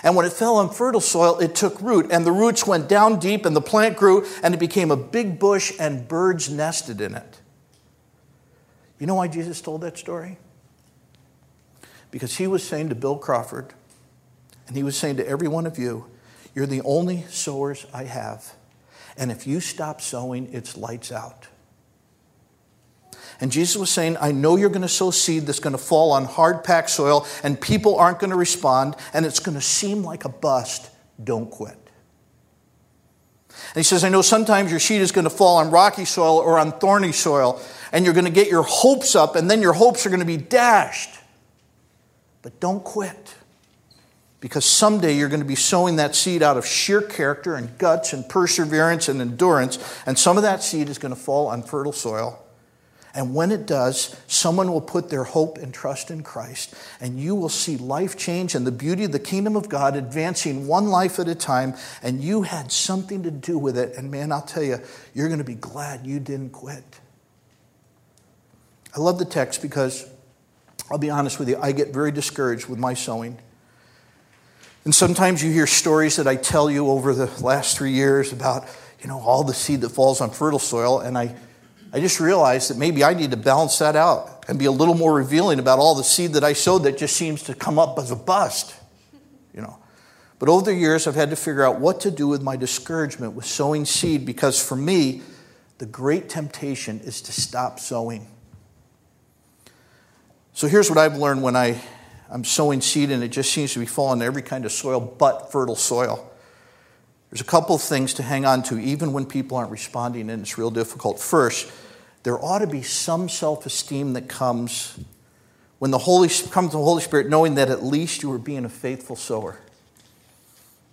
And 0.04 0.15
when 0.15 0.25
it 0.25 0.34
fell 0.34 0.58
on 0.58 0.70
fertile 0.70 1.01
soil, 1.01 1.39
it 1.39 1.56
took 1.56 1.80
root, 1.82 2.12
and 2.12 2.25
the 2.25 2.32
roots 2.32 2.68
went 2.68 2.89
down 2.89 3.20
deep, 3.20 3.46
and 3.46 3.56
the 3.56 3.62
plant 3.62 3.98
grew, 3.98 4.25
and 4.44 4.54
it 4.54 4.60
became 4.60 4.92
a 4.92 4.98
big 4.98 5.39
bush, 5.39 5.72
and 5.80 6.08
birds 6.08 6.50
nested 6.50 7.01
in 7.01 7.15
it. 7.15 7.39
You 9.00 9.08
know 9.08 9.15
why 9.15 9.27
Jesus 9.27 9.62
told 9.62 9.82
that 9.82 9.98
story? 9.98 10.38
Because 12.12 12.38
he 12.38 12.48
was 12.48 12.63
saying 12.63 12.89
to 12.89 12.96
Bill 12.96 13.18
Crawford, 13.18 13.74
and 14.68 14.75
he 14.75 14.84
was 14.84 14.98
saying 14.98 15.18
to 15.18 15.27
every 15.27 15.48
one 15.48 15.65
of 15.65 15.77
you, 15.77 16.06
you're 16.55 16.65
the 16.65 16.81
only 16.81 17.25
sowers 17.29 17.85
I 17.93 18.05
have. 18.05 18.55
And 19.17 19.31
if 19.31 19.45
you 19.45 19.59
stop 19.59 20.01
sowing, 20.01 20.51
it's 20.53 20.75
lights 20.75 21.12
out. 21.12 21.47
And 23.41 23.51
Jesus 23.51 23.75
was 23.75 23.89
saying, 23.89 24.17
I 24.21 24.31
know 24.31 24.55
you're 24.55 24.69
going 24.69 24.81
to 24.81 24.88
sow 24.88 25.12
seed 25.12 25.45
that's 25.45 25.59
going 25.59 25.74
to 25.75 25.81
fall 25.81 26.13
on 26.13 26.24
hard 26.24 26.63
packed 26.63 26.89
soil, 26.89 27.27
and 27.43 27.59
people 27.59 27.97
aren't 27.97 28.19
going 28.19 28.29
to 28.29 28.38
respond, 28.38 28.95
and 29.13 29.25
it's 29.25 29.39
going 29.39 29.55
to 29.55 29.62
seem 29.62 30.03
like 30.03 30.24
a 30.24 30.29
bust. 30.29 30.89
Don't 31.21 31.51
quit. 31.51 31.77
And 33.69 33.77
he 33.77 33.83
says, 33.83 34.03
I 34.03 34.09
know 34.09 34.21
sometimes 34.21 34.71
your 34.71 34.79
seed 34.79 35.01
is 35.01 35.12
going 35.12 35.25
to 35.25 35.29
fall 35.29 35.57
on 35.57 35.69
rocky 35.69 36.05
soil 36.05 36.38
or 36.38 36.57
on 36.59 36.79
thorny 36.79 37.12
soil, 37.12 37.62
and 37.91 38.05
you're 38.05 38.13
going 38.13 38.25
to 38.25 38.31
get 38.31 38.47
your 38.50 38.63
hopes 38.63 39.15
up, 39.15 39.35
and 39.35 39.51
then 39.51 39.62
your 39.62 39.74
hopes 39.74 40.05
are 40.05 40.09
going 40.09 40.19
to 40.21 40.25
be 40.25 40.38
dashed. 40.38 41.19
But 42.41 42.59
don't 42.62 42.83
quit 42.83 43.35
because 44.46 44.64
someday 44.64 45.18
you're 45.18 45.28
going 45.28 45.42
to 45.42 45.44
be 45.44 45.56
sowing 45.56 45.96
that 45.96 46.16
seed 46.16 46.44
out 46.44 46.56
of 46.56 46.68
sheer 46.68 47.02
character 47.02 47.56
and 47.56 47.75
guts 47.80 48.14
and 48.14 48.30
perseverance 48.30 49.10
and 49.10 49.20
endurance, 49.20 49.80
and 50.06 50.20
some 50.20 50.38
of 50.38 50.44
that 50.44 50.62
seed 50.62 50.88
is 50.88 51.00
going 51.00 51.12
to 51.12 51.20
fall 51.20 51.48
on 51.48 51.64
fertile 51.64 51.92
soil. 51.92 52.40
And 53.16 53.34
when 53.34 53.50
it 53.50 53.66
does, 53.66 54.16
someone 54.27 54.72
will 54.72 54.81
put 54.81 55.10
their 55.10 55.24
hope 55.24 55.58
and 55.58 55.74
trust 55.74 56.12
in 56.12 56.22
Christ, 56.22 56.75
and 57.01 57.20
you 57.20 57.34
will 57.34 57.50
see 57.50 57.75
life 57.75 58.18
change 58.18 58.53
and 58.53 58.68
the 58.68 58.72
beauty 58.72 59.03
of 59.05 59.12
the 59.12 59.18
kingdom 59.18 59.55
of 59.55 59.68
God 59.68 59.96
advancing 59.96 60.68
one 60.68 60.90
life 60.90 61.18
at 61.18 61.27
a 61.27 61.34
time, 61.34 61.74
and 62.03 62.24
you 62.24 62.44
had 62.44 62.72
something 62.72 63.24
to 63.24 63.31
do 63.31 63.58
with 63.58 63.75
it. 63.75 63.98
And 63.98 64.12
man, 64.12 64.31
I'll 64.31 64.44
tell 64.44 64.62
you, 64.62 64.77
you're 65.16 65.27
going 65.27 65.40
to 65.40 65.44
be 65.44 65.55
glad 65.55 66.05
you 66.05 66.20
didn't 66.20 66.51
quit. 66.51 66.84
I 68.96 69.00
love 69.00 69.18
the 69.18 69.25
text 69.25 69.64
because 69.64 70.08
I'll 70.92 71.00
be 71.00 71.10
honest 71.10 71.40
with 71.40 71.50
you, 71.50 71.58
I 71.60 71.72
get 71.72 71.92
very 71.92 72.12
discouraged 72.12 72.68
with 72.68 72.77
my 72.77 72.94
sowing. 72.94 73.40
And 74.85 74.93
sometimes 74.93 75.43
you 75.43 75.51
hear 75.51 75.65
stories 75.65 76.15
that 76.17 76.27
I 76.27 76.35
tell 76.35 76.69
you 76.69 76.87
over 76.89 77.13
the 77.15 77.25
last 77.43 77.75
three 77.75 77.91
years 77.91 78.31
about, 78.31 78.67
you 79.01 79.07
know, 79.07 79.19
all 79.19 79.43
the 79.43 79.53
seed 79.53 79.81
that 79.81 79.89
falls 79.89 80.21
on 80.21 80.29
fertile 80.29 80.59
soil. 80.59 81.00
And 81.00 81.17
I, 81.17 81.35
I 81.91 82.00
just 82.00 82.19
realized 82.19 82.69
that 82.69 82.77
maybe 82.77 83.03
I 83.03 83.15
need 83.15 83.31
to 83.31 83.37
balance 83.37 83.79
that 83.79 83.95
out 83.95 84.45
and 84.48 84.59
be 84.59 84.65
a 84.65 84.71
little 84.71 84.93
more 84.93 85.15
revealing 85.15 85.57
about 85.57 85.79
all 85.79 85.95
the 85.95 86.03
seed 86.03 86.33
that 86.33 86.43
I 86.43 86.53
sowed 86.53 86.83
that 86.83 87.00
just 87.00 87.15
seems 87.15 87.41
to 87.43 87.55
come 87.55 87.79
up 87.79 87.98
as 87.98 88.11
a 88.11 88.15
bust, 88.15 88.75
you 89.55 89.61
know. 89.61 89.79
But 90.37 90.50
over 90.50 90.65
the 90.65 90.75
years, 90.75 91.07
I've 91.07 91.15
had 91.15 91.31
to 91.31 91.35
figure 91.35 91.63
out 91.63 91.79
what 91.79 92.01
to 92.01 92.11
do 92.11 92.27
with 92.27 92.43
my 92.43 92.55
discouragement 92.55 93.33
with 93.33 93.45
sowing 93.45 93.85
seed 93.85 94.24
because 94.24 94.63
for 94.63 94.75
me, 94.75 95.21
the 95.79 95.87
great 95.87 96.29
temptation 96.29 97.00
is 97.00 97.21
to 97.24 97.31
stop 97.31 97.79
sowing. 97.79 98.27
So 100.53 100.67
here's 100.67 100.89
what 100.89 101.00
I've 101.00 101.17
learned 101.17 101.41
when 101.41 101.55
I 101.55 101.81
I'm 102.29 102.44
sowing 102.44 102.81
seed 102.81 103.11
and 103.11 103.24
it 103.24 103.29
just 103.29 103.51
seems 103.51 103.74
to 103.74 103.79
be 103.79 103.85
falling 103.85 104.22
in 104.22 104.25
every 104.25 104.42
kind 104.42 104.66
of 104.66 104.72
soil 104.72 105.00
but 105.00 105.51
fertile 105.51 105.75
soil. 105.75 106.31
There's 107.29 107.42
a 107.42 107.46
couple 107.46 107.75
of 107.75 107.81
things 107.81 108.14
to 108.16 108.24
hang 108.24 108.46
on 108.46 108.64
to, 108.64 108.79
even 108.79 109.11
when 109.11 109.25
people 109.25 109.57
aren't 109.57 109.72
responding 109.72 110.29
and 110.29 110.42
it's 110.42 110.57
real 110.57 110.72
difficult. 110.72 111.20
First, 111.20 111.72
there 112.24 112.44
ought 112.44 112.59
to 112.59 112.68
be 112.68 112.81
some 112.81 113.29
self 113.29 113.66
esteem 113.66 114.14
that 114.14 114.27
comes 114.27 114.98
when 115.79 115.92
the 115.92 115.98
Holy 115.98 116.29
comes 116.29 116.72
the 116.72 116.77
Holy 116.77 117.01
Spirit, 117.01 117.29
knowing 117.29 117.55
that 117.55 117.70
at 117.70 117.83
least 117.83 118.24
you 118.24 118.31
are 118.31 118.38
being 118.38 118.66
a 118.66 118.70
faithful 118.70 119.16
sower. 119.16 119.57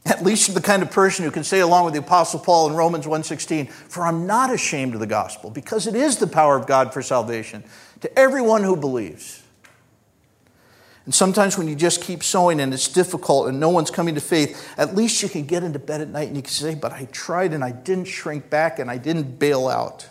At 0.05 0.25
least 0.25 0.49
you're 0.49 0.55
the 0.55 0.61
kind 0.61 0.83
of 0.83 0.91
person 0.91 1.25
who 1.25 1.31
can 1.31 1.45
say 1.45 1.61
along 1.61 1.85
with 1.85 1.95
the 1.95 2.01
Apostle 2.01 2.41
Paul 2.41 2.69
in 2.69 2.75
Romans 2.75 3.07
1:16, 3.07 3.69
"For 3.69 4.05
I'm 4.05 4.27
not 4.27 4.53
ashamed 4.53 4.95
of 4.95 5.01
the 5.01 5.07
gospel, 5.07 5.49
because 5.49 5.87
it 5.87 5.95
is 5.95 6.17
the 6.17 6.27
power 6.27 6.57
of 6.57 6.67
God 6.67 6.93
for 6.93 7.03
salvation 7.03 7.63
to 8.01 8.19
everyone 8.19 8.65
who 8.65 8.75
believes." 8.75 9.42
And 11.05 11.15
sometimes 11.15 11.59
when 11.59 11.67
you 11.67 11.75
just 11.75 12.01
keep 12.01 12.23
sowing 12.23 12.61
and 12.61 12.73
it's 12.73 12.87
difficult 12.87 13.49
and 13.49 13.59
no 13.59 13.71
one's 13.71 13.91
coming 13.91 14.15
to 14.15 14.21
faith, 14.21 14.73
at 14.77 14.95
least 14.95 15.23
you 15.23 15.29
can 15.29 15.45
get 15.45 15.65
into 15.65 15.79
bed 15.79 16.01
at 16.01 16.09
night 16.09 16.29
and 16.29 16.37
you 16.37 16.43
can 16.43 16.51
say, 16.51 16.75
But 16.75 16.93
I 16.93 17.07
tried 17.07 17.53
and 17.53 17.65
I 17.65 17.73
didn't 17.73 18.05
shrink 18.05 18.51
back 18.51 18.79
and 18.79 18.91
I 18.91 18.99
didn't 18.99 19.39
bail 19.39 19.69
out. 19.69 20.09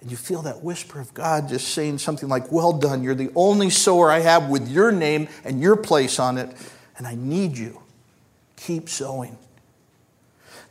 And 0.00 0.10
you 0.10 0.16
feel 0.16 0.42
that 0.42 0.62
whisper 0.62 1.00
of 1.00 1.12
God 1.14 1.48
just 1.48 1.68
saying 1.68 1.98
something 1.98 2.28
like, 2.28 2.52
Well 2.52 2.72
done, 2.72 3.02
you're 3.02 3.14
the 3.14 3.30
only 3.34 3.70
sower 3.70 4.10
I 4.10 4.18
have 4.20 4.50
with 4.50 4.68
your 4.68 4.92
name 4.92 5.28
and 5.44 5.60
your 5.60 5.76
place 5.76 6.18
on 6.18 6.36
it, 6.36 6.54
and 6.98 7.06
I 7.06 7.14
need 7.14 7.56
you. 7.56 7.80
Keep 8.56 8.90
sowing. 8.90 9.38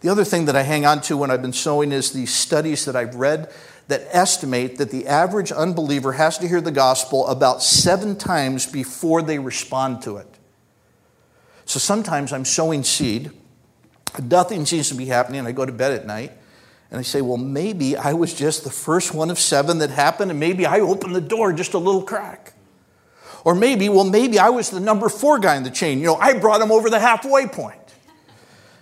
The 0.01 0.09
other 0.09 0.23
thing 0.23 0.45
that 0.45 0.55
I 0.55 0.61
hang 0.61 0.85
on 0.85 1.01
to 1.01 1.17
when 1.17 1.31
I've 1.31 1.41
been 1.41 1.51
sowing 1.51 1.91
is 1.91 2.11
these 2.11 2.33
studies 2.33 2.85
that 2.85 2.95
I've 2.95 3.15
read 3.15 3.51
that 3.89 4.07
estimate 4.11 4.77
that 4.77 4.91
the 4.91 5.07
average 5.07 5.51
unbeliever 5.51 6.11
has 6.11 6.37
to 6.37 6.47
hear 6.47 6.61
the 6.61 6.71
gospel 6.71 7.27
about 7.27 7.63
seven 7.63 8.15
times 8.15 8.67
before 8.67 9.23
they 9.23 9.39
respond 9.39 10.03
to 10.03 10.17
it. 10.17 10.27
So 11.65 11.79
sometimes 11.79 12.31
I'm 12.31 12.45
sowing 12.45 12.83
seed, 12.83 13.31
nothing 14.21 14.67
seems 14.67 14.89
to 14.89 14.95
be 14.95 15.05
happening, 15.05 15.39
and 15.39 15.47
I 15.47 15.53
go 15.53 15.65
to 15.65 15.71
bed 15.71 15.91
at 15.91 16.05
night. 16.05 16.31
And 16.91 16.99
I 16.99 17.01
say, 17.01 17.21
well, 17.21 17.37
maybe 17.37 17.97
I 17.97 18.13
was 18.13 18.33
just 18.33 18.63
the 18.63 18.69
first 18.69 19.15
one 19.15 19.31
of 19.31 19.39
seven 19.39 19.79
that 19.79 19.89
happened, 19.89 20.29
and 20.29 20.39
maybe 20.39 20.67
I 20.67 20.81
opened 20.81 21.15
the 21.15 21.21
door 21.21 21.51
just 21.51 21.73
a 21.73 21.79
little 21.79 22.03
crack. 22.03 22.53
Or 23.43 23.55
maybe, 23.55 23.89
well, 23.89 24.05
maybe 24.05 24.37
I 24.37 24.49
was 24.49 24.69
the 24.69 24.79
number 24.79 25.09
four 25.09 25.39
guy 25.39 25.55
in 25.55 25.63
the 25.63 25.71
chain. 25.71 25.97
You 25.97 26.05
know, 26.05 26.15
I 26.15 26.37
brought 26.37 26.61
him 26.61 26.71
over 26.71 26.91
the 26.91 26.99
halfway 26.99 27.47
point. 27.47 27.77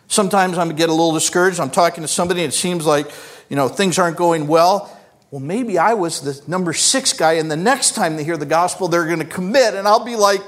Sometimes 0.10 0.58
I'm 0.58 0.70
get 0.76 0.90
a 0.90 0.94
little 0.94 1.14
discouraged. 1.14 1.62
I'm 1.62 1.70
talking 1.70 2.02
to 2.02 2.10
somebody, 2.10 2.44
and 2.44 2.52
it 2.52 2.56
seems 2.56 2.86
like, 2.86 3.10
you 3.48 3.56
know, 3.56 3.70
things 3.70 3.98
aren't 3.98 4.18
going 4.18 4.48
well 4.48 4.97
well, 5.30 5.42
maybe 5.42 5.78
I 5.78 5.94
was 5.94 6.22
the 6.22 6.50
number 6.50 6.74
six 6.74 7.12
guy, 7.12 7.34
and 7.34 7.52
the 7.52 7.58
next 7.58 7.96
time 7.96 8.16
they 8.16 8.24
hear 8.24 8.38
the 8.38 8.46
gospel, 8.46 8.88
they're 8.88 9.06
going 9.06 9.20
to 9.20 9.26
commit, 9.26 9.74
and 9.74 9.88
I'll 9.88 10.06
be 10.06 10.16
like 10.16 10.42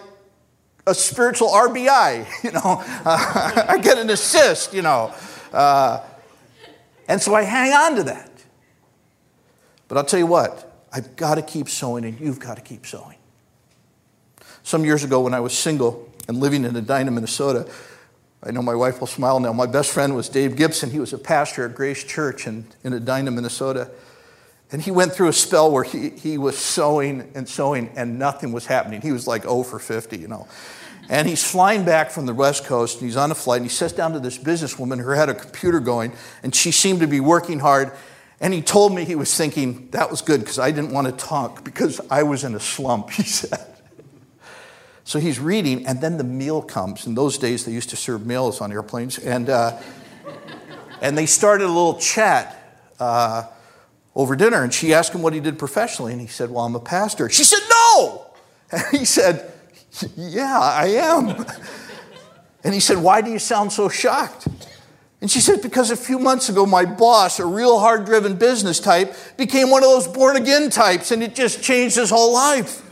a 0.88 0.94
spiritual 0.94 1.50
RBI, 1.50 2.26
you 2.44 2.52
know. 2.52 2.84
Uh, 3.06 3.66
I 3.70 3.78
get 3.78 3.98
an 3.98 4.10
assist, 4.10 4.74
you 4.74 4.82
know. 4.82 5.14
Uh, 5.52 6.02
and 7.08 7.22
so 7.22 7.36
I 7.36 7.42
hang 7.42 7.74
on 7.74 7.96
to 7.98 8.04
that. 8.04 8.32
But 9.88 9.98
I'll 9.98 10.06
tell 10.06 10.20
you 10.20 10.28
what, 10.28 10.86
I've 10.94 11.16
got 11.16 11.36
to 11.36 11.42
keep 11.42 11.68
sowing, 11.68 12.06
and 12.06 12.20
you've 12.20 12.40
got 12.40 12.56
to 12.56 12.62
keep 12.62 12.86
sowing. 12.86 13.18
Some 14.64 14.86
years 14.86 15.04
ago, 15.04 15.20
when 15.22 15.34
I 15.34 15.40
was 15.40 15.58
single 15.58 16.10
and 16.28 16.40
living 16.40 16.64
in 16.64 16.76
Edina, 16.76 17.12
Minnesota, 17.12 17.70
I 18.44 18.52
know 18.52 18.62
my 18.62 18.76
wife 18.76 19.00
will 19.02 19.08
smile 19.08 19.40
now. 19.40 19.52
My 19.52 19.66
best 19.66 19.92
friend 19.92 20.16
was 20.16 20.30
Dave 20.30 20.56
Gibson. 20.56 20.92
He 20.92 21.00
was 21.00 21.12
a 21.12 21.18
pastor 21.18 21.66
at 21.66 21.76
Grace 21.76 22.04
Church 22.04 22.48
in, 22.48 22.68
in 22.84 22.94
Edina, 22.94 23.32
Minnesota. 23.32 23.90
And 24.72 24.82
he 24.82 24.92
went 24.92 25.14
through 25.14 25.30
a 25.30 25.34
spell 25.34 25.72
where 25.72 25.84
he, 25.84 26.10
he 26.10 26.38
was 26.38 26.58
sowing 26.58 27.32
and 27.34 27.48
sowing 27.48 27.90
and 27.96 28.20
nothing 28.20 28.52
was 28.52 28.68
happening. 28.68 29.02
He 29.02 29.12
was 29.12 29.26
like 29.26 29.44
0 29.44 29.64
for 29.64 29.80
50, 29.80 30.18
you 30.18 30.28
know. 30.28 30.48
And 31.10 31.28
he's 31.28 31.44
flying 31.44 31.86
back 31.86 32.12
from 32.12 32.28
the 32.28 32.36
West 32.36 32.66
Coast 32.66 33.00
and 33.00 33.08
he's 33.08 33.18
on 33.18 33.32
a 33.32 33.36
flight 33.36 33.62
and 33.62 33.66
he 33.66 33.76
sits 33.76 33.94
down 33.94 34.14
to 34.14 34.20
this 34.20 34.38
businesswoman 34.38 35.04
who 35.04 35.10
had 35.10 35.28
a 35.28 35.34
computer 35.34 35.80
going 35.80 36.14
and 36.44 36.54
she 36.54 36.72
seemed 36.72 37.00
to 37.00 37.08
be 37.08 37.20
working 37.20 37.60
hard. 37.60 37.92
And 38.40 38.54
he 38.54 38.62
told 38.62 38.94
me 38.94 39.06
he 39.06 39.16
was 39.16 39.36
thinking, 39.36 39.90
that 39.90 40.12
was 40.12 40.22
good 40.22 40.40
because 40.42 40.60
I 40.60 40.70
didn't 40.70 40.92
want 40.92 41.08
to 41.08 41.14
talk 41.14 41.64
because 41.64 42.00
I 42.12 42.22
was 42.24 42.44
in 42.44 42.54
a 42.54 42.60
slump, 42.60 43.10
he 43.12 43.24
said. 43.24 43.66
So 45.04 45.18
he's 45.18 45.40
reading, 45.40 45.88
and 45.88 46.00
then 46.00 46.18
the 46.18 46.24
meal 46.24 46.62
comes. 46.62 47.08
In 47.08 47.16
those 47.16 47.40
days, 47.40 47.66
they 47.66 47.72
used 47.72 47.90
to 47.90 47.96
serve 47.96 48.28
meals 48.28 48.62
on 48.62 48.72
airplanes. 48.72 49.18
And, 49.18 49.50
uh, 49.50 49.82
and 51.02 51.18
they 51.18 51.26
started 51.26 51.64
a 51.64 51.68
little 51.68 51.96
chat 51.96 52.86
uh, 53.00 53.48
over 54.16 54.36
dinner. 54.36 54.64
And 54.64 54.74
she 54.74 54.94
asked 54.94 55.14
him 55.14 55.22
what 55.22 55.34
he 55.34 55.40
did 55.40 55.58
professionally. 55.60 56.12
And 56.12 56.22
he 56.22 56.28
said, 56.28 56.50
Well, 56.52 56.66
I'm 56.66 56.76
a 56.76 56.80
pastor. 56.80 57.30
She 57.30 57.44
said, 57.44 57.62
No! 57.70 58.26
And 58.72 59.00
he 59.00 59.06
said, 59.06 59.52
Yeah, 60.16 60.60
I 60.60 60.88
am. 60.88 61.46
And 62.64 62.74
he 62.74 62.80
said, 62.82 62.98
Why 62.98 63.22
do 63.22 63.32
you 63.32 63.40
sound 63.40 63.72
so 63.72 63.88
shocked? 63.88 64.48
And 65.22 65.30
she 65.30 65.40
said, 65.40 65.62
Because 65.62 65.92
a 65.92 65.98
few 65.98 66.20
months 66.20 66.50
ago, 66.50 66.66
my 66.66 66.86
boss, 66.86 67.40
a 67.40 67.46
real 67.46 67.80
hard 67.80 68.06
driven 68.06 68.36
business 68.36 68.80
type, 68.80 69.16
became 69.38 69.70
one 69.70 69.84
of 69.84 69.90
those 69.90 70.08
born 70.08 70.36
again 70.36 70.70
types, 70.70 71.12
and 71.12 71.24
it 71.24 71.36
just 71.36 71.64
changed 71.64 71.96
his 71.96 72.10
whole 72.10 72.34
life. 72.34 72.86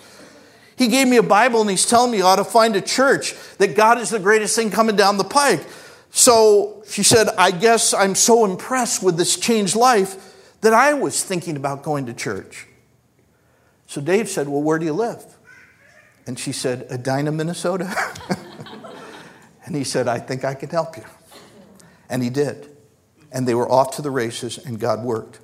He 0.77 0.88
gave 0.88 1.08
me 1.08 1.17
a 1.17 1.23
Bible 1.23 1.62
and 1.62 1.69
he's 1.69 1.88
telling 1.88 2.12
me 2.12 2.19
how 2.19 2.36
to 2.36 2.43
find 2.43 2.75
a 2.75 2.82
church, 2.82 3.34
that 3.58 3.75
God 3.75 3.97
is 3.97 4.10
the 4.10 4.19
greatest 4.19 4.56
thing 4.56 4.69
coming 4.69 4.95
down 4.95 5.17
the 5.17 5.23
pike. 5.23 5.65
So 6.12 6.84
she 6.88 7.03
said, 7.03 7.27
I 7.38 7.51
guess 7.51 7.93
I'm 7.93 8.13
so 8.13 8.45
impressed 8.45 9.01
with 9.01 9.17
this 9.17 9.38
changed 9.38 9.75
life 9.75 10.37
that 10.67 10.73
I 10.73 10.95
was 10.95 11.23
thinking 11.23 11.56
about 11.56 11.82
going 11.82 12.08
to 12.08 12.13
church. 12.13 12.67
So 13.86 14.01
Dave 14.01 14.27
said, 14.27 14.49
Well, 14.49 14.62
where 14.62 14.77
do 14.77 14.86
you 14.86 14.91
live? 14.91 15.23
And 16.25 16.38
she 16.38 16.51
said, 16.51 16.88
Edina, 16.91 17.32
Minnesota. 17.32 17.89
and 19.65 19.73
he 19.73 19.86
said, 19.86 20.10
I 20.10 20.19
think 20.19 20.43
I 20.43 20.56
can 20.56 20.67
help 20.67 20.97
you. 20.97 21.06
And 22.10 22.21
he 22.21 22.30
did. 22.30 22.67
And 23.32 23.47
they 23.47 23.56
were 23.56 23.71
off 23.71 23.95
to 23.95 24.01
the 24.01 24.12
races, 24.12 24.58
and 24.58 24.77
God 24.77 25.06
worked. 25.06 25.39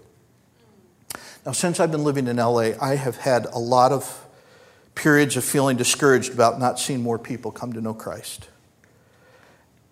Now, 1.45 1.53
since 1.53 1.79
I've 1.79 1.91
been 1.91 2.03
living 2.03 2.27
in 2.27 2.35
LA, 2.35 2.71
I 2.81 2.95
have 2.95 3.15
had 3.15 3.45
a 3.45 3.59
lot 3.59 3.93
of 3.93 4.27
periods 4.93 5.37
of 5.37 5.45
feeling 5.45 5.77
discouraged 5.77 6.33
about 6.33 6.59
not 6.59 6.81
seeing 6.81 7.01
more 7.01 7.17
people 7.17 7.49
come 7.49 7.71
to 7.71 7.79
know 7.79 7.93
Christ. 7.93 8.49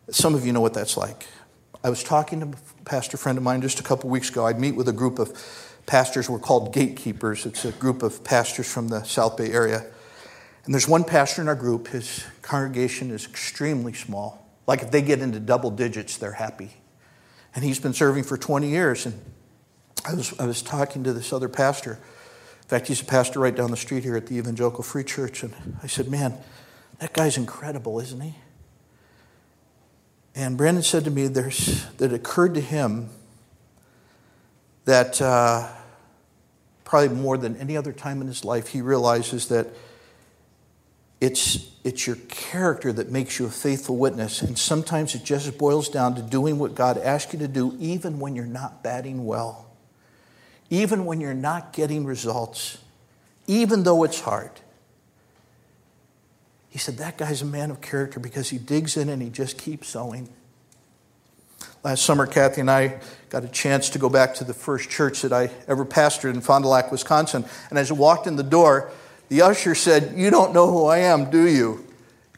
Some 0.09 0.35
of 0.35 0.45
you 0.45 0.51
know 0.51 0.61
what 0.61 0.73
that's 0.73 0.97
like. 0.97 1.25
I 1.83 1.89
was 1.89 2.03
talking 2.03 2.39
to 2.41 2.45
a 2.45 2.83
pastor 2.83 3.17
friend 3.17 3.37
of 3.37 3.43
mine 3.43 3.61
just 3.61 3.79
a 3.79 3.83
couple 3.83 4.09
weeks 4.09 4.29
ago. 4.29 4.45
I'd 4.45 4.59
meet 4.59 4.75
with 4.75 4.87
a 4.87 4.93
group 4.93 5.17
of 5.17 5.33
pastors. 5.87 6.29
We're 6.29 6.37
called 6.37 6.73
gatekeepers. 6.73 7.47
It's 7.47 7.65
a 7.65 7.71
group 7.71 8.03
of 8.03 8.23
pastors 8.23 8.71
from 8.71 8.89
the 8.89 9.03
South 9.03 9.35
Bay 9.35 9.51
area. 9.51 9.85
And 10.65 10.73
there's 10.75 10.87
one 10.87 11.03
pastor 11.03 11.41
in 11.41 11.47
our 11.47 11.55
group. 11.55 11.87
His 11.87 12.23
congregation 12.43 13.09
is 13.09 13.25
extremely 13.25 13.93
small. 13.93 14.47
Like 14.67 14.83
if 14.83 14.91
they 14.91 15.01
get 15.01 15.21
into 15.21 15.39
double 15.39 15.71
digits, 15.71 16.17
they're 16.17 16.33
happy. 16.33 16.69
And 17.55 17.65
he's 17.65 17.79
been 17.79 17.93
serving 17.93 18.25
for 18.25 18.37
20 18.37 18.69
years. 18.69 19.07
And 19.07 19.19
I 20.07 20.13
was, 20.13 20.39
I 20.39 20.45
was 20.45 20.61
talking 20.61 21.03
to 21.03 21.13
this 21.13 21.33
other 21.33 21.49
pastor 21.49 21.93
In 22.61 22.67
fact, 22.67 22.87
he's 22.87 23.01
a 23.01 23.05
pastor 23.05 23.39
right 23.39 23.55
down 23.55 23.71
the 23.71 23.77
street 23.77 24.03
here 24.03 24.15
at 24.15 24.27
the 24.27 24.35
Evangelical 24.35 24.83
Free 24.83 25.03
Church. 25.03 25.41
And 25.41 25.79
I 25.81 25.87
said, 25.87 26.09
Man, 26.09 26.37
that 26.99 27.11
guy's 27.11 27.37
incredible, 27.37 27.99
isn't 27.99 28.21
he? 28.21 28.35
And 30.35 30.57
Brandon 30.57 30.83
said 30.83 31.03
to 31.05 31.11
me 31.11 31.27
there's, 31.27 31.85
that 31.97 32.11
it 32.11 32.13
occurred 32.13 32.53
to 32.55 32.61
him 32.61 33.09
that 34.85 35.21
uh, 35.21 35.67
probably 36.83 37.15
more 37.15 37.37
than 37.37 37.55
any 37.57 37.77
other 37.77 37.91
time 37.91 38.21
in 38.21 38.27
his 38.27 38.45
life, 38.45 38.69
he 38.69 38.81
realizes 38.81 39.47
that 39.49 39.67
it's, 41.19 41.69
it's 41.83 42.07
your 42.07 42.15
character 42.29 42.91
that 42.93 43.11
makes 43.11 43.37
you 43.37 43.45
a 43.45 43.49
faithful 43.49 43.97
witness. 43.97 44.41
And 44.41 44.57
sometimes 44.57 45.13
it 45.13 45.23
just 45.23 45.57
boils 45.57 45.89
down 45.89 46.15
to 46.15 46.21
doing 46.21 46.57
what 46.57 46.73
God 46.73 46.97
asks 46.97 47.33
you 47.33 47.39
to 47.39 47.47
do, 47.47 47.75
even 47.79 48.19
when 48.19 48.35
you're 48.35 48.45
not 48.45 48.81
batting 48.81 49.25
well 49.25 49.71
even 50.71 51.05
when 51.05 51.19
you're 51.19 51.33
not 51.35 51.73
getting 51.73 52.05
results, 52.05 52.79
even 53.45 53.83
though 53.83 54.03
it's 54.03 54.21
hard. 54.21 54.51
He 56.71 56.79
said, 56.79 56.97
That 56.97 57.19
guy's 57.19 57.43
a 57.43 57.45
man 57.45 57.69
of 57.69 57.81
character 57.81 58.19
because 58.19 58.49
he 58.49 58.57
digs 58.57 58.97
in 58.97 59.09
and 59.09 59.21
he 59.21 59.29
just 59.29 59.59
keeps 59.59 59.89
sowing. 59.89 60.29
Last 61.83 62.03
summer, 62.03 62.25
Kathy 62.25 62.61
and 62.61 62.71
I 62.71 62.99
got 63.29 63.43
a 63.43 63.47
chance 63.47 63.89
to 63.91 63.99
go 63.99 64.07
back 64.07 64.35
to 64.35 64.43
the 64.43 64.53
first 64.53 64.89
church 64.89 65.21
that 65.21 65.33
I 65.33 65.51
ever 65.67 65.85
pastored 65.85 66.33
in 66.33 66.41
Fond 66.41 66.63
du 66.63 66.69
Lac, 66.69 66.91
Wisconsin. 66.91 67.45
And 67.69 67.77
as 67.77 67.91
I 67.91 67.93
walked 67.93 68.27
in 68.27 68.35
the 68.35 68.43
door, 68.43 68.91
the 69.29 69.41
usher 69.41 69.75
said, 69.75 70.13
You 70.15 70.29
don't 70.29 70.53
know 70.53 70.67
who 70.67 70.85
I 70.85 70.99
am, 70.99 71.29
do 71.29 71.47
you? 71.47 71.85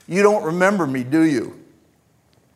You 0.08 0.24
don't 0.24 0.44
remember 0.44 0.86
me, 0.88 1.04
do 1.04 1.22
you? 1.22 1.60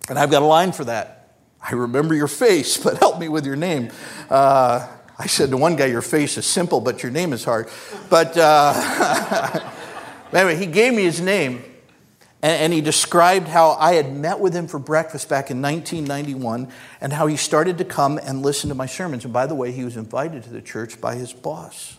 And 0.09 0.17
I've 0.17 0.31
got 0.31 0.41
a 0.41 0.45
line 0.45 0.71
for 0.71 0.85
that. 0.85 1.29
I 1.61 1.73
remember 1.73 2.15
your 2.15 2.27
face, 2.27 2.77
but 2.83 2.97
help 2.97 3.19
me 3.19 3.29
with 3.29 3.45
your 3.45 3.55
name. 3.55 3.91
Uh, 4.29 4.87
I 5.19 5.27
said 5.27 5.49
to 5.49 5.57
one 5.57 5.75
guy, 5.75 5.87
Your 5.87 6.01
face 6.01 6.37
is 6.37 6.45
simple, 6.45 6.79
but 6.79 7.03
your 7.03 7.11
name 7.11 7.33
is 7.33 7.43
hard. 7.43 7.69
But 8.09 8.37
uh, 8.37 9.71
anyway, 10.33 10.55
he 10.55 10.67
gave 10.67 10.93
me 10.93 11.03
his 11.03 11.19
name, 11.19 11.63
and, 12.41 12.61
and 12.61 12.73
he 12.73 12.81
described 12.81 13.47
how 13.47 13.71
I 13.71 13.93
had 13.93 14.15
met 14.15 14.39
with 14.39 14.53
him 14.53 14.67
for 14.67 14.79
breakfast 14.79 15.29
back 15.29 15.49
in 15.49 15.61
1991 15.61 16.71
and 17.01 17.13
how 17.13 17.27
he 17.27 17.37
started 17.37 17.77
to 17.79 17.85
come 17.85 18.17
and 18.17 18.41
listen 18.41 18.69
to 18.69 18.75
my 18.75 18.85
sermons. 18.85 19.23
And 19.23 19.33
by 19.33 19.47
the 19.47 19.55
way, 19.55 19.71
he 19.71 19.83
was 19.83 19.97
invited 19.97 20.43
to 20.43 20.49
the 20.49 20.61
church 20.61 21.01
by 21.01 21.15
his 21.15 21.33
boss. 21.33 21.97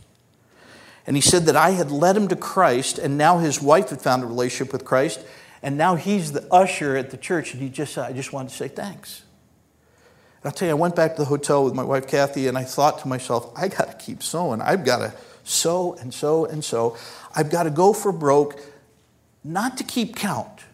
And 1.06 1.16
he 1.16 1.22
said 1.22 1.46
that 1.46 1.56
I 1.56 1.70
had 1.70 1.90
led 1.90 2.16
him 2.16 2.28
to 2.28 2.36
Christ, 2.36 2.98
and 2.98 3.16
now 3.16 3.38
his 3.38 3.62
wife 3.62 3.88
had 3.88 4.02
found 4.02 4.22
a 4.22 4.26
relationship 4.26 4.74
with 4.74 4.84
Christ, 4.84 5.24
and 5.62 5.78
now 5.78 5.94
he's 5.94 6.32
the 6.32 6.46
usher 6.52 6.98
at 6.98 7.10
the 7.10 7.16
church. 7.16 7.54
And 7.54 7.62
he 7.62 7.70
just, 7.70 7.96
I 7.96 8.12
just 8.12 8.32
wanted 8.32 8.50
to 8.50 8.56
say 8.56 8.68
thanks. 8.68 9.22
I'll 10.44 10.52
tell 10.52 10.68
you, 10.68 10.72
I 10.72 10.78
went 10.78 10.94
back 10.94 11.16
to 11.16 11.22
the 11.22 11.26
hotel 11.26 11.64
with 11.64 11.74
my 11.74 11.82
wife 11.82 12.06
Kathy, 12.06 12.46
and 12.46 12.56
I 12.56 12.64
thought 12.64 13.00
to 13.00 13.08
myself, 13.08 13.50
I 13.56 13.68
got 13.68 13.90
to 13.90 14.04
keep 14.04 14.22
sowing. 14.22 14.60
I've 14.60 14.84
got 14.84 14.98
to 14.98 15.14
sow 15.44 15.94
and 15.94 16.12
sow 16.12 16.44
and 16.44 16.64
sow. 16.64 16.96
I've 17.34 17.50
got 17.50 17.64
to 17.64 17.70
go 17.70 17.92
for 17.92 18.12
broke, 18.12 18.60
not 19.44 19.76
to 19.78 19.84
keep 19.84 20.16
count, 20.16 20.64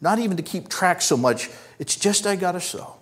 not 0.00 0.18
even 0.18 0.36
to 0.36 0.42
keep 0.42 0.68
track 0.68 1.02
so 1.02 1.16
much. 1.16 1.50
It's 1.78 1.96
just 1.96 2.26
I 2.26 2.36
got 2.36 2.52
to 2.52 2.60
sow. 2.60 2.96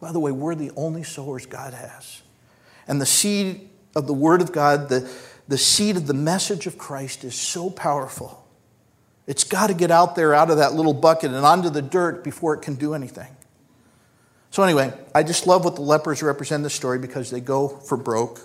By 0.00 0.12
the 0.12 0.20
way, 0.20 0.30
we're 0.30 0.54
the 0.54 0.70
only 0.76 1.02
sowers 1.02 1.46
God 1.46 1.74
has. 1.74 2.22
And 2.86 3.00
the 3.00 3.06
seed 3.06 3.68
of 3.94 4.06
the 4.06 4.12
Word 4.12 4.42
of 4.42 4.52
God, 4.52 4.88
the, 4.88 5.10
the 5.48 5.58
seed 5.58 5.96
of 5.96 6.06
the 6.06 6.14
message 6.14 6.66
of 6.66 6.78
Christ 6.78 7.24
is 7.24 7.34
so 7.34 7.70
powerful. 7.70 8.46
It's 9.26 9.42
got 9.42 9.68
to 9.68 9.74
get 9.74 9.90
out 9.90 10.14
there 10.14 10.34
out 10.34 10.50
of 10.50 10.58
that 10.58 10.74
little 10.74 10.94
bucket 10.94 11.32
and 11.32 11.44
onto 11.44 11.70
the 11.70 11.82
dirt 11.82 12.22
before 12.22 12.54
it 12.54 12.62
can 12.62 12.74
do 12.74 12.94
anything. 12.94 13.34
So, 14.50 14.62
anyway, 14.62 14.92
I 15.14 15.22
just 15.22 15.46
love 15.46 15.64
what 15.64 15.74
the 15.74 15.82
lepers 15.82 16.22
represent 16.22 16.60
in 16.60 16.62
the 16.62 16.70
story 16.70 16.98
because 16.98 17.30
they 17.30 17.40
go 17.40 17.68
for 17.68 17.96
broke. 17.96 18.40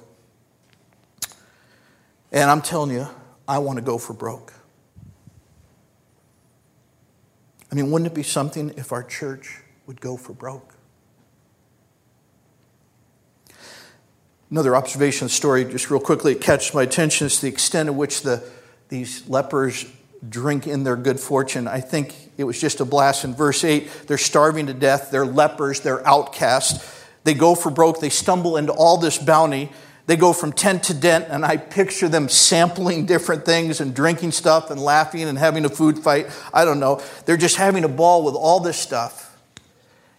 And 2.31 2.49
I'm 2.49 2.61
telling 2.61 2.91
you, 2.91 3.07
I 3.47 3.59
want 3.59 3.77
to 3.77 3.85
go 3.85 3.97
for 3.97 4.13
broke. 4.13 4.53
I 7.71 7.75
mean, 7.75 7.89
wouldn't 7.89 8.11
it 8.11 8.15
be 8.15 8.23
something 8.23 8.73
if 8.75 8.91
our 8.91 9.03
church 9.03 9.61
would 9.87 10.01
go 10.01 10.17
for 10.17 10.33
broke? 10.33 10.75
Another 14.49 14.75
observation 14.75 15.29
story, 15.29 15.63
just 15.63 15.89
real 15.89 16.01
quickly, 16.01 16.33
it 16.33 16.41
catches 16.41 16.73
my 16.73 16.83
attention 16.83 17.27
is 17.27 17.39
the 17.39 17.47
extent 17.47 17.87
to 17.87 17.93
which 17.93 18.21
the, 18.21 18.43
these 18.89 19.25
lepers 19.29 19.85
drink 20.27 20.67
in 20.67 20.83
their 20.83 20.97
good 20.97 21.19
fortune. 21.19 21.67
I 21.69 21.79
think 21.79 22.13
it 22.37 22.43
was 22.43 22.59
just 22.59 22.81
a 22.81 22.85
blast. 22.85 23.23
In 23.23 23.33
verse 23.33 23.63
8, 23.63 23.89
they're 24.07 24.17
starving 24.17 24.67
to 24.67 24.73
death, 24.73 25.09
they're 25.09 25.25
lepers, 25.25 25.79
they're 25.79 26.05
outcasts. 26.05 26.99
They 27.23 27.33
go 27.33 27.55
for 27.55 27.69
broke, 27.69 28.01
they 28.01 28.09
stumble 28.09 28.57
into 28.57 28.73
all 28.73 28.97
this 28.97 29.17
bounty. 29.17 29.71
They 30.11 30.17
go 30.17 30.33
from 30.33 30.51
tent 30.51 30.83
to 30.83 30.99
tent, 30.99 31.27
and 31.29 31.45
I 31.45 31.55
picture 31.55 32.09
them 32.09 32.27
sampling 32.27 33.05
different 33.05 33.45
things 33.45 33.79
and 33.79 33.95
drinking 33.95 34.33
stuff 34.33 34.69
and 34.69 34.77
laughing 34.77 35.23
and 35.23 35.37
having 35.37 35.63
a 35.63 35.69
food 35.69 35.99
fight. 35.99 36.27
I 36.53 36.65
don't 36.65 36.81
know. 36.81 37.01
They're 37.25 37.37
just 37.37 37.55
having 37.55 37.85
a 37.85 37.87
ball 37.87 38.25
with 38.25 38.35
all 38.35 38.59
this 38.59 38.77
stuff. 38.77 39.39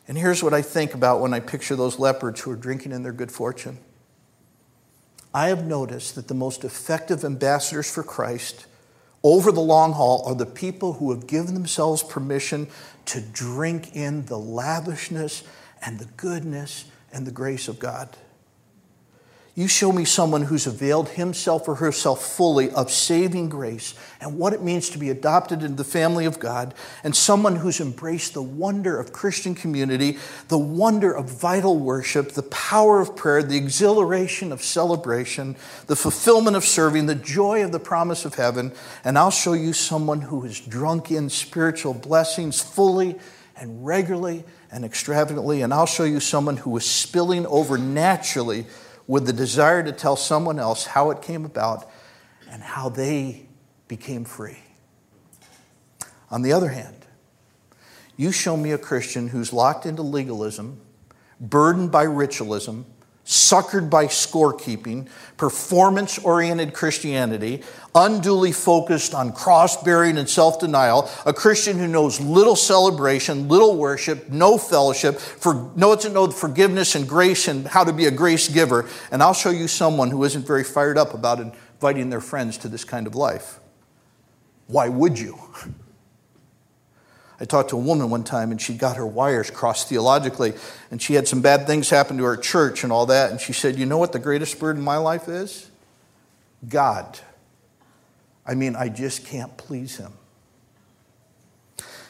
And 0.08 0.16
here's 0.16 0.42
what 0.42 0.54
I 0.54 0.62
think 0.62 0.94
about 0.94 1.20
when 1.20 1.34
I 1.34 1.40
picture 1.40 1.76
those 1.76 1.98
leopards 1.98 2.40
who 2.40 2.50
are 2.52 2.56
drinking 2.56 2.92
in 2.92 3.02
their 3.02 3.12
good 3.12 3.30
fortune. 3.30 3.76
I 5.34 5.48
have 5.48 5.66
noticed 5.66 6.14
that 6.14 6.26
the 6.26 6.32
most 6.32 6.64
effective 6.64 7.22
ambassadors 7.22 7.92
for 7.92 8.02
Christ 8.02 8.64
over 9.22 9.52
the 9.52 9.60
long 9.60 9.92
haul 9.92 10.24
are 10.24 10.34
the 10.34 10.46
people 10.46 10.94
who 10.94 11.10
have 11.10 11.26
given 11.26 11.52
themselves 11.52 12.02
permission 12.02 12.66
to 13.04 13.20
drink 13.20 13.94
in 13.94 14.24
the 14.24 14.38
lavishness 14.38 15.42
and 15.84 15.98
the 15.98 16.08
goodness 16.16 16.86
and 17.12 17.26
the 17.26 17.30
grace 17.30 17.68
of 17.68 17.78
God. 17.78 18.16
You 19.54 19.68
show 19.68 19.92
me 19.92 20.06
someone 20.06 20.44
who's 20.44 20.66
availed 20.66 21.10
himself 21.10 21.68
or 21.68 21.74
herself 21.74 22.24
fully 22.24 22.70
of 22.70 22.90
saving 22.90 23.50
grace 23.50 23.92
and 24.18 24.38
what 24.38 24.54
it 24.54 24.62
means 24.62 24.88
to 24.90 24.98
be 24.98 25.10
adopted 25.10 25.62
into 25.62 25.74
the 25.74 25.84
family 25.84 26.24
of 26.24 26.38
God, 26.38 26.72
and 27.04 27.14
someone 27.14 27.56
who's 27.56 27.78
embraced 27.78 28.32
the 28.32 28.42
wonder 28.42 28.98
of 28.98 29.12
Christian 29.12 29.54
community, 29.54 30.16
the 30.48 30.56
wonder 30.56 31.12
of 31.12 31.26
vital 31.26 31.78
worship, 31.78 32.32
the 32.32 32.44
power 32.44 33.00
of 33.00 33.14
prayer, 33.14 33.42
the 33.42 33.58
exhilaration 33.58 34.52
of 34.52 34.62
celebration, 34.62 35.54
the 35.86 35.96
fulfillment 35.96 36.56
of 36.56 36.64
serving, 36.64 37.04
the 37.04 37.14
joy 37.14 37.62
of 37.62 37.72
the 37.72 37.80
promise 37.80 38.24
of 38.24 38.36
heaven. 38.36 38.72
And 39.04 39.18
I'll 39.18 39.30
show 39.30 39.52
you 39.52 39.74
someone 39.74 40.22
who 40.22 40.46
is 40.46 40.60
drunk 40.60 41.10
in 41.10 41.28
spiritual 41.28 41.92
blessings 41.92 42.62
fully 42.62 43.18
and 43.54 43.84
regularly 43.84 44.44
and 44.70 44.82
extravagantly. 44.82 45.60
And 45.60 45.74
I'll 45.74 45.84
show 45.84 46.04
you 46.04 46.20
someone 46.20 46.56
who 46.56 46.74
is 46.78 46.86
spilling 46.86 47.44
over 47.44 47.76
naturally 47.76 48.64
with 49.12 49.26
the 49.26 49.32
desire 49.34 49.82
to 49.82 49.92
tell 49.92 50.16
someone 50.16 50.58
else 50.58 50.86
how 50.86 51.10
it 51.10 51.20
came 51.20 51.44
about 51.44 51.86
and 52.48 52.62
how 52.62 52.88
they 52.88 53.46
became 53.86 54.24
free. 54.24 54.56
On 56.30 56.40
the 56.40 56.54
other 56.54 56.70
hand, 56.70 56.96
you 58.16 58.32
show 58.32 58.56
me 58.56 58.72
a 58.72 58.78
Christian 58.78 59.28
who's 59.28 59.52
locked 59.52 59.84
into 59.84 60.00
legalism, 60.00 60.80
burdened 61.38 61.92
by 61.92 62.04
ritualism, 62.04 62.86
suckered 63.24 63.88
by 63.88 64.06
scorekeeping, 64.06 65.08
performance 65.36 66.18
oriented 66.18 66.74
Christianity, 66.74 67.62
unduly 67.94 68.52
focused 68.52 69.14
on 69.14 69.32
cross 69.32 69.82
bearing 69.82 70.18
and 70.18 70.28
self 70.28 70.58
denial, 70.58 71.08
a 71.24 71.32
Christian 71.32 71.78
who 71.78 71.86
knows 71.86 72.20
little 72.20 72.56
celebration, 72.56 73.48
little 73.48 73.76
worship, 73.76 74.28
no 74.30 74.58
fellowship, 74.58 75.18
for, 75.18 75.70
to 75.96 76.08
know 76.08 76.30
forgiveness 76.30 76.94
and 76.94 77.08
grace 77.08 77.48
and 77.48 77.66
how 77.66 77.84
to 77.84 77.92
be 77.92 78.06
a 78.06 78.10
grace 78.10 78.48
giver. 78.48 78.88
And 79.10 79.22
I'll 79.22 79.34
show 79.34 79.50
you 79.50 79.68
someone 79.68 80.10
who 80.10 80.24
isn't 80.24 80.46
very 80.46 80.64
fired 80.64 80.98
up 80.98 81.14
about 81.14 81.40
inviting 81.40 82.10
their 82.10 82.20
friends 82.20 82.58
to 82.58 82.68
this 82.68 82.84
kind 82.84 83.06
of 83.06 83.14
life. 83.14 83.60
Why 84.66 84.88
would 84.88 85.18
you? 85.18 85.38
I 87.42 87.44
talked 87.44 87.70
to 87.70 87.76
a 87.76 87.80
woman 87.80 88.08
one 88.08 88.22
time 88.22 88.52
and 88.52 88.60
she 88.60 88.74
got 88.74 88.96
her 88.98 89.06
wires 89.06 89.50
crossed 89.50 89.88
theologically 89.88 90.54
and 90.92 91.02
she 91.02 91.14
had 91.14 91.26
some 91.26 91.42
bad 91.42 91.66
things 91.66 91.90
happen 91.90 92.16
to 92.18 92.22
her 92.22 92.36
church 92.36 92.84
and 92.84 92.92
all 92.92 93.06
that. 93.06 93.32
And 93.32 93.40
she 93.40 93.52
said, 93.52 93.76
You 93.76 93.84
know 93.84 93.98
what 93.98 94.12
the 94.12 94.20
greatest 94.20 94.60
burden 94.60 94.78
in 94.78 94.84
my 94.84 94.98
life 94.98 95.26
is? 95.26 95.68
God. 96.68 97.18
I 98.46 98.54
mean, 98.54 98.76
I 98.76 98.88
just 98.88 99.26
can't 99.26 99.56
please 99.56 99.96
him. 99.96 100.12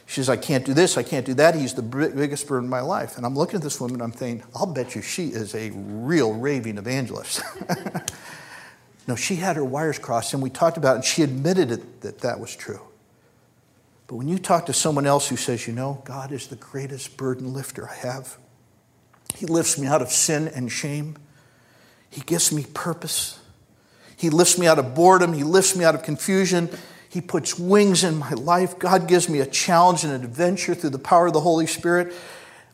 She 0.04 0.16
says, 0.16 0.28
I 0.28 0.36
can't 0.36 0.66
do 0.66 0.74
this, 0.74 0.98
I 0.98 1.02
can't 1.02 1.24
do 1.24 1.32
that. 1.34 1.54
He's 1.54 1.72
the 1.72 1.80
biggest 1.82 2.46
burden 2.46 2.64
in 2.64 2.70
my 2.70 2.82
life. 2.82 3.16
And 3.16 3.24
I'm 3.24 3.34
looking 3.34 3.56
at 3.56 3.62
this 3.62 3.80
woman, 3.80 4.02
I'm 4.02 4.12
thinking, 4.12 4.46
I'll 4.54 4.66
bet 4.66 4.94
you 4.94 5.00
she 5.00 5.28
is 5.28 5.54
a 5.54 5.70
real 5.70 6.34
raving 6.34 6.76
evangelist. 6.76 7.40
no, 9.08 9.16
she 9.16 9.36
had 9.36 9.56
her 9.56 9.64
wires 9.64 9.98
crossed, 9.98 10.34
and 10.34 10.42
we 10.42 10.50
talked 10.50 10.76
about 10.76 10.92
it, 10.92 10.96
and 10.96 11.04
she 11.06 11.22
admitted 11.22 11.70
it, 11.70 12.02
that 12.02 12.18
that 12.18 12.38
was 12.38 12.54
true. 12.54 12.82
But 14.12 14.18
when 14.18 14.28
you 14.28 14.38
talk 14.38 14.66
to 14.66 14.74
someone 14.74 15.06
else 15.06 15.26
who 15.26 15.38
says, 15.38 15.66
you 15.66 15.72
know, 15.72 16.02
God 16.04 16.32
is 16.32 16.48
the 16.48 16.56
greatest 16.56 17.16
burden 17.16 17.54
lifter 17.54 17.88
I 17.88 17.94
have, 17.94 18.36
He 19.34 19.46
lifts 19.46 19.78
me 19.78 19.86
out 19.86 20.02
of 20.02 20.10
sin 20.10 20.48
and 20.48 20.70
shame, 20.70 21.16
He 22.10 22.20
gives 22.20 22.52
me 22.52 22.66
purpose, 22.74 23.40
He 24.14 24.28
lifts 24.28 24.58
me 24.58 24.66
out 24.66 24.78
of 24.78 24.94
boredom, 24.94 25.32
He 25.32 25.44
lifts 25.44 25.74
me 25.74 25.86
out 25.86 25.94
of 25.94 26.02
confusion. 26.02 26.68
He 27.08 27.22
puts 27.22 27.58
wings 27.58 28.04
in 28.04 28.18
my 28.18 28.32
life. 28.32 28.78
God 28.78 29.08
gives 29.08 29.30
me 29.30 29.40
a 29.40 29.46
challenge 29.46 30.04
and 30.04 30.12
an 30.12 30.22
adventure 30.22 30.74
through 30.74 30.90
the 30.90 30.98
power 30.98 31.28
of 31.28 31.32
the 31.32 31.40
Holy 31.40 31.66
Spirit. 31.66 32.12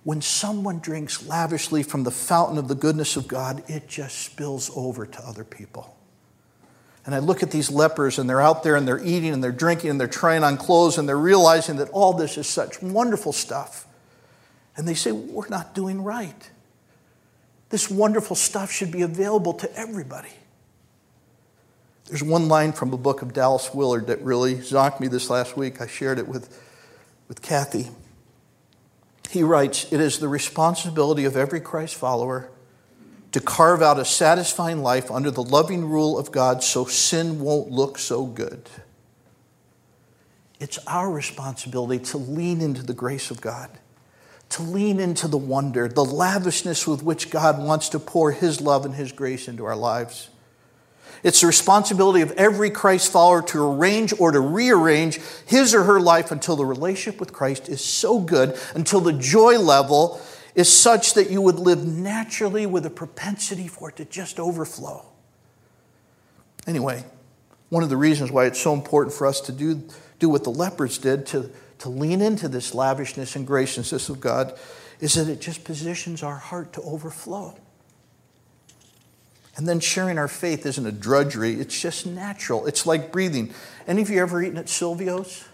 When 0.03 0.21
someone 0.21 0.81
drinks 0.81 1.25
lavishly 1.25 1.85
from 1.85 2.03
the 2.03 2.11
fountain 2.11 2.59
of 2.59 2.67
the 2.67 2.75
goodness 2.75 3.17
of 3.17 3.29
God, 3.29 3.63
it 3.69 3.87
just 3.87 4.19
spills 4.19 4.73
over 4.75 5.07
to 5.07 5.25
other 5.25 5.45
people. 5.45 5.98
And 7.09 7.15
I 7.15 7.21
look 7.21 7.43
at 7.43 7.51
these 7.51 7.71
lepers 7.71 8.19
and 8.19 8.29
they're 8.29 8.43
out 8.43 8.63
there 8.63 8.77
and 8.77 8.87
they're 8.87 9.03
eating 9.03 9.33
and 9.33 9.43
they're 9.43 9.51
drinking 9.51 9.89
and 9.89 9.99
they're 9.99 10.07
trying 10.07 10.45
on 10.45 10.59
clothes 10.59 10.99
and 10.99 11.09
they're 11.09 11.17
realizing 11.17 11.77
that 11.77 11.89
all 11.89 12.13
this 12.13 12.37
is 12.37 12.47
such 12.47 12.83
wonderful 12.83 13.33
stuff. 13.33 13.87
And 14.77 14.87
they 14.87 14.93
say, 14.93 15.13
We're 15.13 15.49
not 15.49 15.75
doing 15.75 16.05
right. 16.05 16.51
This 17.71 17.91
wonderful 17.91 18.37
stuff 18.37 18.71
should 18.71 18.93
be 18.93 19.01
available 19.01 19.55
to 19.55 19.75
everybody. 19.75 20.29
There's 22.09 22.23
one 22.23 22.47
line 22.47 22.73
from 22.73 22.93
a 22.93 22.99
book 22.99 23.23
of 23.23 23.33
Dallas 23.33 23.73
Willard 23.73 24.09
that 24.09 24.21
really 24.21 24.57
zonked 24.57 25.01
me 25.01 25.09
this 25.09 25.31
last 25.31 25.57
week. 25.57 25.81
I 25.81 25.87
shared 25.87 26.19
it 26.19 26.29
with, 26.29 26.63
with 27.27 27.41
Kathy. 27.41 27.89
He 29.31 29.43
writes 29.43 29.91
It 29.91 30.01
is 30.03 30.19
the 30.19 30.29
responsibility 30.29 31.25
of 31.25 31.39
every 31.39 31.63
Christ 31.63 31.95
follower 31.95 32.51
to 33.39 33.45
carve 33.45 33.83
out 33.83 34.01
a 34.01 34.05
satisfying 34.05 34.83
life 34.83 35.13
under 35.13 35.31
the 35.31 35.45
loving 35.45 35.89
rule 35.89 36.19
of 36.19 36.33
God 36.33 36.61
so 36.61 36.85
sin 36.87 37.39
won't 37.39 37.71
look 37.71 37.97
so 37.97 38.27
good. 38.27 38.69
It's 40.59 40.81
our 40.89 41.09
responsibility 41.09 42.05
to 42.07 42.19
lean 42.19 42.61
into 42.61 42.83
the 42.83 42.95
grace 42.95 43.31
of 43.31 43.41
God, 43.41 43.71
to 44.49 44.63
lean 44.63 44.99
into 44.99 45.29
the 45.29 45.39
wonder, 45.39 45.87
the 45.87 46.05
lavishness 46.05 46.85
with 46.85 47.05
which 47.05 47.31
God 47.31 47.63
wants 47.63 47.91
to 47.91 48.01
pour 48.01 48.33
His 48.33 48.61
love 48.61 48.85
and 48.85 48.97
His 48.97 49.13
grace 49.13 49.47
into 49.47 49.65
our 49.65 49.77
lives. 49.77 50.31
It's 51.23 51.41
the 51.41 51.47
responsibility 51.47 52.23
of 52.23 52.33
every 52.33 52.71
Christ 52.71 53.13
follower 53.13 53.43
to 53.43 53.65
arrange 53.65 54.13
or 54.19 54.33
to 54.33 54.41
rearrange 54.41 55.21
his 55.47 55.75
or 55.77 55.85
her 55.85 56.01
life 56.01 56.33
until 56.33 56.57
the 56.57 56.65
relationship 56.65 57.21
with 57.21 57.33
Christ 57.33 57.69
is 57.69 57.85
so 57.85 58.19
good, 58.19 58.59
until 58.75 59.01
the 59.01 59.13
joy 59.13 59.61
level 59.61 60.21
is 60.59 60.77
such 60.77 61.15
that 61.15 61.31
you 61.31 61.41
would 61.41 61.55
live 61.55 61.87
naturally 61.87 62.67
with 62.67 62.85
a 62.85 62.91
propensity 62.91 63.69
for 63.69 63.91
it 63.91 63.97
to 63.97 64.05
just 64.05 64.41
overflow. 64.41 65.07
Anyway, 66.67 67.05
one 67.69 67.85
of 67.85 67.89
the 67.89 67.97
reasons 67.97 68.33
why 68.33 68.45
it's 68.45 68.61
so 68.61 68.75
important 68.75 69.15
for 69.15 69.29
us 69.29 69.41
to 69.43 69.53
do, 69.53 69.81
do 70.19 70.29
what 70.29 70.43
the 70.43 70.51
lepers 70.51 70.99
did, 70.99 71.27
to, 71.27 71.49
to 71.79 71.89
lean 71.89 72.21
into 72.21 72.49
this 72.49 72.75
lavishness 72.75 73.37
and 73.37 73.47
graciousness 73.47 74.09
of 74.09 74.19
God, 74.19 74.59
is 74.99 75.15
that 75.15 75.29
it 75.29 75.41
just 75.41 75.63
positions 75.63 76.25
our 76.25 76.35
heart 76.35 76.73
to 76.73 76.83
overflow. 76.83 77.57
And 79.57 79.69
then 79.69 79.79
sharing 79.79 80.19
our 80.19 80.27
faith 80.27 80.67
isn't 80.67 80.87
a 80.87 80.91
drudgery, 80.91 81.53
it's 81.55 81.81
just 81.81 82.05
natural. 82.05 82.67
It's 82.67 82.85
like 82.85 83.13
breathing. 83.13 83.55
Any 83.87 84.03
of 84.03 84.11
you 84.11 84.21
ever 84.21 84.43
eaten 84.43 84.59
at 84.59 84.67
Silvio's? 84.67 85.45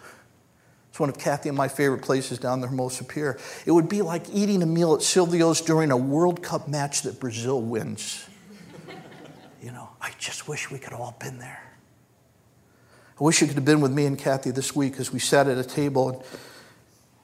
It's 0.94 1.00
one 1.00 1.08
of 1.08 1.18
Kathy 1.18 1.48
and 1.48 1.58
my 1.58 1.66
favorite 1.66 2.02
places 2.02 2.38
down 2.38 2.60
there, 2.60 2.70
Hermosa 2.70 3.02
Pier. 3.02 3.36
It 3.66 3.72
would 3.72 3.88
be 3.88 4.00
like 4.00 4.32
eating 4.32 4.62
a 4.62 4.66
meal 4.66 4.94
at 4.94 5.02
Silvio's 5.02 5.60
during 5.60 5.90
a 5.90 5.96
World 5.96 6.40
Cup 6.40 6.68
match 6.68 7.02
that 7.02 7.18
Brazil 7.18 7.60
wins. 7.60 8.24
you 9.60 9.72
know, 9.72 9.88
I 10.00 10.12
just 10.20 10.46
wish 10.46 10.70
we 10.70 10.78
could 10.78 10.92
have 10.92 11.00
all 11.00 11.16
been 11.18 11.40
there. 11.40 11.60
I 13.20 13.24
wish 13.24 13.40
you 13.40 13.48
could 13.48 13.56
have 13.56 13.64
been 13.64 13.80
with 13.80 13.90
me 13.90 14.06
and 14.06 14.16
Kathy 14.16 14.52
this 14.52 14.76
week 14.76 15.00
as 15.00 15.12
we 15.12 15.18
sat 15.18 15.48
at 15.48 15.58
a 15.58 15.64
table 15.64 16.24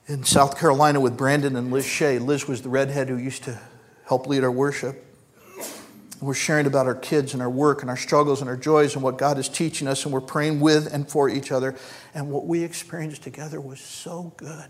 in 0.09 0.25
South 0.25 0.59
Carolina 0.59 0.99
with 0.99 1.17
Brandon 1.17 1.55
and 1.55 1.71
Liz 1.71 1.87
Shea. 1.87 2.19
Liz 2.19 2.49
was 2.49 2.63
the 2.63 2.69
redhead 2.69 3.09
who 3.09 3.19
used 3.19 3.45
to 3.45 3.57
help 4.05 4.27
lead 4.27 4.43
our 4.43 4.51
worship. 4.51 5.10
We're 6.21 6.35
sharing 6.35 6.67
about 6.67 6.87
our 6.87 6.95
kids 6.95 7.33
and 7.33 7.43
our 7.43 7.49
work 7.49 7.81
and 7.81 7.89
our 7.89 7.97
struggles 7.97 8.43
and 8.43 8.51
our 8.51 8.57
joys 8.57 8.95
and 8.95 9.03
what 9.03 9.17
God 9.17 9.39
is 9.39 9.49
teaching 9.49 9.89
us, 9.89 10.05
and 10.05 10.13
we're 10.13 10.21
praying 10.21 10.61
with 10.61 10.93
and 10.93 11.09
for 11.09 11.31
each 11.31 11.51
other. 11.51 11.75
And 12.15 12.31
what 12.31 12.47
we 12.47 12.63
experienced 12.63 13.23
together 13.23 13.59
was 13.59 13.81
so 13.81 14.35
good. 14.37 14.69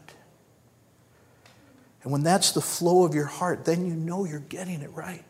And 2.02 2.12
when 2.12 2.22
that's 2.22 2.52
the 2.52 2.60
flow 2.60 3.04
of 3.04 3.14
your 3.14 3.26
heart, 3.26 3.64
then 3.64 3.84
you 3.84 3.94
know 3.94 4.24
you're 4.24 4.38
getting 4.38 4.80
it 4.80 4.92
right. 4.92 5.24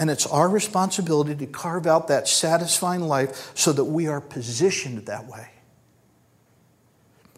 And 0.00 0.10
it's 0.10 0.26
our 0.26 0.48
responsibility 0.48 1.36
to 1.36 1.46
carve 1.46 1.86
out 1.86 2.08
that 2.08 2.26
satisfying 2.26 3.02
life 3.02 3.52
so 3.54 3.72
that 3.72 3.84
we 3.84 4.08
are 4.08 4.20
positioned 4.20 5.06
that 5.06 5.28
way. 5.28 5.48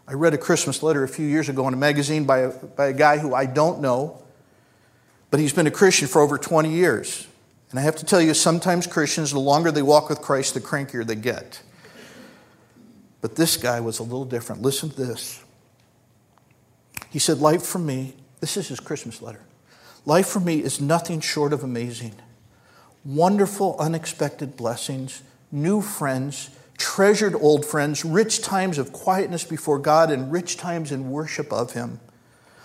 I 0.08 0.14
read 0.14 0.32
a 0.32 0.38
Christmas 0.38 0.82
letter 0.82 1.04
a 1.04 1.08
few 1.08 1.26
years 1.26 1.50
ago 1.50 1.68
in 1.68 1.74
a 1.74 1.76
magazine 1.76 2.24
by 2.24 2.38
a, 2.38 2.50
by 2.50 2.86
a 2.86 2.92
guy 2.94 3.18
who 3.18 3.34
I 3.34 3.44
don't 3.44 3.80
know 3.80 4.23
but 5.34 5.40
he's 5.40 5.52
been 5.52 5.66
a 5.66 5.70
Christian 5.72 6.06
for 6.06 6.22
over 6.22 6.38
20 6.38 6.70
years. 6.70 7.26
And 7.70 7.80
I 7.80 7.82
have 7.82 7.96
to 7.96 8.04
tell 8.04 8.22
you, 8.22 8.34
sometimes 8.34 8.86
Christians, 8.86 9.32
the 9.32 9.40
longer 9.40 9.72
they 9.72 9.82
walk 9.82 10.08
with 10.08 10.20
Christ, 10.20 10.54
the 10.54 10.60
crankier 10.60 11.04
they 11.04 11.16
get. 11.16 11.60
But 13.20 13.34
this 13.34 13.56
guy 13.56 13.80
was 13.80 13.98
a 13.98 14.04
little 14.04 14.26
different. 14.26 14.62
Listen 14.62 14.90
to 14.90 14.94
this. 14.94 15.42
He 17.10 17.18
said, 17.18 17.38
Life 17.38 17.64
for 17.64 17.80
me, 17.80 18.14
this 18.38 18.56
is 18.56 18.68
his 18.68 18.78
Christmas 18.78 19.20
letter. 19.20 19.40
Life 20.06 20.28
for 20.28 20.38
me 20.38 20.62
is 20.62 20.80
nothing 20.80 21.18
short 21.18 21.52
of 21.52 21.64
amazing. 21.64 22.14
Wonderful, 23.04 23.74
unexpected 23.80 24.56
blessings, 24.56 25.24
new 25.50 25.80
friends, 25.80 26.50
treasured 26.78 27.34
old 27.34 27.66
friends, 27.66 28.04
rich 28.04 28.40
times 28.40 28.78
of 28.78 28.92
quietness 28.92 29.42
before 29.42 29.80
God, 29.80 30.12
and 30.12 30.30
rich 30.30 30.56
times 30.58 30.92
in 30.92 31.10
worship 31.10 31.52
of 31.52 31.72
Him. 31.72 31.98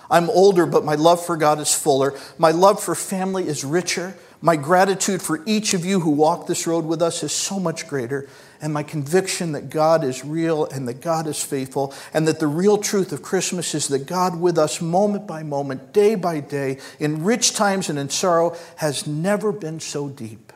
I'm 0.10 0.30
older, 0.30 0.66
but 0.66 0.84
my 0.84 0.96
love 0.96 1.26
for 1.26 1.38
God 1.38 1.60
is 1.60 1.74
fuller. 1.74 2.14
My 2.38 2.52
love 2.52 2.82
for 2.82 2.96
family 2.96 3.48
is 3.48 3.64
richer. 3.64 4.16
My 4.42 4.56
gratitude 4.56 5.22
for 5.22 5.42
each 5.46 5.74
of 5.74 5.86
you 5.86 6.00
who 6.00 6.12
walk 6.12 6.48
this 6.48 6.66
road 6.66 6.86
with 6.86 7.02
us 7.02 7.24
is 7.24 7.32
so 7.32 7.60
much 7.60 7.88
greater. 7.88 8.28
and 8.62 8.74
my 8.74 8.84
conviction 8.84 9.54
that 9.54 9.70
God 9.70 10.04
is 10.04 10.26
real 10.26 10.66
and 10.66 10.88
that 10.88 11.02
God 11.02 11.28
is 11.28 11.42
faithful, 11.42 11.94
and 12.14 12.28
that 12.28 12.40
the 12.40 12.48
real 12.48 12.78
truth 12.78 13.12
of 13.12 13.22
Christmas 13.22 13.74
is 13.74 13.88
that 13.88 14.06
God 14.06 14.40
with 14.40 14.58
us 14.58 14.82
moment 14.82 15.28
by 15.28 15.44
moment, 15.44 15.94
day 15.94 16.16
by 16.16 16.40
day, 16.40 16.80
in 17.00 17.24
rich 17.24 17.54
times 17.54 17.90
and 17.90 17.98
in 17.98 18.10
sorrow, 18.10 18.56
has 18.78 19.08
never 19.08 19.52
been 19.52 19.80
so 19.80 20.10
deep. 20.10 20.49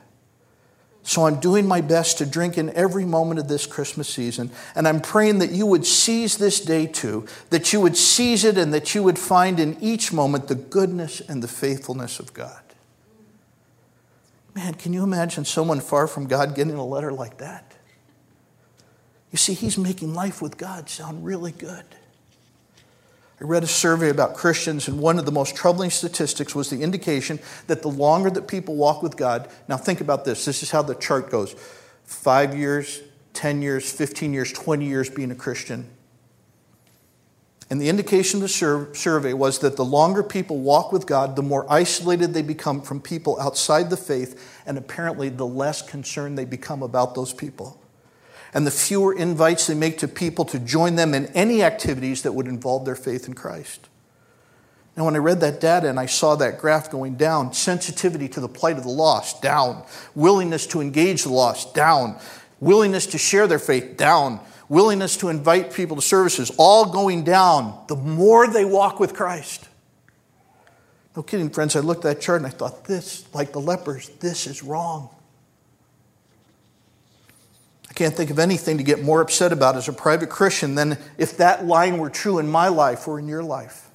So 1.04 1.28
I'm 1.28 1.42
doing 1.42 1.68
my 1.68 1.82
best 1.82 2.18
to 2.20 2.26
drink 2.26 2.58
in 2.58 2.70
every 2.72 3.04
moment 3.04 3.39
of 3.39 3.50
this 3.50 3.68
Christmas 3.68 4.08
season. 4.08 4.52
And 4.74 4.88
I'm 4.88 5.02
praying 5.02 5.39
that 5.39 5.52
you 5.52 5.66
would 5.66 5.86
seize 5.86 6.38
this 6.38 6.62
day 6.62 6.88
too, 6.88 7.28
that 7.50 7.74
you 7.74 7.82
would 7.82 7.98
seize 7.98 8.46
it 8.46 8.58
and 8.58 8.74
that 8.74 8.96
you 8.96 9.04
would 9.04 9.20
find 9.20 9.60
in 9.60 9.78
each 9.82 10.13
moment 10.13 10.48
the 10.48 10.56
goodness 10.56 11.20
and 11.20 11.44
the 11.44 11.48
faithfulness 11.48 12.20
of 12.20 12.34
God. 12.34 12.62
Man, 14.56 14.76
can 14.76 14.94
you 14.94 15.04
imagine 15.04 15.44
someone 15.44 15.82
far 15.82 16.08
from 16.08 16.28
God 16.28 16.56
getting 16.56 16.76
a 16.76 16.86
letter 16.86 17.12
like 17.12 17.38
that? 17.39 17.74
You 19.32 19.38
see, 19.38 19.56
he's 19.56 19.78
making 19.78 20.13
life 20.13 20.42
with 20.42 20.58
God 20.58 20.89
sound 20.89 21.26
really 21.26 21.52
good. 21.52 21.84
I 23.44 23.46
read 23.46 23.64
a 23.64 23.68
survey 23.68 24.10
about 24.10 24.36
Christians, 24.36 24.88
and 24.88 25.00
one 25.00 25.20
of 25.20 25.26
the 25.26 25.32
most 25.32 25.54
troubling 25.54 25.90
statistics 25.90 26.56
was 26.56 26.70
the 26.70 26.82
indication 26.82 27.40
that 27.68 27.82
the 27.82 27.90
longer 27.90 28.30
that 28.30 28.48
people 28.48 28.78
walk 28.78 29.04
with 29.04 29.18
God, 29.18 29.50
now 29.68 29.76
think 29.76 30.00
about 30.00 30.24
this 30.24 30.46
this 30.46 30.64
is 30.64 30.72
how 30.72 30.82
the 30.82 30.96
chart 30.96 31.30
goes 31.30 31.54
five 32.06 32.56
years, 32.56 33.02
10 33.34 33.62
years, 33.62 33.92
15 33.92 34.34
years, 34.34 34.54
20 34.54 34.86
years 34.86 35.10
being 35.10 35.30
a 35.30 35.36
Christian. 35.36 35.90
And 37.70 37.82
the 37.82 37.90
indication 37.90 38.42
of 38.42 38.50
the 38.50 38.94
survey 38.94 39.34
was 39.34 39.60
that 39.60 39.76
the 39.76 39.84
longer 39.84 40.24
people 40.24 40.60
walk 40.60 40.94
with 40.94 41.06
God, 41.06 41.36
the 41.36 41.42
more 41.42 41.66
isolated 41.70 42.34
they 42.34 42.44
become 42.44 42.82
from 42.82 43.02
people 43.02 43.38
outside 43.42 43.90
the 43.90 43.98
faith, 43.98 44.62
and 44.66 44.78
apparently 44.78 45.28
the 45.28 45.46
less 45.46 45.82
concerned 45.82 46.38
they 46.38 46.46
become 46.46 46.82
about 46.82 47.14
those 47.14 47.34
people 47.34 47.83
and 48.54 48.68
the 48.68 48.72
fewer 48.72 49.13
invites 49.13 49.68
they 49.68 49.74
make 49.74 49.98
to 50.00 50.08
people 50.08 50.46
to 50.46 50.60
join 50.60 50.96
them 50.96 51.13
in 51.13 51.26
any 51.28 51.63
activities 51.63 52.22
that 52.22 52.34
would 52.34 52.48
involve 52.48 52.86
their 52.86 52.96
faith 52.96 53.28
in 53.28 53.34
Christ. 53.34 53.89
Now, 54.96 55.06
when 55.06 55.16
I 55.16 55.20
read 55.20 55.39
that 55.39 55.60
data 55.60 55.89
and 55.89 56.00
I 56.00 56.06
saw 56.06 56.36
that 56.36 56.60
graph 56.60 56.92
going 56.92 57.16
down, 57.16 57.54
sensitivity 57.54 58.28
to 58.30 58.39
the 58.39 58.48
plight 58.48 58.78
of 58.78 58.84
the 58.84 58.89
lost, 58.89 59.42
down. 59.42 59.84
Willingness 60.13 60.68
to 60.68 60.82
engage 60.82 61.24
the 61.24 61.34
lost, 61.34 61.74
down. 61.74 62.20
Willingness 62.60 63.08
to 63.08 63.18
share 63.18 63.48
their 63.48 63.60
faith, 63.60 63.98
down. 63.98 64.39
Willingness 64.70 65.18
to 65.18 65.30
invite 65.30 65.74
people 65.74 65.96
to 65.96 66.02
services, 66.02 66.52
all 66.58 66.86
going 66.86 67.24
down 67.24 67.84
the 67.88 67.96
more 67.96 68.48
they 68.48 68.66
walk 68.66 69.00
with 69.00 69.16
Christ. 69.16 69.68
No 71.16 71.24
kidding, 71.24 71.50
friends. 71.50 71.76
I 71.76 71.80
looked 71.80 72.06
at 72.06 72.16
that 72.16 72.22
chart 72.22 72.42
and 72.42 72.48
I 72.48 72.52
thought, 72.52 72.86
this, 72.86 73.26
like 73.34 73.52
the 73.52 73.62
lepers, 73.62 74.10
this 74.20 74.48
is 74.48 74.63
wrong. 74.63 75.10
I 77.94 77.96
can't 77.96 78.16
think 78.16 78.32
of 78.32 78.40
anything 78.40 78.80
to 78.80 78.84
get 78.84 79.04
more 79.04 79.22
upset 79.22 79.52
about 79.52 79.76
as 79.76 79.88
a 79.88 79.94
private 79.94 80.32
Christian 80.32 80.74
than 80.74 80.98
if 81.20 81.38
that 81.38 81.68
line 81.68 82.00
were 82.00 82.10
true 82.10 82.40
in 82.40 82.50
my 82.50 82.68
life 82.68 83.08
or 83.08 83.20
in 83.20 83.28
your 83.28 83.44
life. 83.44 83.88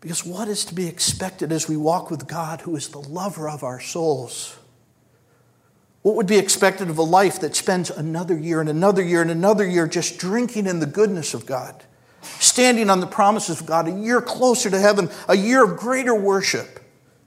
Because 0.00 0.24
what 0.24 0.48
is 0.48 0.64
to 0.64 0.74
be 0.74 0.86
expected 0.86 1.52
as 1.52 1.68
we 1.68 1.76
walk 1.76 2.10
with 2.10 2.26
God, 2.26 2.62
who 2.62 2.74
is 2.74 2.88
the 2.88 3.00
lover 3.00 3.50
of 3.50 3.62
our 3.64 3.80
souls? 3.80 4.56
What 6.00 6.14
would 6.14 6.26
be 6.26 6.38
expected 6.38 6.88
of 6.88 6.96
a 6.96 7.02
life 7.02 7.40
that 7.40 7.54
spends 7.54 7.90
another 7.90 8.38
year 8.38 8.62
and 8.62 8.70
another 8.70 9.02
year 9.02 9.20
and 9.20 9.30
another 9.30 9.66
year 9.66 9.86
just 9.86 10.16
drinking 10.16 10.66
in 10.66 10.80
the 10.80 10.86
goodness 10.86 11.34
of 11.34 11.44
God, 11.44 11.84
standing 12.22 12.88
on 12.88 13.00
the 13.00 13.06
promises 13.06 13.60
of 13.60 13.66
God, 13.66 13.88
a 13.88 13.92
year 13.92 14.22
closer 14.22 14.70
to 14.70 14.80
heaven, 14.80 15.10
a 15.28 15.36
year 15.36 15.62
of 15.64 15.76
greater 15.76 16.14
worship, 16.14 16.80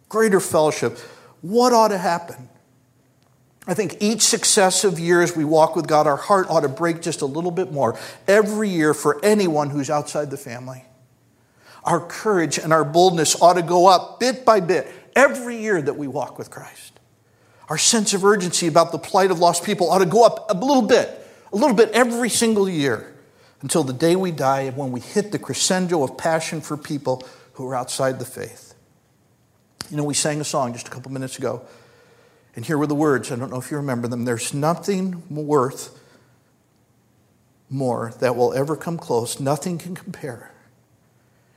greater 0.09 0.39
fellowship? 0.39 0.97
What 1.41 1.73
ought 1.73 1.89
to 1.89 1.99
happen? 1.99 2.49
I 3.67 3.75
think 3.75 3.97
each 3.99 4.21
successive 4.21 4.99
year 4.99 5.21
as 5.21 5.35
we 5.35 5.45
walk 5.45 5.75
with 5.75 5.87
God, 5.87 6.07
our 6.07 6.17
heart 6.17 6.47
ought 6.49 6.61
to 6.61 6.69
break 6.69 7.01
just 7.01 7.21
a 7.21 7.27
little 7.27 7.51
bit 7.51 7.71
more 7.71 7.97
every 8.27 8.69
year 8.69 8.93
for 8.93 9.23
anyone 9.23 9.69
who's 9.69 9.89
outside 9.89 10.31
the 10.31 10.37
family. 10.37 10.83
Our 11.83 11.99
courage 11.99 12.57
and 12.57 12.73
our 12.73 12.83
boldness 12.83 13.39
ought 13.41 13.53
to 13.53 13.61
go 13.61 13.87
up 13.87 14.19
bit 14.19 14.45
by 14.45 14.59
bit 14.59 14.87
every 15.15 15.57
year 15.57 15.81
that 15.81 15.95
we 15.95 16.07
walk 16.07 16.37
with 16.37 16.49
Christ. 16.49 16.99
Our 17.69 17.77
sense 17.77 18.13
of 18.13 18.25
urgency 18.25 18.67
about 18.67 18.91
the 18.91 18.97
plight 18.97 19.31
of 19.31 19.39
lost 19.39 19.63
people 19.63 19.89
ought 19.89 19.99
to 19.99 20.05
go 20.05 20.25
up 20.25 20.49
a 20.49 20.53
little 20.53 20.81
bit, 20.81 21.09
a 21.53 21.55
little 21.55 21.75
bit 21.75 21.91
every 21.91 22.29
single 22.29 22.67
year 22.67 23.15
until 23.61 23.83
the 23.83 23.93
day 23.93 24.15
we 24.15 24.31
die 24.31 24.61
and 24.61 24.75
when 24.75 24.91
we 24.91 24.99
hit 24.99 25.31
the 25.31 25.39
crescendo 25.39 26.03
of 26.03 26.17
passion 26.17 26.61
for 26.61 26.75
people 26.75 27.23
who 27.53 27.67
are 27.67 27.75
outside 27.75 28.17
the 28.17 28.25
faith. 28.25 28.73
You 29.89 29.97
know, 29.97 30.03
we 30.03 30.15
sang 30.15 30.41
a 30.41 30.43
song 30.43 30.73
just 30.73 30.87
a 30.87 30.91
couple 30.91 31.11
minutes 31.11 31.37
ago 31.37 31.65
and 32.55 32.65
here 32.65 32.77
were 32.77 32.87
the 32.87 32.95
words. 32.95 33.31
I 33.31 33.35
don't 33.35 33.49
know 33.49 33.59
if 33.59 33.71
you 33.71 33.77
remember 33.77 34.07
them. 34.07 34.25
There's 34.25 34.53
nothing 34.53 35.23
worth 35.29 35.97
more 37.69 38.13
that 38.19 38.35
will 38.35 38.53
ever 38.53 38.75
come 38.75 38.97
close. 38.97 39.39
Nothing 39.39 39.77
can 39.77 39.95
compare. 39.95 40.51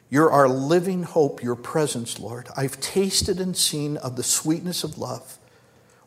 You're 0.09 0.31
our 0.31 0.49
living 0.49 1.03
hope, 1.03 1.43
your 1.43 1.57
presence, 1.57 2.21
Lord. 2.21 2.49
I've 2.57 2.81
tasted 2.81 3.41
and 3.41 3.57
seen 3.57 3.97
of 3.97 4.15
the 4.15 4.23
sweetness 4.23 4.85
of 4.85 4.97
love, 4.97 5.39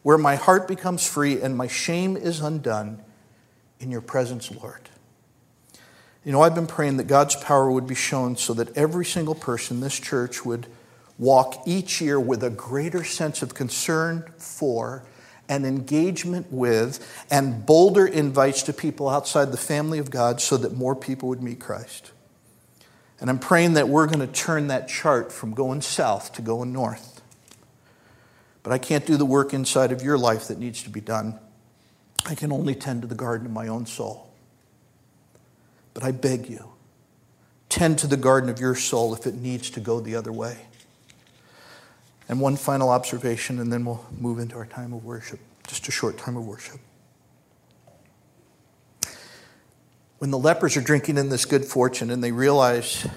where 0.03 0.17
my 0.17 0.35
heart 0.35 0.67
becomes 0.67 1.05
free 1.05 1.41
and 1.41 1.57
my 1.57 1.67
shame 1.67 2.15
is 2.15 2.39
undone 2.39 3.03
in 3.81 3.91
your 3.91 4.01
presence, 4.01 4.49
Lord. 4.49 4.89
You 6.23 6.31
know, 6.31 6.41
I've 6.41 6.55
been 6.55 6.67
praying 6.67 6.97
that 6.97 7.07
God's 7.07 7.35
power 7.35 7.69
would 7.69 7.87
be 7.87 7.95
shown 7.95 8.37
so 8.37 8.53
that 8.53 8.75
every 8.77 9.05
single 9.05 9.35
person 9.35 9.77
in 9.77 9.81
this 9.81 9.99
church 9.99 10.45
would 10.45 10.67
walk 11.17 11.63
each 11.65 12.01
year 12.01 12.19
with 12.19 12.43
a 12.43 12.49
greater 12.49 13.03
sense 13.03 13.41
of 13.41 13.53
concern 13.53 14.31
for 14.37 15.03
and 15.49 15.65
engagement 15.65 16.51
with 16.51 17.25
and 17.31 17.65
bolder 17.65 18.05
invites 18.05 18.63
to 18.63 18.73
people 18.73 19.09
outside 19.09 19.51
the 19.51 19.57
family 19.57 19.99
of 19.99 20.11
God 20.11 20.41
so 20.41 20.57
that 20.57 20.75
more 20.75 20.95
people 20.95 21.29
would 21.29 21.41
meet 21.41 21.59
Christ. 21.59 22.11
And 23.19 23.29
I'm 23.29 23.39
praying 23.39 23.73
that 23.73 23.89
we're 23.89 24.05
going 24.05 24.19
to 24.19 24.27
turn 24.27 24.67
that 24.67 24.87
chart 24.87 25.31
from 25.31 25.53
going 25.53 25.81
south 25.81 26.33
to 26.33 26.41
going 26.41 26.71
north. 26.71 27.21
But 28.61 28.73
I 28.73 28.77
can't 28.77 29.05
do 29.05 29.17
the 29.17 29.25
work 29.25 29.53
inside 29.53 29.91
of 29.91 30.03
your 30.03 30.17
life 30.17 30.49
that 30.49 30.59
needs 30.59 30.83
to 30.83 30.89
be 30.89 31.01
done. 31.01 31.39
I 32.25 32.35
can 32.35 32.51
only 32.51 32.75
tend 32.75 33.01
to 33.01 33.07
the 33.07 33.15
garden 33.15 33.47
of 33.47 33.53
my 33.53 33.67
own 33.67 33.85
soul. 33.85 34.29
But 35.93 36.03
I 36.03 36.11
beg 36.11 36.49
you, 36.49 36.73
tend 37.69 37.97
to 37.99 38.07
the 38.07 38.17
garden 38.17 38.49
of 38.49 38.59
your 38.59 38.75
soul 38.75 39.15
if 39.15 39.25
it 39.25 39.35
needs 39.35 39.71
to 39.71 39.79
go 39.79 39.99
the 39.99 40.15
other 40.15 40.31
way. 40.31 40.57
And 42.29 42.41
one 42.41 42.57
final 42.57 42.89
observation, 42.89 43.59
and 43.59 43.71
then 43.71 43.85
we'll 43.85 44.05
move 44.19 44.39
into 44.39 44.55
our 44.55 44.65
time 44.65 44.93
of 44.93 45.05
worship, 45.05 45.39
just 45.65 45.87
a 45.87 45.91
short 45.91 46.17
time 46.17 46.35
of 46.35 46.45
worship. 46.45 46.79
When 50.17 50.31
the 50.31 50.37
lepers 50.37 50.75
are 50.75 50.81
drinking 50.81 51.17
in 51.17 51.29
this 51.29 51.45
good 51.45 51.63
fortune 51.63 52.09
and 52.09 52.23
they 52.23 52.31
realize, 52.31 53.07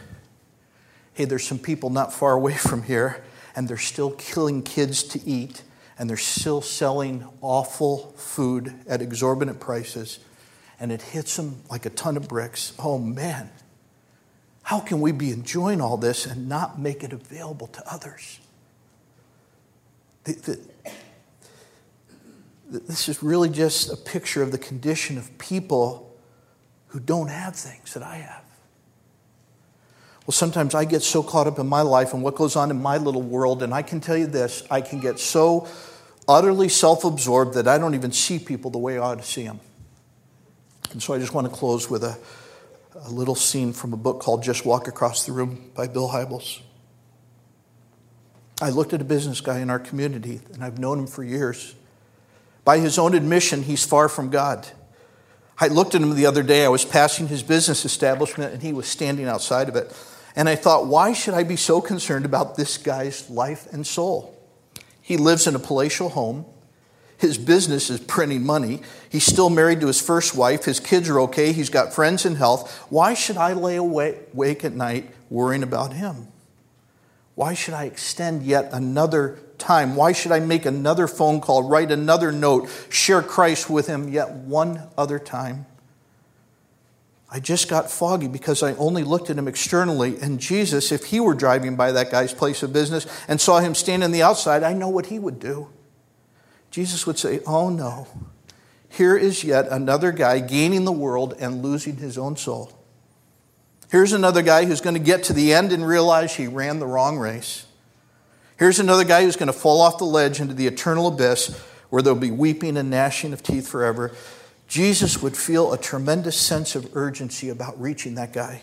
hey, 1.15 1.25
there's 1.25 1.47
some 1.47 1.59
people 1.59 1.91
not 1.91 2.13
far 2.13 2.33
away 2.33 2.55
from 2.57 2.83
here, 2.85 3.25
and 3.57 3.67
they're 3.67 3.79
still 3.79 4.13
killing 4.13 4.63
kids 4.63 5.03
to 5.03 5.21
eat, 5.27 5.63
and 5.99 6.09
they're 6.09 6.17
still 6.17 6.63
selling 6.63 7.27
awful 7.41 8.15
food 8.17 8.75
at 8.87 9.03
exorbitant 9.03 9.61
prices, 9.61 10.21
and 10.79 10.93
it 10.93 11.03
hits 11.03 11.37
them 11.37 11.63
like 11.69 11.85
a 11.85 11.91
ton 11.91 12.17
of 12.17 12.29
bricks. 12.29 12.75
Oh 12.79 12.99
man, 12.99 13.51
how 14.63 14.79
can 14.79 15.01
we 15.01 15.11
be 15.11 15.31
enjoying 15.31 15.81
all 15.81 15.97
this 15.97 16.27
and 16.27 16.49
not 16.49 16.79
make 16.79 17.03
it 17.03 17.13
available 17.13 17.67
to 17.67 17.93
others? 17.93 18.39
The, 20.33 20.61
the, 22.71 22.79
this 22.81 23.09
is 23.09 23.23
really 23.23 23.49
just 23.49 23.93
a 23.93 23.97
picture 23.97 24.43
of 24.43 24.53
the 24.53 24.59
condition 24.59 25.19
of 25.19 25.37
people 25.39 26.17
who 26.89 27.01
don't 27.01 27.29
have 27.29 27.57
things 27.57 27.95
that 27.95 28.03
I 28.03 28.17
have. 28.17 28.45
Well, 30.27 30.33
sometimes 30.33 30.75
I 30.75 30.85
get 30.85 31.03
so 31.03 31.23
caught 31.23 31.47
up 31.47 31.59
in 31.59 31.67
my 31.67 31.81
life 31.81 32.15
and 32.15 32.23
what 32.23 32.37
goes 32.37 32.55
on 32.55 32.71
in 32.71 32.81
my 32.81 32.99
little 32.99 33.23
world, 33.23 33.63
and 33.63 33.75
I 33.75 33.83
can 33.83 34.01
tell 34.01 34.17
you 34.17 34.27
this 34.27 34.63
I 34.71 34.81
can 34.81 35.01
get 35.01 35.19
so 35.19 35.67
utterly 36.29 36.69
self 36.69 37.05
absorbed 37.05 37.55
that 37.55 37.67
I 37.67 37.79
don't 37.79 37.95
even 37.95 38.13
see 38.13 38.39
people 38.39 38.71
the 38.71 38.79
way 38.79 38.99
I 38.99 39.01
ought 39.01 39.19
to 39.19 39.25
see 39.25 39.45
them. 39.45 39.61
And 40.93 41.03
so 41.03 41.15
I 41.15 41.19
just 41.19 41.35
want 41.35 41.49
to 41.49 41.53
close 41.53 41.89
with 41.89 42.05
a, 42.05 42.19
a 42.95 43.11
little 43.11 43.35
scene 43.35 43.73
from 43.73 43.93
a 43.93 43.97
book 43.97 44.21
called 44.21 44.43
Just 44.43 44.65
Walk 44.65 44.89
Across 44.89 45.27
the 45.27 45.33
Room 45.33 45.71
by 45.75 45.87
Bill 45.89 46.09
Hybels. 46.09 46.61
I 48.61 48.71
looked 48.71 48.93
at 48.93 49.01
a 49.01 49.05
business 49.05 49.41
guy 49.41 49.61
in 49.61 49.71
our 49.71 49.79
community, 49.79 50.41
and 50.53 50.63
I've 50.63 50.79
known 50.79 50.99
him 50.99 51.07
for 51.07 51.25
years. 51.25 51.75
By 52.65 52.79
his 52.79 52.99
own 52.99 53.15
admission, 53.15 53.63
he's 53.63 53.85
far 53.85 54.09
from 54.09 54.29
God. 54.29 54.69
I 55.59 55.69
looked 55.69 55.95
at 55.95 56.03
him 56.03 56.15
the 56.15 56.27
other 56.27 56.43
day. 56.43 56.65
I 56.65 56.69
was 56.69 56.85
passing 56.85 57.29
his 57.29 57.43
business 57.43 57.85
establishment, 57.85 58.53
and 58.53 58.63
he 58.63 58.73
was 58.73 58.87
standing 58.87 59.27
outside 59.27 59.69
of 59.69 59.77
it. 59.77 59.95
And 60.37 60.49
I 60.49 60.57
thought, 60.57 60.87
why 60.87 61.13
should 61.13 61.35
I 61.35 61.43
be 61.43 61.57
so 61.57 61.81
concerned 61.81 62.25
about 62.25 62.57
this 62.57 62.77
guy's 62.79 63.29
life 63.31 63.67
and 63.73 63.87
soul? 63.87 64.37
He 65.01 65.17
lives 65.17 65.47
in 65.47 65.55
a 65.55 65.59
palatial 65.59 66.11
home. 66.11 66.45
His 67.17 67.37
business 67.37 67.91
is 67.91 68.01
printing 68.01 68.45
money. 68.45 68.83
He's 69.11 69.27
still 69.27 69.51
married 69.51 69.81
to 69.81 69.87
his 69.87 70.01
first 70.01 70.37
wife. 70.37 70.65
His 70.65 70.81
kids 70.81 71.09
are 71.09 71.21
okay. 71.21 71.53
He's 71.53 71.69
got 71.69 71.93
friends 71.93 72.25
in 72.25 72.37
health. 72.37 72.87
Why 72.91 73.15
should 73.15 73.37
I 73.37 73.53
lay 73.53 73.77
awake 73.77 74.65
at 74.65 74.73
night 74.73 75.11
worrying 75.29 75.63
about 75.63 75.93
him? 75.95 76.29
Why 77.41 77.55
should 77.55 77.73
I 77.73 77.85
extend 77.85 78.43
yet 78.43 78.69
another 78.71 79.39
time? 79.57 79.97
Why 79.97 80.13
should 80.13 80.31
I 80.31 80.41
make 80.41 80.67
another 80.67 81.07
phone 81.07 81.41
call, 81.41 81.63
write 81.63 81.91
another 81.91 82.33
note, 82.33 82.69
share 82.91 83.23
Christ 83.23 83.71
with 83.71 83.87
him 83.87 84.11
yet 84.11 84.31
one 84.33 84.83
other 84.99 85.19
time? 85.19 85.65
I 87.31 87.41
just 87.41 87.71
got 87.71 87.91
foggy 87.91 88.29
because 88.29 88.63
I 88.63 88.75
only 88.75 89.05
looked 89.05 89.31
at 89.31 89.39
him 89.39 89.49
externally. 89.49 90.19
And 90.21 90.39
Jesus, 90.39 90.93
if 90.93 91.07
he 91.07 91.19
were 91.19 91.33
driving 91.33 91.77
by 91.77 91.93
that 91.93 92.11
guy's 92.11 92.35
place 92.35 92.63
of 92.63 92.75
business 92.75 93.07
and 93.27 93.41
saw 93.41 93.61
him 93.61 93.75
standing 93.75 94.05
on 94.05 94.13
the 94.13 94.21
outside, 94.21 94.63
I 94.63 94.75
know 94.75 94.91
what 94.91 95.07
he 95.07 95.19
would 95.19 95.39
do. 95.39 95.71
Jesus 96.71 97.07
would 97.07 97.19
say, 97.19 97.41
Oh 97.47 97.71
no, 97.71 98.07
here 98.91 99.17
is 99.17 99.45
yet 99.45 99.67
another 99.69 100.13
guy 100.13 100.41
gaining 100.41 100.85
the 100.85 100.93
world 100.93 101.35
and 101.41 101.63
losing 101.63 101.97
his 101.97 102.19
own 102.19 102.37
soul. 102.37 102.80
Here's 103.91 104.13
another 104.13 104.43
guy 104.43 104.67
who's 104.67 104.81
going 104.81 104.95
to 104.95 105.01
get 105.01 105.25
to 105.25 105.33
the 105.33 105.53
end 105.53 105.73
and 105.73 105.87
realize 105.87 106.37
he 106.37 106.47
ran 106.47 106.79
the 106.79 106.87
wrong 106.87 107.19
race. 107.19 107.67
Here's 108.57 108.79
another 108.79 109.05
guy 109.05 109.23
who's 109.23 109.37
going 109.37 109.49
to 109.49 109.53
fall 109.53 109.81
off 109.81 109.99
the 109.99 110.05
ledge 110.05 110.41
into 110.41 110.55
the 110.55 110.67
eternal 110.67 111.09
abyss 111.09 111.59
where 111.89 112.03
there'll 112.03 112.19
be 112.19 112.31
weeping 112.31 112.77
and 112.77 112.89
gnashing 112.89 113.33
of 113.33 113.43
teeth 113.43 113.67
forever. 113.67 114.13
Jesus 114.69 115.21
would 115.21 115.37
feel 115.37 115.73
a 115.73 115.79
tremendous 115.79 116.41
sense 116.41 116.77
of 116.77 116.97
urgency 116.97 117.49
about 117.49 117.81
reaching 117.81 118.15
that 118.15 118.33
guy. 118.33 118.63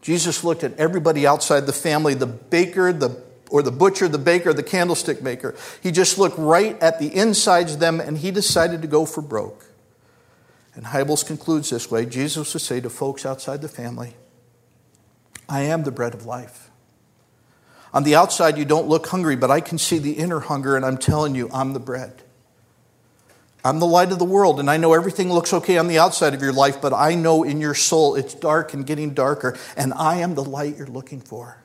Jesus 0.00 0.42
looked 0.42 0.64
at 0.64 0.76
everybody 0.76 1.26
outside 1.26 1.66
the 1.66 1.72
family, 1.72 2.14
the 2.14 2.26
baker, 2.26 2.92
the 2.92 3.22
or 3.50 3.62
the 3.62 3.72
butcher, 3.72 4.08
the 4.08 4.18
baker, 4.18 4.52
the 4.52 4.62
candlestick 4.62 5.22
maker. 5.22 5.54
He 5.82 5.90
just 5.90 6.18
looked 6.18 6.38
right 6.38 6.80
at 6.80 6.98
the 6.98 7.14
insides 7.14 7.74
of 7.74 7.80
them 7.80 8.00
and 8.00 8.16
he 8.16 8.30
decided 8.30 8.80
to 8.82 8.88
go 8.88 9.04
for 9.04 9.22
broke. 9.22 9.66
And 10.80 10.88
Hybels 10.88 11.26
concludes 11.26 11.68
this 11.68 11.90
way 11.90 12.06
Jesus 12.06 12.54
would 12.54 12.62
say 12.62 12.80
to 12.80 12.88
folks 12.88 13.26
outside 13.26 13.60
the 13.60 13.68
family, 13.68 14.14
I 15.46 15.60
am 15.60 15.82
the 15.82 15.90
bread 15.90 16.14
of 16.14 16.24
life. 16.24 16.70
On 17.92 18.02
the 18.02 18.14
outside, 18.14 18.56
you 18.56 18.64
don't 18.64 18.88
look 18.88 19.06
hungry, 19.08 19.36
but 19.36 19.50
I 19.50 19.60
can 19.60 19.76
see 19.76 19.98
the 19.98 20.12
inner 20.12 20.40
hunger, 20.40 20.76
and 20.76 20.86
I'm 20.86 20.96
telling 20.96 21.34
you, 21.34 21.50
I'm 21.52 21.74
the 21.74 21.80
bread. 21.80 22.22
I'm 23.62 23.78
the 23.78 23.84
light 23.84 24.10
of 24.10 24.18
the 24.18 24.24
world, 24.24 24.58
and 24.58 24.70
I 24.70 24.78
know 24.78 24.94
everything 24.94 25.30
looks 25.30 25.52
okay 25.52 25.76
on 25.76 25.86
the 25.86 25.98
outside 25.98 26.32
of 26.32 26.40
your 26.40 26.54
life, 26.54 26.80
but 26.80 26.94
I 26.94 27.14
know 27.14 27.42
in 27.42 27.60
your 27.60 27.74
soul 27.74 28.14
it's 28.14 28.32
dark 28.32 28.72
and 28.72 28.86
getting 28.86 29.12
darker, 29.12 29.58
and 29.76 29.92
I 29.92 30.20
am 30.20 30.34
the 30.34 30.44
light 30.44 30.78
you're 30.78 30.86
looking 30.86 31.20
for. 31.20 31.60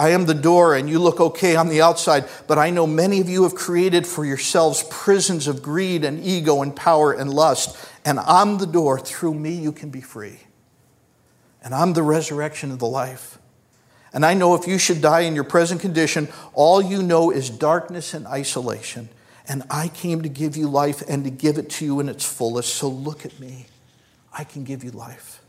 I 0.00 0.12
am 0.12 0.24
the 0.24 0.32
door, 0.32 0.74
and 0.74 0.88
you 0.88 0.98
look 0.98 1.20
okay 1.20 1.56
on 1.56 1.68
the 1.68 1.82
outside, 1.82 2.24
but 2.46 2.56
I 2.56 2.70
know 2.70 2.86
many 2.86 3.20
of 3.20 3.28
you 3.28 3.42
have 3.42 3.54
created 3.54 4.06
for 4.06 4.24
yourselves 4.24 4.82
prisons 4.88 5.46
of 5.46 5.60
greed 5.60 6.04
and 6.04 6.24
ego 6.24 6.62
and 6.62 6.74
power 6.74 7.12
and 7.12 7.30
lust. 7.30 7.76
And 8.04 8.18
I'm 8.20 8.58
the 8.58 8.66
door. 8.66 8.98
Through 8.98 9.34
me, 9.34 9.52
you 9.52 9.72
can 9.72 9.90
be 9.90 10.00
free. 10.00 10.40
And 11.62 11.74
I'm 11.74 11.92
the 11.92 12.02
resurrection 12.02 12.70
of 12.70 12.78
the 12.78 12.86
life. 12.86 13.38
And 14.12 14.24
I 14.24 14.34
know 14.34 14.54
if 14.54 14.66
you 14.66 14.78
should 14.78 15.00
die 15.00 15.20
in 15.20 15.34
your 15.34 15.44
present 15.44 15.80
condition, 15.80 16.28
all 16.54 16.82
you 16.82 17.02
know 17.02 17.30
is 17.30 17.48
darkness 17.48 18.14
and 18.14 18.26
isolation. 18.26 19.08
And 19.48 19.62
I 19.70 19.88
came 19.88 20.22
to 20.22 20.28
give 20.28 20.56
you 20.56 20.68
life 20.68 21.02
and 21.08 21.24
to 21.24 21.30
give 21.30 21.58
it 21.58 21.70
to 21.70 21.84
you 21.84 22.00
in 22.00 22.08
its 22.08 22.24
fullest. 22.24 22.74
So 22.74 22.88
look 22.88 23.24
at 23.24 23.38
me. 23.38 23.66
I 24.32 24.44
can 24.44 24.64
give 24.64 24.82
you 24.82 24.90
life. 24.90 25.42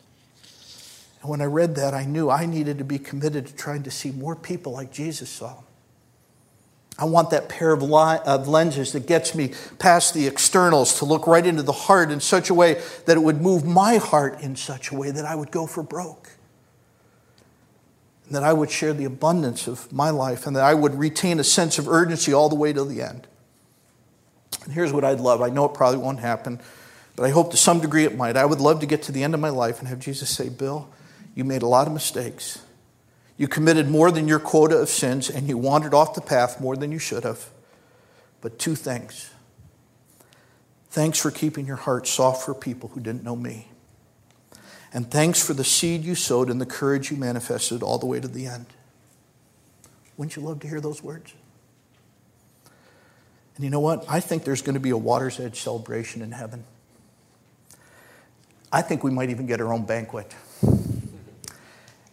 And 1.21 1.29
when 1.29 1.41
I 1.41 1.45
read 1.45 1.75
that, 1.75 1.93
I 1.93 2.05
knew 2.05 2.29
I 2.29 2.45
needed 2.45 2.77
to 2.79 2.83
be 2.83 2.99
committed 2.99 3.47
to 3.47 3.55
trying 3.55 3.83
to 3.83 3.91
see 3.91 4.11
more 4.11 4.35
people 4.35 4.73
like 4.73 4.91
Jesus 4.91 5.29
saw. 5.29 5.57
I 7.01 7.05
want 7.05 7.31
that 7.31 7.49
pair 7.49 7.71
of, 7.71 7.81
lenses 7.81 8.91
that 8.91 9.07
gets 9.07 9.33
me 9.33 9.53
past 9.79 10.13
the 10.13 10.27
externals 10.27 10.99
to 10.99 11.05
look 11.05 11.25
right 11.25 11.43
into 11.43 11.63
the 11.63 11.71
heart 11.71 12.11
in 12.11 12.19
such 12.19 12.51
a 12.51 12.53
way 12.53 12.79
that 13.07 13.17
it 13.17 13.19
would 13.19 13.41
move 13.41 13.65
my 13.65 13.97
heart 13.97 14.39
in 14.41 14.55
such 14.55 14.91
a 14.91 14.95
way 14.95 15.09
that 15.09 15.25
I 15.25 15.33
would 15.33 15.49
go 15.49 15.65
for 15.65 15.81
broke. 15.81 16.29
And 18.27 18.35
that 18.35 18.43
I 18.43 18.53
would 18.53 18.69
share 18.69 18.93
the 18.93 19.05
abundance 19.05 19.67
of 19.67 19.91
my 19.91 20.11
life 20.11 20.45
and 20.45 20.55
that 20.55 20.63
I 20.63 20.75
would 20.75 20.93
retain 20.93 21.39
a 21.39 21.43
sense 21.43 21.79
of 21.79 21.89
urgency 21.89 22.33
all 22.33 22.49
the 22.49 22.55
way 22.55 22.71
to 22.71 22.85
the 22.85 23.01
end. 23.01 23.25
And 24.63 24.71
here's 24.71 24.93
what 24.93 25.03
I'd 25.03 25.19
love. 25.19 25.41
I 25.41 25.49
know 25.49 25.65
it 25.65 25.73
probably 25.73 25.97
won't 25.97 26.19
happen, 26.19 26.59
but 27.15 27.23
I 27.25 27.31
hope 27.31 27.49
to 27.49 27.57
some 27.57 27.79
degree 27.79 28.05
it 28.05 28.15
might. 28.15 28.37
I 28.37 28.45
would 28.45 28.61
love 28.61 28.79
to 28.81 28.85
get 28.85 29.01
to 29.03 29.11
the 29.11 29.23
end 29.23 29.33
of 29.33 29.39
my 29.39 29.49
life 29.49 29.79
and 29.79 29.87
have 29.87 29.97
Jesus 29.97 30.29
say, 30.29 30.49
Bill, 30.49 30.87
you 31.33 31.45
made 31.45 31.63
a 31.63 31.67
lot 31.67 31.87
of 31.87 31.93
mistakes. 31.93 32.59
You 33.41 33.47
committed 33.47 33.89
more 33.89 34.11
than 34.11 34.27
your 34.27 34.37
quota 34.37 34.77
of 34.77 34.87
sins, 34.87 35.27
and 35.27 35.47
you 35.49 35.57
wandered 35.57 35.95
off 35.95 36.13
the 36.13 36.21
path 36.21 36.61
more 36.61 36.75
than 36.77 36.91
you 36.91 36.99
should 36.99 37.23
have. 37.23 37.49
But 38.39 38.59
two 38.59 38.75
things. 38.75 39.31
Thanks 40.91 41.17
for 41.17 41.31
keeping 41.31 41.65
your 41.65 41.77
heart 41.77 42.05
soft 42.05 42.45
for 42.45 42.53
people 42.53 42.89
who 42.89 42.99
didn't 42.99 43.23
know 43.23 43.35
me. 43.35 43.69
And 44.93 45.09
thanks 45.09 45.43
for 45.43 45.55
the 45.55 45.63
seed 45.63 46.03
you 46.03 46.13
sowed 46.13 46.51
and 46.51 46.61
the 46.61 46.67
courage 46.67 47.09
you 47.09 47.17
manifested 47.17 47.81
all 47.81 47.97
the 47.97 48.05
way 48.05 48.19
to 48.19 48.27
the 48.27 48.45
end. 48.45 48.67
Wouldn't 50.17 50.35
you 50.35 50.43
love 50.43 50.59
to 50.59 50.67
hear 50.67 50.79
those 50.79 51.01
words? 51.01 51.33
And 53.55 53.63
you 53.65 53.71
know 53.71 53.79
what? 53.79 54.05
I 54.07 54.19
think 54.19 54.43
there's 54.43 54.61
going 54.61 54.75
to 54.75 54.79
be 54.79 54.91
a 54.91 54.97
water's 54.97 55.39
edge 55.39 55.59
celebration 55.61 56.21
in 56.21 56.31
heaven. 56.31 56.63
I 58.71 58.83
think 58.83 59.03
we 59.03 59.09
might 59.09 59.31
even 59.31 59.47
get 59.47 59.59
our 59.61 59.73
own 59.73 59.87
banquet. 59.87 60.31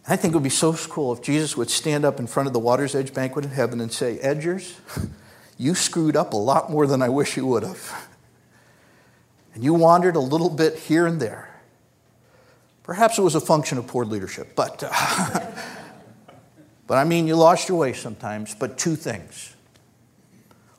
I 0.09 0.15
think 0.15 0.33
it 0.33 0.37
would 0.37 0.43
be 0.43 0.49
so 0.49 0.73
cool 0.73 1.13
if 1.13 1.21
Jesus 1.21 1.55
would 1.55 1.69
stand 1.69 2.03
up 2.03 2.19
in 2.19 2.25
front 2.25 2.47
of 2.47 2.53
the 2.53 2.59
Water's 2.59 2.95
Edge 2.95 3.13
banquet 3.13 3.45
in 3.45 3.51
heaven 3.51 3.79
and 3.79 3.93
say, 3.93 4.17
Edgers, 4.23 4.73
you 5.57 5.75
screwed 5.75 6.15
up 6.15 6.33
a 6.33 6.37
lot 6.37 6.71
more 6.71 6.87
than 6.87 7.03
I 7.03 7.09
wish 7.09 7.37
you 7.37 7.45
would 7.45 7.61
have. 7.61 8.09
And 9.53 9.63
you 9.63 9.75
wandered 9.75 10.15
a 10.15 10.19
little 10.19 10.49
bit 10.49 10.79
here 10.79 11.05
and 11.05 11.21
there. 11.21 11.61
Perhaps 12.81 13.19
it 13.19 13.21
was 13.21 13.35
a 13.35 13.39
function 13.39 13.77
of 13.77 13.85
poor 13.85 14.03
leadership, 14.03 14.55
but, 14.55 14.83
uh, 14.83 15.51
but 16.87 16.97
I 16.97 17.03
mean, 17.03 17.27
you 17.27 17.35
lost 17.35 17.69
your 17.69 17.77
way 17.77 17.93
sometimes. 17.93 18.55
But 18.55 18.79
two 18.79 18.95
things. 18.95 19.55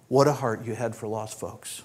What 0.08 0.26
a 0.26 0.32
heart 0.32 0.64
you 0.64 0.74
had 0.74 0.96
for 0.96 1.06
lost 1.06 1.38
folks. 1.38 1.82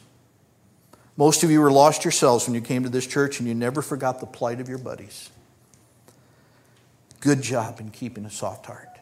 Most 1.15 1.43
of 1.43 1.51
you 1.51 1.61
were 1.61 1.71
lost 1.71 2.05
yourselves 2.05 2.47
when 2.47 2.55
you 2.55 2.61
came 2.61 2.81
to 2.81 2.89
this 2.89 3.05
church 3.05 3.39
and 3.39 3.47
you 3.47 3.53
never 3.53 3.83
forgot 3.83 4.19
the 4.19 4.25
plight 4.25 4.59
of 4.59 4.67
your 4.67 4.79
buddies. 4.79 5.29
Good 7.25 7.41
job 7.41 7.79
in 7.79 7.89
keeping 7.89 8.23
a 8.25 8.29
soft 8.29 8.67
heart. 8.67 8.99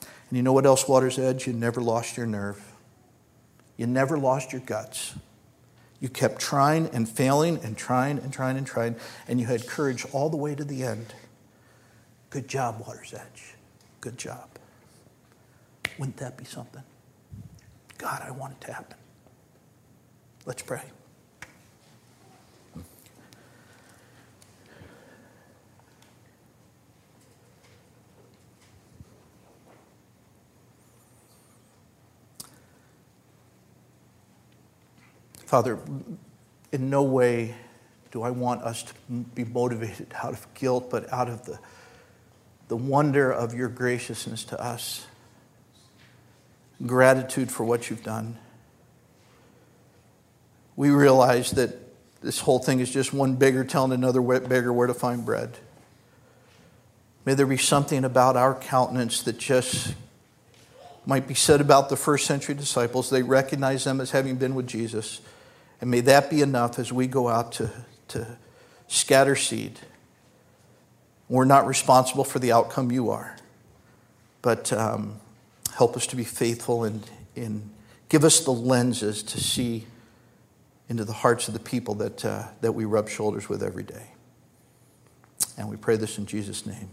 And 0.00 0.36
you 0.36 0.42
know 0.42 0.52
what 0.52 0.66
else, 0.66 0.88
Water's 0.88 1.16
Edge? 1.16 1.46
You 1.46 1.52
never 1.52 1.80
lost 1.80 2.16
your 2.16 2.26
nerve. 2.26 2.60
You 3.76 3.86
never 3.86 4.18
lost 4.18 4.50
your 4.50 4.62
guts. 4.62 5.14
You 6.00 6.08
kept 6.08 6.40
trying 6.40 6.88
and 6.88 7.08
failing 7.08 7.60
and 7.62 7.76
trying 7.76 8.18
and 8.18 8.32
trying 8.32 8.56
and 8.56 8.66
trying, 8.66 8.96
and 9.28 9.38
you 9.38 9.46
had 9.46 9.68
courage 9.68 10.04
all 10.10 10.28
the 10.28 10.36
way 10.36 10.56
to 10.56 10.64
the 10.64 10.82
end. 10.82 11.14
Good 12.30 12.48
job, 12.48 12.82
Water's 12.84 13.14
Edge. 13.14 13.54
Good 14.00 14.18
job. 14.18 14.48
Wouldn't 16.00 16.16
that 16.16 16.36
be 16.36 16.44
something? 16.44 16.82
God, 17.96 18.24
I 18.26 18.32
want 18.32 18.54
it 18.54 18.60
to 18.66 18.72
happen. 18.72 18.96
Let's 20.46 20.62
pray. 20.62 20.82
Father, 35.52 35.78
in 36.72 36.88
no 36.88 37.02
way 37.02 37.54
do 38.10 38.22
I 38.22 38.30
want 38.30 38.62
us 38.62 38.84
to 38.84 38.94
be 39.34 39.44
motivated 39.44 40.06
out 40.24 40.32
of 40.32 40.46
guilt, 40.54 40.88
but 40.90 41.12
out 41.12 41.28
of 41.28 41.44
the, 41.44 41.58
the 42.68 42.76
wonder 42.78 43.30
of 43.30 43.52
your 43.52 43.68
graciousness 43.68 44.44
to 44.44 44.58
us, 44.58 45.06
gratitude 46.86 47.52
for 47.52 47.64
what 47.64 47.90
you've 47.90 48.02
done. 48.02 48.38
We 50.74 50.88
realize 50.88 51.50
that 51.50 51.76
this 52.22 52.40
whole 52.40 52.58
thing 52.58 52.80
is 52.80 52.90
just 52.90 53.12
one 53.12 53.34
beggar 53.34 53.62
telling 53.62 53.92
another 53.92 54.22
beggar 54.22 54.72
where 54.72 54.86
to 54.86 54.94
find 54.94 55.22
bread. 55.22 55.58
May 57.26 57.34
there 57.34 57.44
be 57.44 57.58
something 57.58 58.06
about 58.06 58.38
our 58.38 58.54
countenance 58.54 59.20
that 59.24 59.36
just 59.36 59.94
might 61.04 61.28
be 61.28 61.34
said 61.34 61.60
about 61.60 61.90
the 61.90 61.96
first 61.96 62.24
century 62.24 62.54
disciples. 62.54 63.10
They 63.10 63.22
recognize 63.22 63.84
them 63.84 64.00
as 64.00 64.12
having 64.12 64.36
been 64.36 64.54
with 64.54 64.66
Jesus. 64.66 65.20
And 65.82 65.90
may 65.90 66.00
that 66.02 66.30
be 66.30 66.40
enough 66.42 66.78
as 66.78 66.92
we 66.92 67.08
go 67.08 67.28
out 67.28 67.52
to, 67.54 67.68
to 68.08 68.38
scatter 68.86 69.34
seed. 69.34 69.80
We're 71.28 71.44
not 71.44 71.66
responsible 71.66 72.22
for 72.22 72.38
the 72.38 72.52
outcome 72.52 72.92
you 72.92 73.10
are, 73.10 73.36
but 74.42 74.72
um, 74.72 75.18
help 75.74 75.96
us 75.96 76.06
to 76.06 76.16
be 76.16 76.22
faithful 76.22 76.84
and, 76.84 77.02
and 77.34 77.68
give 78.08 78.22
us 78.22 78.44
the 78.44 78.52
lenses 78.52 79.24
to 79.24 79.40
see 79.40 79.86
into 80.88 81.04
the 81.04 81.12
hearts 81.12 81.48
of 81.48 81.54
the 81.54 81.60
people 81.60 81.96
that, 81.96 82.24
uh, 82.24 82.44
that 82.60 82.72
we 82.72 82.84
rub 82.84 83.08
shoulders 83.08 83.48
with 83.48 83.60
every 83.60 83.82
day. 83.82 84.12
And 85.58 85.68
we 85.68 85.76
pray 85.76 85.96
this 85.96 86.16
in 86.16 86.26
Jesus' 86.26 86.64
name. 86.64 86.90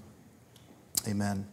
Amen. 1.07 1.45